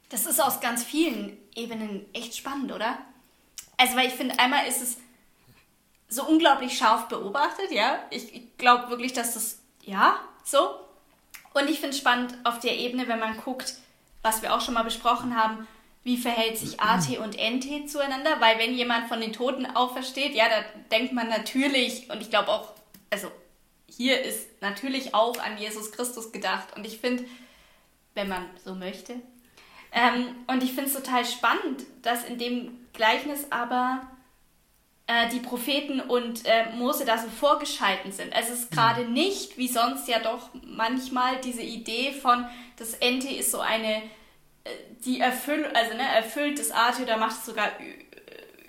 Das 0.08 0.26
ist 0.26 0.40
aus 0.40 0.60
ganz 0.60 0.84
vielen 0.84 1.36
Ebenen 1.54 2.04
echt 2.12 2.36
spannend, 2.36 2.72
oder? 2.72 2.98
Also, 3.76 3.96
weil 3.96 4.08
ich 4.08 4.14
finde, 4.14 4.38
einmal 4.38 4.66
ist 4.66 4.82
es 4.82 4.98
so 6.08 6.26
unglaublich 6.26 6.76
scharf 6.76 7.08
beobachtet, 7.08 7.70
ja. 7.70 7.98
Ich, 8.10 8.34
ich 8.34 8.56
glaube 8.56 8.90
wirklich, 8.90 9.12
dass 9.12 9.34
das, 9.34 9.58
ja, 9.82 10.16
so. 10.44 10.58
Und 11.54 11.70
ich 11.70 11.80
finde 11.80 11.90
es 11.90 11.98
spannend 11.98 12.34
auf 12.44 12.60
der 12.60 12.76
Ebene, 12.76 13.08
wenn 13.08 13.18
man 13.18 13.38
guckt, 13.38 13.74
was 14.22 14.42
wir 14.42 14.54
auch 14.54 14.60
schon 14.60 14.74
mal 14.74 14.84
besprochen 14.84 15.36
haben, 15.36 15.66
wie 16.02 16.18
verhält 16.18 16.58
sich 16.58 16.80
AT 16.80 17.08
und 17.18 17.36
NT 17.38 17.88
zueinander? 17.90 18.38
Weil 18.40 18.58
wenn 18.58 18.74
jemand 18.74 19.08
von 19.08 19.20
den 19.20 19.32
Toten 19.32 19.64
aufersteht, 19.64 20.34
ja, 20.34 20.44
da 20.48 20.62
denkt 20.90 21.14
man 21.14 21.30
natürlich, 21.30 22.10
und 22.10 22.20
ich 22.20 22.28
glaube 22.28 22.50
auch, 22.50 22.74
also 23.08 23.30
hier 23.88 24.20
ist 24.20 24.60
natürlich 24.60 25.14
auch 25.14 25.38
an 25.38 25.56
Jesus 25.56 25.92
Christus 25.92 26.32
gedacht. 26.32 26.76
Und 26.76 26.86
ich 26.86 26.98
finde, 26.98 27.24
wenn 28.14 28.28
man 28.28 28.44
so 28.64 28.74
möchte. 28.74 29.14
Ähm, 29.92 30.36
und 30.46 30.62
ich 30.62 30.72
finde 30.72 30.90
es 30.90 30.94
total 30.94 31.24
spannend, 31.24 31.84
dass 32.02 32.24
in 32.24 32.38
dem 32.38 32.86
Gleichnis 32.92 33.46
aber 33.50 34.06
äh, 35.06 35.28
die 35.28 35.40
Propheten 35.40 36.00
und 36.00 36.46
äh, 36.46 36.70
Mose 36.76 37.04
da 37.04 37.18
so 37.18 37.28
vorgeschalten 37.28 38.10
sind. 38.10 38.32
Also 38.34 38.52
es 38.52 38.60
ist 38.60 38.70
gerade 38.70 39.04
mhm. 39.04 39.12
nicht, 39.12 39.58
wie 39.58 39.68
sonst 39.68 40.08
ja 40.08 40.18
doch 40.18 40.48
manchmal, 40.66 41.40
diese 41.40 41.62
Idee 41.62 42.12
von, 42.12 42.46
das 42.76 42.94
Ente 42.94 43.28
ist 43.28 43.50
so 43.50 43.60
eine, 43.60 43.96
äh, 44.64 44.70
die 45.04 45.20
erfüllt, 45.20 45.74
also 45.76 45.94
ne, 45.94 46.02
erfüllt 46.02 46.58
das 46.58 46.70
Art 46.70 47.00
oder 47.00 47.18
macht 47.18 47.38
es 47.38 47.46
sogar 47.46 47.70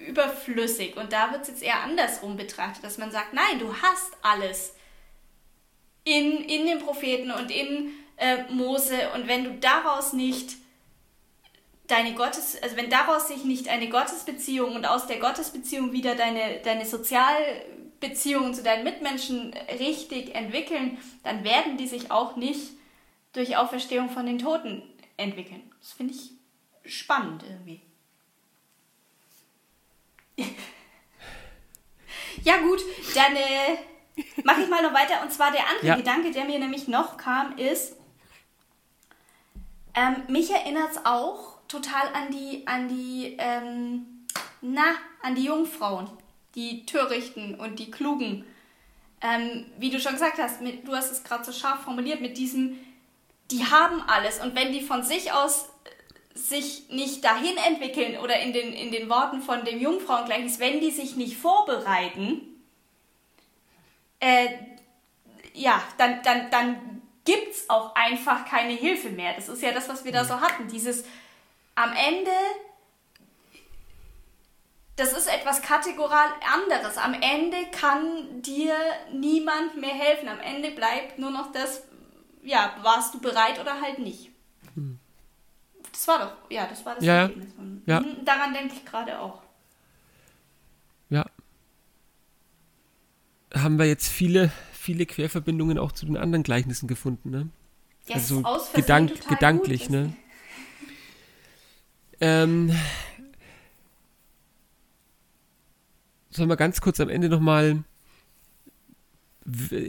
überflüssig. 0.07 0.97
Und 0.97 1.13
da 1.13 1.31
wird 1.31 1.43
es 1.43 1.47
jetzt 1.47 1.63
eher 1.63 1.81
andersrum 1.81 2.35
betrachtet, 2.35 2.83
dass 2.83 2.97
man 2.97 3.11
sagt, 3.11 3.33
nein, 3.33 3.59
du 3.59 3.73
hast 3.81 4.11
alles 4.21 4.75
in, 6.03 6.37
in 6.43 6.65
den 6.65 6.79
Propheten 6.79 7.31
und 7.31 7.49
in 7.49 7.91
äh, 8.17 8.43
Mose 8.51 9.09
und 9.13 9.27
wenn 9.27 9.43
du 9.43 9.53
daraus 9.55 10.13
nicht 10.13 10.55
deine 11.87 12.13
Gottes, 12.13 12.61
also 12.61 12.75
wenn 12.77 12.89
daraus 12.89 13.27
sich 13.27 13.43
nicht 13.43 13.67
eine 13.69 13.89
Gottesbeziehung 13.89 14.75
und 14.75 14.85
aus 14.85 15.07
der 15.07 15.19
Gottesbeziehung 15.19 15.91
wieder 15.91 16.15
deine, 16.15 16.59
deine 16.63 16.85
Sozialbeziehungen 16.85 18.53
zu 18.53 18.63
deinen 18.63 18.83
Mitmenschen 18.83 19.53
richtig 19.79 20.33
entwickeln, 20.35 20.97
dann 21.23 21.43
werden 21.43 21.77
die 21.77 21.87
sich 21.87 22.11
auch 22.11 22.35
nicht 22.35 22.71
durch 23.33 23.57
Auferstehung 23.57 24.09
von 24.09 24.25
den 24.25 24.39
Toten 24.39 24.81
entwickeln. 25.17 25.61
Das 25.79 25.91
finde 25.91 26.13
ich 26.13 26.31
spannend 26.85 27.43
irgendwie. 27.43 27.81
ja 32.43 32.57
gut, 32.57 32.81
dann 33.13 33.35
äh, 33.35 33.77
mache 34.43 34.61
ich 34.61 34.69
mal 34.69 34.81
noch 34.81 34.93
weiter. 34.93 35.21
Und 35.21 35.31
zwar 35.31 35.51
der 35.51 35.67
andere 35.67 35.87
Ja. 35.87 35.95
Gedanke, 35.95 36.31
der 36.31 36.45
mir 36.45 36.59
nämlich 36.59 36.87
noch 36.87 37.17
kam, 37.17 37.57
ist, 37.57 37.95
ähm, 39.93 40.23
mich 40.27 40.51
erinnert 40.51 40.91
es 40.91 41.05
auch 41.05 41.54
total 41.67 42.07
an 42.13 42.31
die, 42.31 42.65
an 42.65 42.87
die, 42.87 43.35
ähm, 43.37 44.25
na, 44.61 44.95
an 45.21 45.35
die 45.35 45.45
Jungfrauen, 45.45 46.09
die 46.55 46.85
Törichten 46.85 47.55
und 47.55 47.79
die 47.79 47.91
Klugen. 47.91 48.45
Ähm, 49.21 49.65
wie 49.77 49.89
du 49.89 49.99
schon 49.99 50.13
gesagt 50.13 50.37
hast, 50.37 50.61
mit, 50.61 50.87
du 50.87 50.95
hast 50.95 51.11
es 51.11 51.23
gerade 51.23 51.43
so 51.43 51.51
scharf 51.51 51.81
formuliert, 51.81 52.21
mit 52.21 52.37
diesem, 52.37 52.79
die 53.51 53.65
haben 53.65 54.01
alles 54.07 54.39
und 54.39 54.55
wenn 54.55 54.71
die 54.71 54.81
von 54.81 55.03
sich 55.03 55.31
aus 55.31 55.69
äh, 55.83 56.37
sich 56.37 56.89
nicht 56.89 57.23
dahin 57.23 57.55
entwickeln 57.67 58.19
oder 58.19 58.39
in 58.39 58.53
den, 58.53 58.73
in 58.73 58.91
den 58.91 59.09
Worten 59.09 59.41
von 59.41 59.63
dem 59.63 59.79
Jungfrauengleichnis, 59.79 60.59
wenn 60.59 60.79
die 60.79 60.91
sich 60.91 61.15
nicht 61.15 61.37
vorbereiten, 61.37 62.41
äh, 64.19 64.47
ja, 65.53 65.81
dann, 65.97 66.21
dann, 66.23 66.49
dann 66.51 67.01
gibt 67.23 67.51
es 67.51 67.69
auch 67.69 67.95
einfach 67.95 68.45
keine 68.45 68.73
Hilfe 68.73 69.09
mehr. 69.09 69.33
Das 69.33 69.49
ist 69.49 69.61
ja 69.61 69.71
das, 69.71 69.89
was 69.89 70.05
wir 70.05 70.11
da 70.11 70.25
so 70.25 70.39
hatten. 70.39 70.67
Dieses 70.67 71.05
am 71.75 71.91
Ende, 71.93 72.31
das 74.95 75.11
ist 75.13 75.27
etwas 75.27 75.61
kategoral 75.61 76.27
anderes. 76.53 76.97
Am 76.97 77.13
Ende 77.13 77.57
kann 77.71 78.41
dir 78.41 78.73
niemand 79.13 79.75
mehr 79.79 79.93
helfen. 79.93 80.27
Am 80.29 80.39
Ende 80.39 80.71
bleibt 80.71 81.19
nur 81.19 81.31
noch 81.31 81.51
das, 81.51 81.83
ja, 82.43 82.75
warst 82.81 83.13
du 83.13 83.19
bereit 83.19 83.59
oder 83.59 83.81
halt 83.81 83.99
nicht. 83.99 84.29
Das 85.91 86.07
war 86.07 86.19
doch, 86.19 86.51
ja, 86.51 86.65
das 86.67 86.85
war 86.85 86.95
das 86.95 87.03
Ja. 87.03 87.21
Ergebnis. 87.23 87.49
Ja. 87.85 87.99
Mhm, 88.01 88.23
Daran 88.25 88.53
denke 88.53 88.75
ich 88.75 88.85
gerade 88.85 89.19
auch. 89.19 89.41
Ja. 91.09 91.25
Haben 93.53 93.77
wir 93.79 93.85
jetzt 93.85 94.07
viele, 94.09 94.51
viele 94.73 95.05
Querverbindungen 95.05 95.77
auch 95.77 95.91
zu 95.93 96.05
den 96.05 96.17
anderen 96.17 96.43
Gleichnissen 96.43 96.87
gefunden, 96.87 97.29
ne? 97.29 97.49
Ja, 98.07 98.15
Also 98.15 98.39
ist 98.39 98.43
Versehen 98.67 98.73
gedank- 98.75 99.27
gedanklich, 99.27 99.81
gut. 99.83 99.91
ne? 99.91 100.13
Ähm, 102.21 102.71
sollen 106.29 106.49
wir 106.49 106.55
ganz 106.57 106.81
kurz 106.81 106.99
am 106.99 107.09
Ende 107.09 107.29
nochmal. 107.29 107.83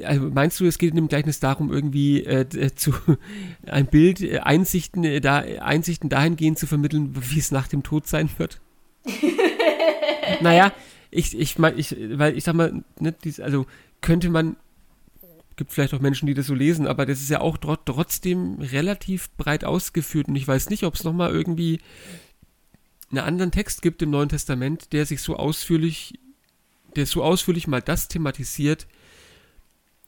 Also 0.05 0.29
meinst 0.29 0.61
du, 0.61 0.67
es 0.67 0.77
geht 0.77 0.91
in 0.91 0.97
dem 0.97 1.09
Gleichnis 1.09 1.41
darum, 1.41 1.73
irgendwie 1.73 2.23
äh, 2.25 2.45
d- 2.45 2.75
zu 2.75 2.93
ein 3.67 3.87
Bild, 3.87 4.21
äh, 4.21 4.41
Einsichten, 4.41 5.03
äh, 5.05 5.21
da, 5.21 5.39
Einsichten 5.39 6.11
dahingehend 6.11 6.59
zu 6.59 6.67
vermitteln, 6.67 7.15
wie 7.15 7.39
es 7.39 7.53
nach 7.53 7.67
dem 7.67 7.83
Tod 7.83 8.07
sein 8.07 8.29
wird? 8.37 8.61
naja, 10.43 10.73
ich, 11.11 11.39
ich 11.39 11.59
meine, 11.59 11.77
ich, 11.79 11.97
weil 12.19 12.37
ich 12.37 12.45
sag 12.45 12.55
mal, 12.55 12.85
ne, 13.01 13.15
dies, 13.25 13.41
also 13.41 13.65
könnte 14.03 14.29
man, 14.29 14.57
gibt 15.57 15.73
vielleicht 15.73 15.95
auch 15.95 16.01
Menschen, 16.01 16.27
die 16.27 16.35
das 16.35 16.47
so 16.47 16.55
lesen, 16.55 16.87
aber 16.87 17.07
das 17.07 17.21
ist 17.21 17.31
ja 17.31 17.41
auch 17.41 17.57
tro 17.57 17.77
trotzdem 17.77 18.57
relativ 18.61 19.31
breit 19.37 19.65
ausgeführt 19.65 20.29
und 20.29 20.37
ich 20.37 20.47
weiß 20.47 20.71
nicht, 20.71 20.85
ob 20.85 20.95
es 20.95 21.05
nochmal 21.05 21.31
irgendwie 21.31 21.81
einen 23.11 23.21
anderen 23.21 23.51
Text 23.53 23.83
gibt 23.83 24.03
im 24.03 24.11
Neuen 24.11 24.29
Testament, 24.29 24.93
der 24.93 25.07
sich 25.07 25.23
so 25.23 25.37
ausführlich, 25.37 26.19
der 26.97 27.07
so 27.07 27.23
ausführlich 27.23 27.67
mal 27.67 27.81
das 27.83 28.09
thematisiert 28.09 28.87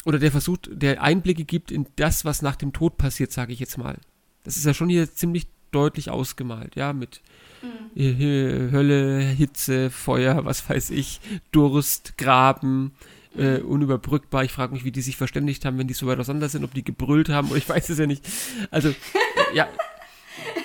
oder 0.05 0.19
der 0.19 0.31
versucht, 0.31 0.69
der 0.73 1.03
Einblicke 1.03 1.45
gibt 1.45 1.71
in 1.71 1.87
das, 1.97 2.25
was 2.25 2.43
nach 2.43 2.57
dem 2.57 2.73
Tod 2.73 2.99
passiert, 2.99 3.33
sage 3.33 3.53
ich 3.53 3.61
jetzt 3.61 3.79
mal. 3.79 3.99
Das 4.45 4.57
ist 4.57 4.65
ja 4.65 4.75
schon 4.75 4.89
hier 4.89 5.13
ziemlich 5.13 5.47
deutlich 5.71 6.11
ausgemalt, 6.11 6.77
ja, 6.77 6.93
mit 6.93 7.21
Mhm. 7.61 8.01
Hö- 8.01 8.71
Hölle, 8.71 9.19
Hitze, 9.21 9.91
Feuer, 9.91 10.45
was 10.45 10.69
weiß 10.71 10.91
ich, 10.91 11.21
Durst, 11.51 12.17
Graben, 12.17 12.93
äh, 13.37 13.59
unüberbrückbar. 13.59 14.45
Ich 14.45 14.53
frage 14.53 14.73
mich, 14.73 14.85
wie 14.85 14.93
die 14.93 15.03
sich 15.03 15.17
verständigt 15.17 15.65
haben, 15.65 15.79
wenn 15.79 15.89
die 15.89 15.95
so 15.95 16.07
weit 16.07 16.19
auseinander 16.19 16.49
sind, 16.49 16.65
ob 16.65 16.75
die 16.75 16.85
gebrüllt 16.85 17.29
haben 17.29 17.49
oder 17.49 17.59
ich 17.59 17.69
weiß 17.69 17.89
es 17.91 17.99
ja 17.99 18.07
nicht. 18.07 18.25
Also, 18.71 18.95
ja, 19.55 19.69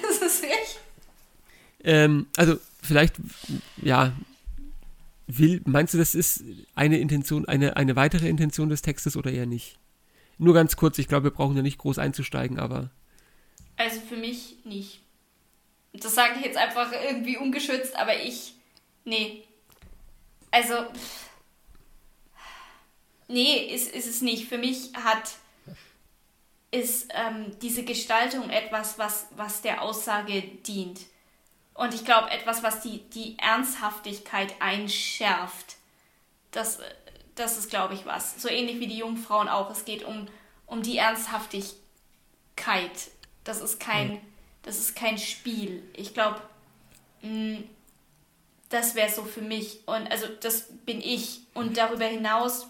Das 0.01 0.22
ist 0.22 0.43
echt. 0.43 0.80
ähm, 1.84 2.28
also 2.38 2.57
vielleicht, 2.82 3.16
ja, 3.82 4.14
will, 5.28 5.61
meinst 5.66 5.93
du, 5.93 5.97
das 5.97 6.16
ist 6.16 6.43
eine 6.76 6.99
Intention, 6.99 7.45
eine, 7.47 7.76
eine 7.78 7.95
weitere 7.95 8.28
Intention 8.28 8.70
des 8.70 8.82
Textes 8.82 9.16
oder 9.18 9.32
eher 9.32 9.45
nicht? 9.45 9.78
Nur 10.38 10.53
ganz 10.53 10.76
kurz, 10.76 10.97
ich 10.97 11.07
glaube, 11.07 11.26
wir 11.26 11.32
brauchen 11.32 11.55
ja 11.55 11.61
nicht 11.61 11.78
groß 11.78 11.99
einzusteigen, 11.99 12.59
aber 12.59 12.89
Also 13.78 13.99
für 14.01 14.18
mich 14.18 14.57
nicht. 14.66 15.01
Das 15.93 16.16
sage 16.16 16.34
ich 16.39 16.45
jetzt 16.45 16.57
einfach 16.57 16.91
irgendwie 16.91 17.38
ungeschützt, 17.38 17.95
aber 17.95 18.20
ich. 18.24 18.55
Nee. 19.05 19.43
Also. 20.49 20.74
pff. 20.74 21.23
Nee, 23.28 23.58
ist, 23.74 23.92
ist 23.92 24.08
es 24.08 24.22
nicht. 24.22 24.48
Für 24.48 24.58
mich 24.58 24.92
hat. 24.96 25.36
Ist 26.72 27.10
ähm, 27.14 27.56
diese 27.62 27.84
Gestaltung 27.84 28.50
etwas, 28.50 28.98
was, 28.98 29.28
was 29.36 29.62
der 29.62 29.84
Aussage 29.84 30.42
dient. 30.42 31.02
Und 31.76 31.94
ich 31.94 32.04
glaube, 32.04 32.32
etwas, 32.32 32.64
was 32.64 32.82
die, 32.82 33.08
die 33.12 33.38
Ernsthaftigkeit 33.38 34.56
einschärft. 34.60 35.76
Das, 36.50 36.80
das 37.36 37.58
ist, 37.58 37.70
glaube 37.70 37.94
ich, 37.94 38.06
was. 38.06 38.42
So 38.42 38.50
ähnlich 38.50 38.80
wie 38.80 38.88
die 38.88 38.98
Jungfrauen 38.98 39.50
auch. 39.50 39.70
Es 39.70 39.86
geht 39.86 40.04
um, 40.04 40.28
um 40.66 40.82
die 40.82 40.98
Ernsthaftigkeit. 40.98 41.78
Das 43.44 43.62
ist 43.62 43.80
kein, 43.80 44.20
das 44.64 44.80
ist 44.80 44.96
kein 44.96 45.18
Spiel. 45.18 45.84
Ich 45.94 46.14
glaube, 46.14 46.42
das 48.70 48.96
wäre 48.96 49.12
so 49.12 49.24
für 49.24 49.42
mich. 49.42 49.88
Und 49.88 50.12
also 50.12 50.28
das 50.42 50.68
bin 50.86 51.02
ich. 51.02 51.42
Und 51.54 51.78
darüber 51.78 52.06
hinaus 52.06 52.68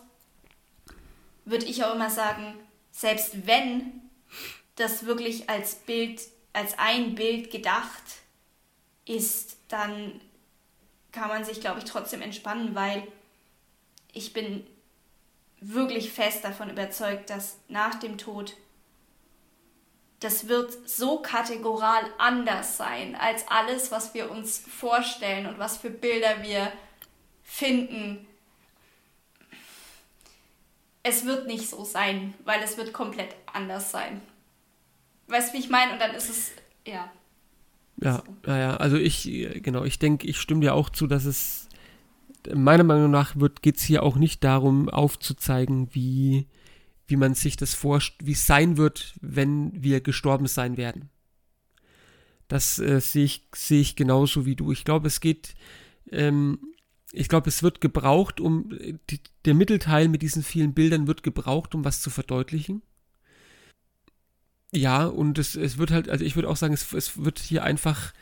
würde 1.46 1.66
ich 1.66 1.84
auch 1.84 1.96
immer 1.96 2.10
sagen, 2.10 2.56
selbst 2.92 3.48
wenn 3.48 4.02
das 4.76 5.06
wirklich 5.06 5.50
als 5.50 5.76
Bild, 5.76 6.22
als 6.54 6.78
ein 6.80 7.16
Bild 7.16 7.52
gedacht 7.52 8.04
ist, 9.06 9.58
dann 9.68 10.22
kann 11.12 11.28
man 11.28 11.44
sich, 11.44 11.62
glaube 11.62 11.80
ich, 11.80 11.86
trotzdem 11.86 12.22
entspannen, 12.22 12.76
weil 12.76 13.08
ich 14.12 14.34
bin 14.34 14.66
wirklich 15.60 16.12
fest 16.12 16.44
davon 16.44 16.70
überzeugt, 16.70 17.30
dass 17.30 17.58
nach 17.68 17.96
dem 17.96 18.18
Tod 18.18 18.56
das 20.24 20.48
wird 20.48 20.90
so 20.90 21.22
kategoral 21.22 22.04
anders 22.18 22.78
sein 22.78 23.16
als 23.16 23.46
alles, 23.50 23.92
was 23.92 24.14
wir 24.14 24.32
uns 24.32 24.58
vorstellen 24.58 25.48
und 25.48 25.60
was 25.60 25.78
für 25.78 25.90
Bilder 25.90 26.42
wir 26.44 26.72
finden. 27.44 28.26
Es 31.04 31.26
wird 31.26 31.48
nicht 31.48 31.70
so 31.70 31.84
sein, 31.84 32.34
weil 32.46 32.64
es 32.64 32.78
wird 32.78 32.94
komplett 32.94 33.36
anders 33.52 33.92
sein. 33.92 34.22
Weißt 35.28 35.50
du, 35.50 35.58
wie 35.58 35.62
ich 35.62 35.70
meine? 35.70 35.94
Und 35.94 36.00
dann 36.00 36.16
ist 36.16 36.30
es, 36.30 36.52
ja. 36.88 37.12
Ja, 38.02 38.24
ja, 38.48 38.58
ja, 38.58 38.78
also 38.78 38.98
ich, 38.98 39.24
genau, 39.62 39.84
ich 39.84 40.00
denke, 40.00 40.28
ich 40.28 40.40
stimme 40.40 40.62
dir 40.62 40.74
auch 40.74 40.90
zu, 40.90 41.06
dass 41.08 41.26
es, 41.26 41.70
meiner 42.54 42.84
Meinung 42.84 43.12
nach 43.12 43.36
geht 43.62 43.78
es 43.78 43.84
hier 43.84 44.04
auch 44.04 44.16
nicht 44.16 44.44
darum, 44.44 44.90
aufzuzeigen, 44.90 45.90
wie, 45.94 46.48
wie 47.08 47.16
man 47.16 47.36
sich 47.36 47.56
das 47.56 47.74
vorstellt, 47.74 48.28
wie 48.28 48.34
es 48.34 48.48
sein 48.48 48.78
wird, 48.78 49.14
wenn 49.22 49.72
wir 49.82 50.02
gestorben 50.02 50.48
sein 50.48 50.78
werden. 50.78 51.10
Das 52.48 52.80
äh, 52.80 53.00
sehe 53.00 53.26
ich, 53.26 53.48
sehe 53.56 53.82
ich 53.82 53.96
genauso 53.96 54.46
wie 54.46 54.56
du. 54.56 54.72
Ich 54.72 54.86
glaube, 54.86 55.08
es 55.08 55.20
geht, 55.22 55.56
ähm, 56.12 56.60
ich 57.14 57.30
glaube, 57.30 57.48
es 57.48 57.62
wird 57.62 57.80
gebraucht, 57.80 58.42
um, 58.42 58.70
die, 59.10 59.20
der 59.46 59.54
Mittelteil 59.54 60.08
mit 60.08 60.24
diesen 60.24 60.42
vielen 60.44 60.74
Bildern 60.74 61.06
wird 61.06 61.22
gebraucht, 61.22 61.76
um 61.76 61.86
was 61.86 62.02
zu 62.02 62.10
verdeutlichen. 62.10 62.82
Ja, 64.74 65.06
und 65.06 65.38
es, 65.38 65.56
es 65.56 65.78
wird 65.78 65.92
halt, 65.92 66.10
also 66.10 66.26
ich 66.26 66.36
würde 66.36 66.50
auch 66.50 66.58
sagen, 66.58 66.74
es, 66.74 66.92
es 66.92 67.24
wird 67.24 67.38
hier 67.38 67.64
einfach 67.64 68.14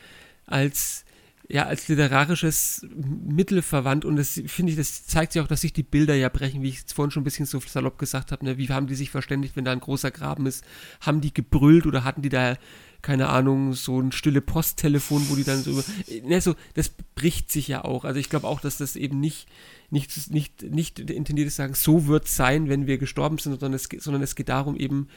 als, 0.46 1.06
ja, 1.52 1.66
als 1.66 1.90
literarisches 1.90 2.86
Mittel 2.96 3.62
verwandt 3.62 4.06
und 4.06 4.16
das 4.16 4.42
finde 4.48 4.72
ich, 4.72 4.78
das 4.78 5.06
zeigt 5.06 5.34
sich 5.34 5.42
auch, 5.42 5.48
dass 5.48 5.62
sich 5.62 5.74
die 5.74 5.84
Bilder 5.84 6.16
ja 6.16 6.30
brechen, 6.30 6.62
wie 6.62 6.70
ich 6.70 6.84
es 6.86 6.94
vorhin 6.94 7.12
schon 7.12 7.22
ein 7.22 7.26
bisschen 7.26 7.46
so 7.46 7.60
salopp 7.60 8.00
gesagt 8.00 8.32
habe, 8.32 8.46
ne? 8.46 8.58
wie 8.58 8.70
haben 8.70 8.88
die 8.88 8.96
sich 8.96 9.10
verständigt, 9.10 9.58
wenn 9.58 9.66
da 9.66 9.74
ein 9.74 9.82
großer 9.82 10.12
Graben 10.12 10.46
ist, 10.46 10.64
haben 11.02 11.20
die 11.20 11.34
gebrüllt 11.34 11.86
oder 11.86 12.06
hatten 12.06 12.22
die 12.22 12.30
da, 12.30 12.58
keine 13.02 13.28
Ahnung, 13.28 13.74
so 13.74 14.00
ein 14.00 14.14
stille 14.14 14.40
Posttelefon, 14.40 15.30
wo 15.30 15.36
die 15.36 15.44
dann 15.44 15.62
so, 15.62 15.84
ne, 16.24 16.40
so, 16.40 16.56
das 16.76 16.90
bricht 17.16 17.52
sich 17.52 17.68
ja 17.68 17.84
auch, 17.84 18.06
also 18.06 18.18
ich 18.18 18.30
glaube 18.30 18.48
auch, 18.48 18.62
dass 18.62 18.78
das 18.78 18.96
eben 18.96 19.20
nicht, 19.20 19.48
nicht, 19.90 20.32
nicht, 20.32 20.64
nicht 20.64 21.00
intendiert 21.00 21.48
ist, 21.48 21.58
sagen, 21.58 21.74
so 21.74 22.08
wird 22.08 22.28
es 22.28 22.36
sein, 22.38 22.70
wenn 22.70 22.88
wir 22.88 22.98
gestorben 22.98 23.40
sind, 23.40 23.60
sondern 23.60 23.74
es, 23.74 23.90
sondern 23.98 24.22
es 24.22 24.36
geht 24.36 24.48
darum, 24.48 24.78
eben 24.78 25.10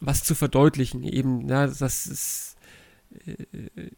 was 0.00 0.24
zu 0.24 0.34
verdeutlichen, 0.34 1.02
eben, 1.02 1.46
ja, 1.46 1.66
dass 1.66 2.06
es, 2.06 2.56
äh, 3.26 3.90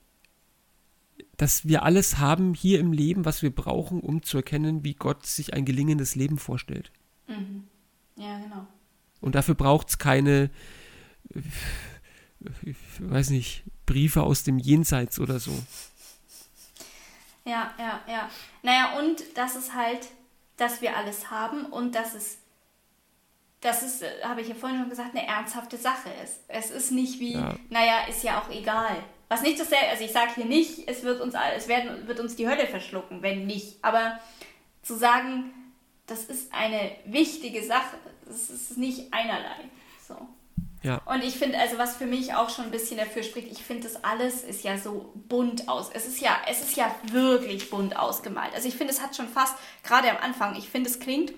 dass 1.36 1.66
wir 1.66 1.82
alles 1.82 2.18
haben 2.18 2.54
hier 2.54 2.80
im 2.80 2.92
Leben, 2.92 3.24
was 3.24 3.42
wir 3.42 3.54
brauchen, 3.54 4.00
um 4.00 4.22
zu 4.22 4.38
erkennen, 4.38 4.84
wie 4.84 4.94
Gott 4.94 5.26
sich 5.26 5.54
ein 5.54 5.64
gelingendes 5.64 6.14
Leben 6.14 6.38
vorstellt. 6.38 6.92
Mhm. 7.26 7.64
Ja, 8.16 8.38
genau. 8.38 8.66
Und 9.20 9.34
dafür 9.34 9.54
braucht 9.54 9.88
es 9.88 9.98
keine, 9.98 10.50
äh, 11.34 11.40
ich 12.62 12.76
weiß 13.00 13.30
nicht, 13.30 13.64
Briefe 13.86 14.22
aus 14.22 14.42
dem 14.44 14.58
Jenseits 14.58 15.18
oder 15.18 15.40
so. 15.40 15.52
Ja, 17.44 17.74
ja, 17.78 18.00
ja. 18.06 18.30
Naja, 18.62 18.98
und 18.98 19.22
dass 19.36 19.56
es 19.56 19.74
halt, 19.74 20.08
dass 20.56 20.80
wir 20.80 20.96
alles 20.96 21.30
haben 21.30 21.66
und 21.66 21.94
dass 21.94 22.14
es, 22.14 22.38
dass 23.60 23.82
es, 23.82 24.02
äh, 24.02 24.10
habe 24.22 24.40
ich 24.40 24.48
ja 24.48 24.54
vorhin 24.54 24.78
schon 24.78 24.90
gesagt, 24.90 25.16
eine 25.16 25.26
ernsthafte 25.26 25.76
Sache 25.76 26.10
ist. 26.22 26.40
Es 26.48 26.70
ist 26.70 26.90
nicht 26.90 27.20
wie, 27.20 27.34
ja. 27.34 27.56
naja, 27.70 28.06
ist 28.08 28.22
ja 28.22 28.40
auch 28.40 28.50
egal. 28.50 28.96
Was 29.34 29.42
nicht 29.42 29.58
das 29.58 29.68
also 29.72 30.04
ich 30.04 30.12
sage 30.12 30.30
hier 30.36 30.44
nicht, 30.44 30.88
es 30.88 31.02
wird 31.02 31.20
uns 31.20 31.34
es 31.56 31.66
werden, 31.66 32.06
wird 32.06 32.20
uns 32.20 32.36
die 32.36 32.48
Hölle 32.48 32.68
verschlucken, 32.68 33.20
wenn 33.20 33.46
nicht. 33.46 33.78
Aber 33.82 34.20
zu 34.82 34.94
sagen, 34.94 35.52
das 36.06 36.26
ist 36.26 36.54
eine 36.54 36.92
wichtige 37.04 37.64
Sache, 37.64 37.96
das 38.26 38.48
ist 38.48 38.78
nicht 38.78 39.12
einerlei. 39.12 39.56
So. 40.06 40.16
Ja. 40.84 41.00
Und 41.06 41.24
ich 41.24 41.34
finde, 41.34 41.58
also 41.58 41.78
was 41.78 41.96
für 41.96 42.06
mich 42.06 42.34
auch 42.34 42.48
schon 42.48 42.66
ein 42.66 42.70
bisschen 42.70 42.96
dafür 42.96 43.24
spricht, 43.24 43.50
ich 43.50 43.64
finde, 43.64 43.88
das 43.88 44.04
alles 44.04 44.44
ist 44.44 44.62
ja 44.62 44.78
so 44.78 45.12
bunt 45.14 45.68
aus. 45.68 45.90
Es 45.92 46.06
ist 46.06 46.20
ja, 46.20 46.36
es 46.48 46.60
ist 46.60 46.76
ja 46.76 46.94
wirklich 47.10 47.70
bunt 47.70 47.96
ausgemalt. 47.96 48.54
Also 48.54 48.68
ich 48.68 48.76
finde, 48.76 48.92
es 48.92 49.02
hat 49.02 49.16
schon 49.16 49.28
fast, 49.28 49.56
gerade 49.82 50.10
am 50.10 50.18
Anfang, 50.18 50.54
ich 50.54 50.68
finde, 50.68 50.88
es 50.88 51.00
klingt 51.00 51.32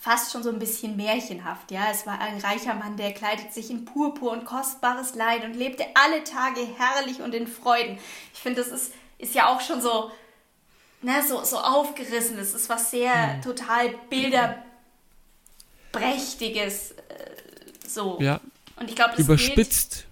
fast 0.00 0.32
schon 0.32 0.42
so 0.42 0.48
ein 0.48 0.58
bisschen 0.58 0.96
märchenhaft. 0.96 1.70
Ja, 1.70 1.90
es 1.90 2.06
war 2.06 2.18
ein 2.18 2.38
reicher 2.38 2.72
Mann, 2.74 2.96
der 2.96 3.12
kleidet 3.12 3.52
sich 3.52 3.68
in 3.70 3.84
Purpur 3.84 4.32
und 4.32 4.46
kostbares 4.46 5.14
Leid 5.14 5.44
und 5.44 5.52
lebte 5.54 5.84
alle 5.94 6.24
Tage 6.24 6.66
herrlich 6.78 7.20
und 7.20 7.34
in 7.34 7.46
Freuden. 7.46 7.98
Ich 8.32 8.40
finde, 8.40 8.62
das 8.62 8.72
ist, 8.72 8.94
ist 9.18 9.34
ja 9.34 9.48
auch 9.48 9.60
schon 9.60 9.82
so, 9.82 10.10
ne, 11.02 11.22
so, 11.28 11.44
so 11.44 11.58
aufgerissen. 11.58 12.38
Das 12.38 12.54
ist 12.54 12.70
was 12.70 12.90
sehr 12.90 13.36
mhm. 13.36 13.42
total 13.42 13.90
bilderprächtiges. 14.08 16.92
Äh, 16.92 16.94
so. 17.86 18.16
Ja. 18.22 18.40
Und 18.76 18.88
ich 18.88 18.96
glaube, 18.96 19.10
das 19.10 19.20
überspitzt. 19.20 20.06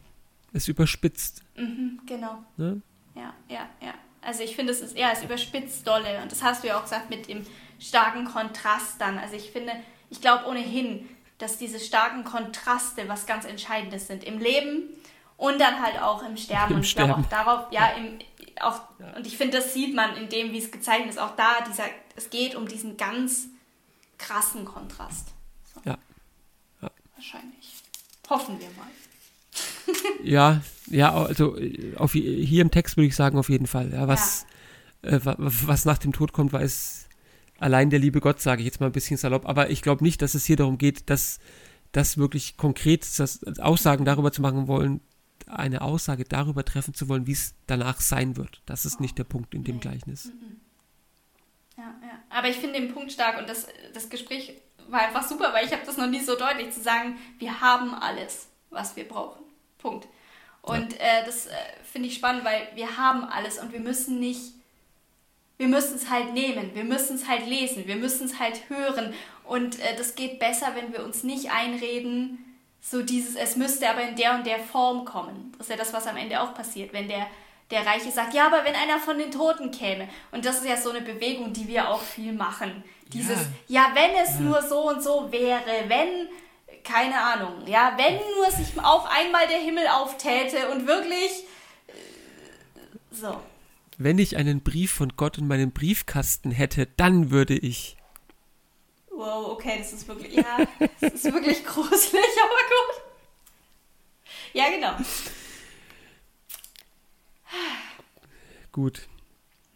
Es 0.53 0.69
überspitzt. 0.69 1.41
Mhm, 1.57 2.01
genau. 2.05 2.45
Ne? 2.59 2.83
Ja, 3.15 3.33
ja, 3.49 3.67
ja. 3.81 3.95
Also 4.21 4.43
ich 4.43 4.55
finde, 4.55 4.75
es 4.75 4.83
ist 4.83 4.99
ja, 4.99 5.13
es 5.13 5.23
überspitzt 5.23 5.87
dolle. 5.87 6.21
Und 6.23 6.31
das 6.31 6.43
hast 6.43 6.63
du 6.63 6.69
ja 6.69 6.79
auch 6.79 6.83
gesagt 6.83 7.09
mit 7.09 7.27
dem 7.29 7.47
starken 7.79 8.25
Kontrast 8.25 9.01
dann. 9.01 9.19
Also 9.19 9.37
ich 9.37 9.51
finde, 9.51 9.73
ich 10.11 10.21
glaube 10.21 10.47
ohnehin, 10.47 11.09
dass 11.39 11.59
diese 11.59 11.79
starken 11.79 12.25
Kontraste 12.25 13.09
was 13.09 13.27
ganz 13.27 13.45
Entscheidendes 13.45 14.09
sind 14.09 14.25
im 14.25 14.39
Leben 14.39 14.91
und 15.37 15.61
dann 15.61 15.81
halt 15.81 16.01
auch 16.03 16.23
im 16.25 16.37
Sterben. 16.37 16.73
Im 16.73 16.77
und 16.79 16.85
ich 16.85 16.95
glaube 16.95 17.17
auch 17.17 17.27
darauf, 17.27 17.73
ja, 17.73 17.89
im, 17.91 18.19
auch, 18.61 18.81
ja. 18.99 19.17
und 19.17 19.27
ich 19.27 19.37
finde, 19.37 19.59
das 19.59 19.73
sieht 19.73 19.95
man 19.95 20.17
in 20.17 20.29
dem, 20.29 20.53
wie 20.53 20.59
es 20.59 20.71
gezeichnet 20.71 21.11
ist, 21.11 21.19
auch 21.19 21.37
da, 21.37 21.61
dieser, 21.69 21.85
es 22.17 22.29
geht 22.31 22.57
um 22.57 22.67
diesen 22.67 22.97
ganz 22.97 23.47
krassen 24.19 24.65
Kontrast. 24.65 25.29
So. 25.73 25.81
Ja. 25.85 25.97
ja. 26.83 26.91
Wahrscheinlich. 27.15 27.73
Hoffen 28.29 28.59
wir 28.61 28.69
mal. 28.77 28.89
ja, 30.23 30.61
ja, 30.87 31.15
also 31.15 31.57
auf, 31.97 32.13
hier 32.13 32.63
im 32.63 32.71
Text 32.71 32.97
würde 32.97 33.07
ich 33.07 33.17
sagen, 33.17 33.39
auf 33.39 33.49
jeden 33.49 33.67
Fall. 33.67 33.93
Ja, 33.93 34.09
was, 34.09 34.45
ja. 35.03 35.13
Äh, 35.13 35.21
was 35.25 35.85
nach 35.85 35.99
dem 35.99 36.13
Tod 36.13 36.33
kommt, 36.33 36.53
weiß 36.53 37.08
allein 37.59 37.91
der 37.91 37.99
liebe 37.99 38.21
Gott, 38.21 38.41
sage 38.41 38.63
ich 38.63 38.67
jetzt 38.67 38.81
mal 38.81 38.87
ein 38.87 38.93
bisschen 38.93 39.17
salopp. 39.17 39.47
Aber 39.47 39.71
ich 39.71 39.83
glaube 39.83 40.05
nicht, 40.05 40.23
dass 40.23 40.35
es 40.35 40.45
hier 40.45 40.57
darum 40.57 40.79
geht, 40.79 41.11
dass 41.11 41.39
das 41.93 42.19
wirklich 42.19 42.57
konkret 42.57 43.07
das 43.19 43.41
Aussagen 43.59 44.05
darüber 44.05 44.33
zu 44.33 44.43
machen 44.43 44.69
wollen, 44.69 45.01
eine 45.47 45.81
Aussage 45.81 46.25
darüber 46.25 46.65
treffen 46.65 46.95
zu 46.95 47.09
wollen, 47.09 47.27
wie 47.27 47.33
es 47.33 47.55
danach 47.67 48.01
sein 48.01 48.37
wird. 48.37 48.63
Das 48.67 48.85
ist 48.85 49.01
nicht 49.01 49.19
der 49.19 49.25
Punkt 49.25 49.55
in 49.55 49.65
dem 49.65 49.77
nee. 49.77 49.81
Gleichnis. 49.81 50.27
Mhm. 50.27 50.61
Ja, 51.77 51.95
ja. 52.03 52.19
Aber 52.29 52.49
ich 52.49 52.57
finde 52.57 52.81
den 52.81 52.93
Punkt 52.93 53.13
stark 53.13 53.39
und 53.39 53.49
das, 53.49 53.67
das 53.95 54.11
Gespräch 54.11 54.61
war 54.89 55.01
einfach 55.01 55.27
super, 55.27 55.53
weil 55.53 55.65
ich 55.65 55.73
habe 55.73 55.87
das 55.87 55.97
noch 55.97 56.09
nie 56.09 56.21
so 56.21 56.37
deutlich 56.37 56.73
zu 56.73 56.81
sagen, 56.81 57.17
wir 57.39 57.61
haben 57.61 57.95
alles, 57.95 58.49
was 58.71 58.97
wir 58.97 59.07
brauchen. 59.07 59.43
Punkt. 59.79 60.09
Und 60.63 60.93
ja. 60.95 60.99
äh, 60.99 61.25
das 61.25 61.47
äh, 61.47 61.55
finde 61.85 62.09
ich 62.09 62.15
spannend, 62.15 62.45
weil 62.45 62.69
wir 62.75 62.97
haben 62.97 63.25
alles 63.25 63.59
und 63.59 63.73
wir 63.73 63.81
müssen 63.81 64.19
nicht, 64.19 64.55
wir 65.59 65.69
müssen 65.69 65.97
es 65.97 66.09
halt 66.09 66.33
nehmen, 66.33 66.71
wir 66.75 66.85
müssen 66.85 67.17
es 67.17 67.29
halt 67.29 67.47
lesen, 67.47 67.87
wir 67.87 67.97
müssen 67.97 68.27
es 68.27 68.39
halt 68.39 68.69
hören. 68.69 69.13
Und 69.45 69.79
äh, 69.81 69.97
das 69.97 70.15
geht 70.15 70.39
besser, 70.39 70.73
wenn 70.75 70.93
wir 70.93 71.05
uns 71.05 71.25
nicht 71.25 71.51
einreden, 71.51 72.57
so 72.81 73.03
dieses, 73.03 73.35
es 73.37 73.57
müsste 73.57 73.91
aber 73.91 74.03
in 74.03 74.17
der 74.17 74.35
und 74.35 74.47
der 74.47 74.61
Form 74.61 75.05
kommen. 75.05 75.53
Das 75.59 75.67
ist 75.67 75.71
ja 75.71 75.77
das, 75.77 75.93
was 75.93 76.07
am 76.07 76.17
Ende 76.17 76.41
auch 76.41 76.55
passiert, 76.55 76.93
wenn 76.93 77.09
der 77.09 77.27
der 77.71 77.85
Reiche 77.85 78.11
sagt, 78.11 78.35
ja, 78.35 78.47
aber 78.47 78.65
wenn 78.65 78.75
einer 78.75 78.99
von 78.99 79.19
den 79.19 79.31
Toten 79.31 79.71
käme. 79.71 80.09
Und 80.33 80.45
das 80.45 80.59
ist 80.59 80.67
ja 80.67 80.77
so 80.77 80.91
eine 80.91 81.03
Bewegung, 81.03 81.53
die 81.53 81.69
wir 81.69 81.89
auch 81.91 82.01
viel 82.01 82.33
machen. 82.33 82.83
Dieses, 83.13 83.39
ja, 83.67 83.83
ja 83.83 83.95
wenn 83.95 84.17
es 84.23 84.35
ja. 84.35 84.41
nur 84.41 84.63
so 84.63 84.89
und 84.89 85.03
so 85.03 85.31
wäre, 85.31 85.85
wenn, 85.87 86.29
keine 86.83 87.21
Ahnung, 87.21 87.67
ja, 87.67 87.93
wenn 87.97 88.17
nur 88.37 88.51
sich 88.51 88.79
auf 88.83 89.07
einmal 89.11 89.47
der 89.49 89.59
Himmel 89.59 89.87
auftäte 89.89 90.71
und 90.71 90.87
wirklich 90.87 91.45
äh, 91.89 91.93
so. 93.11 93.37
Wenn 93.99 94.19
ich 94.19 94.37
einen 94.37 94.61
Brief 94.61 94.93
von 94.93 95.15
Gott 95.17 95.39
in 95.39 95.49
meinem 95.49 95.73
Briefkasten 95.73 96.53
hätte, 96.53 96.87
dann 96.97 97.33
würde 97.33 97.59
ich. 97.59 97.97
Wow, 99.11 99.51
okay, 99.51 99.75
das 99.79 99.93
ist 99.93 100.07
wirklich, 100.07 100.35
ja, 100.35 100.59
das 101.01 101.15
ist 101.15 101.25
wirklich 101.25 101.65
gruselig, 101.65 101.97
aber 102.45 102.61
gut. 102.69 103.03
Ja, 104.53 104.71
genau. 104.71 104.93
Gut. 108.71 109.09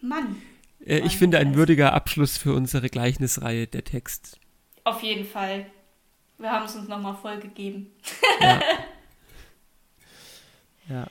Mann. 0.00 0.40
Äh, 0.86 1.00
ich 1.00 1.18
finde 1.18 1.38
ein 1.38 1.56
würdiger 1.56 1.92
Abschluss 1.92 2.38
für 2.38 2.54
unsere 2.54 2.88
Gleichnisreihe 2.88 3.66
der 3.66 3.82
Text. 3.82 4.38
Auf 4.84 5.02
jeden 5.02 5.26
Fall. 5.26 5.66
Wir 6.38 6.52
haben 6.52 6.66
es 6.66 6.76
uns 6.76 6.86
nochmal 6.86 7.16
vollgegeben. 7.16 7.90
Ja. 8.40 8.60
ja. 10.88 11.06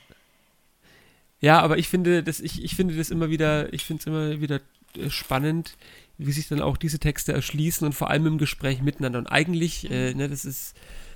Ja, 1.42 1.60
aber 1.62 1.78
ich 1.80 1.89
finde 1.89 2.24
das, 2.24 2.39
ich, 2.39 2.64
ich 2.64 2.76
finde 2.76 2.96
das 2.96 3.10
immer 3.10 3.30
wieder, 3.30 3.74
ich 3.74 3.84
finde 3.84 4.02
es 4.02 4.08
immer 4.08 4.42
wieder 4.42 4.62
äh, 4.96 5.10
spannend, 5.10 5.76
wie 6.18 6.32
sich 6.32 6.48
dann 6.48 6.62
auch 6.62 6.78
diese 6.78 7.00
Texte 7.00 7.34
erschließen 7.34 7.86
und 7.86 7.94
vor 7.94 8.10
allem 8.10 8.28
im 8.28 8.38
Gespräch 8.38 8.82
miteinander. 8.82 9.20
Und 9.20 9.28
eigentlich, 9.28 9.89
äh, 9.89 10.14
ne, 10.14 10.30
das 10.30 10.46
ist 10.46 10.76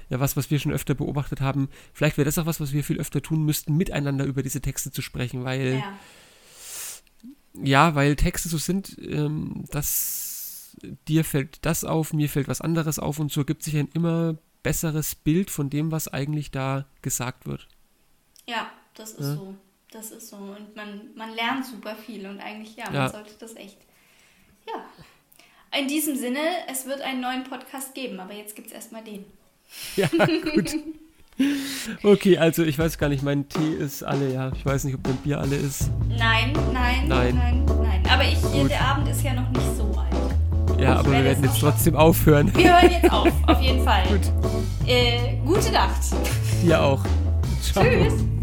ja 0.09 0.19
was, 0.19 0.36
was 0.36 0.49
wir 0.49 0.59
schon 0.59 0.73
öfter 0.73 0.95
beobachtet 0.95 1.41
haben. 1.41 1.69
Vielleicht 1.93 2.17
wäre 2.17 2.26
das 2.26 2.39
auch 2.39 2.47
was, 2.47 2.59
was 2.59 2.73
wir 2.73 2.84
viel 2.84 2.99
öfter 2.99 3.21
tun 3.21 3.45
müssten, 3.45 3.78
miteinander 3.78 4.26
über 4.26 4.41
diese 4.41 4.61
Texte 4.61 4.91
zu 4.91 5.03
sprechen, 5.03 5.43
weil 5.43 5.76
ja, 5.76 5.93
ja 7.63 7.95
weil 7.95 8.15
Texte 8.15 8.49
so 8.49 8.57
sind, 8.57 8.97
ähm, 8.99 9.65
dass 9.69 10.76
dir 11.07 11.23
fällt 11.23 11.65
das 11.65 11.84
auf, 11.84 12.13
mir 12.13 12.30
fällt 12.30 12.47
was 12.47 12.61
anderes 12.61 12.99
auf 12.99 13.19
und 13.19 13.32
so 13.32 13.41
ergibt 13.41 13.63
sich 13.63 13.78
ein 13.78 13.89
immer 13.93 14.38
besseres 14.63 15.13
Bild 15.15 15.51
von 15.51 15.69
dem, 15.69 15.91
was 15.91 16.07
eigentlich 16.07 16.49
da 16.49 16.86
gesagt 17.01 17.45
wird. 17.45 17.67
Ja, 18.47 18.71
das 18.95 19.11
ist 19.11 19.28
ja. 19.28 19.36
so. 19.36 19.55
Das 19.95 20.11
ist 20.11 20.27
so. 20.27 20.35
Und 20.35 20.75
man, 20.75 20.87
man 21.15 21.33
lernt 21.33 21.65
super 21.65 21.95
viel 21.95 22.27
und 22.27 22.41
eigentlich, 22.41 22.75
ja, 22.75 22.85
man 22.85 22.95
ja. 22.95 23.09
sollte 23.09 23.31
das 23.39 23.55
echt. 23.55 23.77
Ja. 24.67 25.79
In 25.79 25.87
diesem 25.87 26.17
Sinne, 26.17 26.39
es 26.69 26.85
wird 26.85 26.99
einen 26.99 27.21
neuen 27.21 27.45
Podcast 27.45 27.95
geben, 27.95 28.19
aber 28.19 28.33
jetzt 28.33 28.57
gibt 28.57 28.67
es 28.67 28.73
erstmal 28.73 29.03
den. 29.05 29.23
Ja, 29.95 30.07
gut. 30.53 30.75
Okay, 32.03 32.37
also 32.37 32.63
ich 32.63 32.77
weiß 32.77 32.97
gar 32.97 33.07
nicht, 33.07 33.23
mein 33.23 33.47
Tee 33.47 33.73
ist 33.73 34.03
alle, 34.03 34.33
ja. 34.33 34.51
Ich 34.53 34.65
weiß 34.65 34.83
nicht, 34.83 34.95
ob 34.95 35.07
mein 35.07 35.15
Bier 35.17 35.39
alle 35.39 35.55
ist. 35.55 35.89
Nein, 36.09 36.51
nein, 36.73 37.07
nein, 37.07 37.35
nein, 37.35 37.65
nein. 37.65 38.03
Aber 38.09 38.23
ich, 38.23 38.67
der 38.67 38.81
Abend 38.81 39.07
ist 39.07 39.23
ja 39.23 39.33
noch 39.33 39.49
nicht 39.49 39.77
so 39.77 39.83
alt. 39.97 40.79
Ja, 40.79 40.93
ich 40.93 40.99
aber 40.99 41.11
wir 41.11 41.23
werden 41.23 41.43
jetzt 41.45 41.59
trotzdem 41.61 41.95
aufhören. 41.95 42.53
Wir 42.53 42.81
hören 42.81 42.91
jetzt 42.91 43.11
auf, 43.11 43.31
auf 43.47 43.61
jeden 43.61 43.83
Fall. 43.85 44.03
Gut. 44.09 44.87
Äh, 44.87 45.37
gute 45.45 45.71
Nacht. 45.71 46.01
Dir 46.61 46.81
auch. 46.81 47.01
Ciao. 47.61 47.83
Tschüss. 47.83 48.34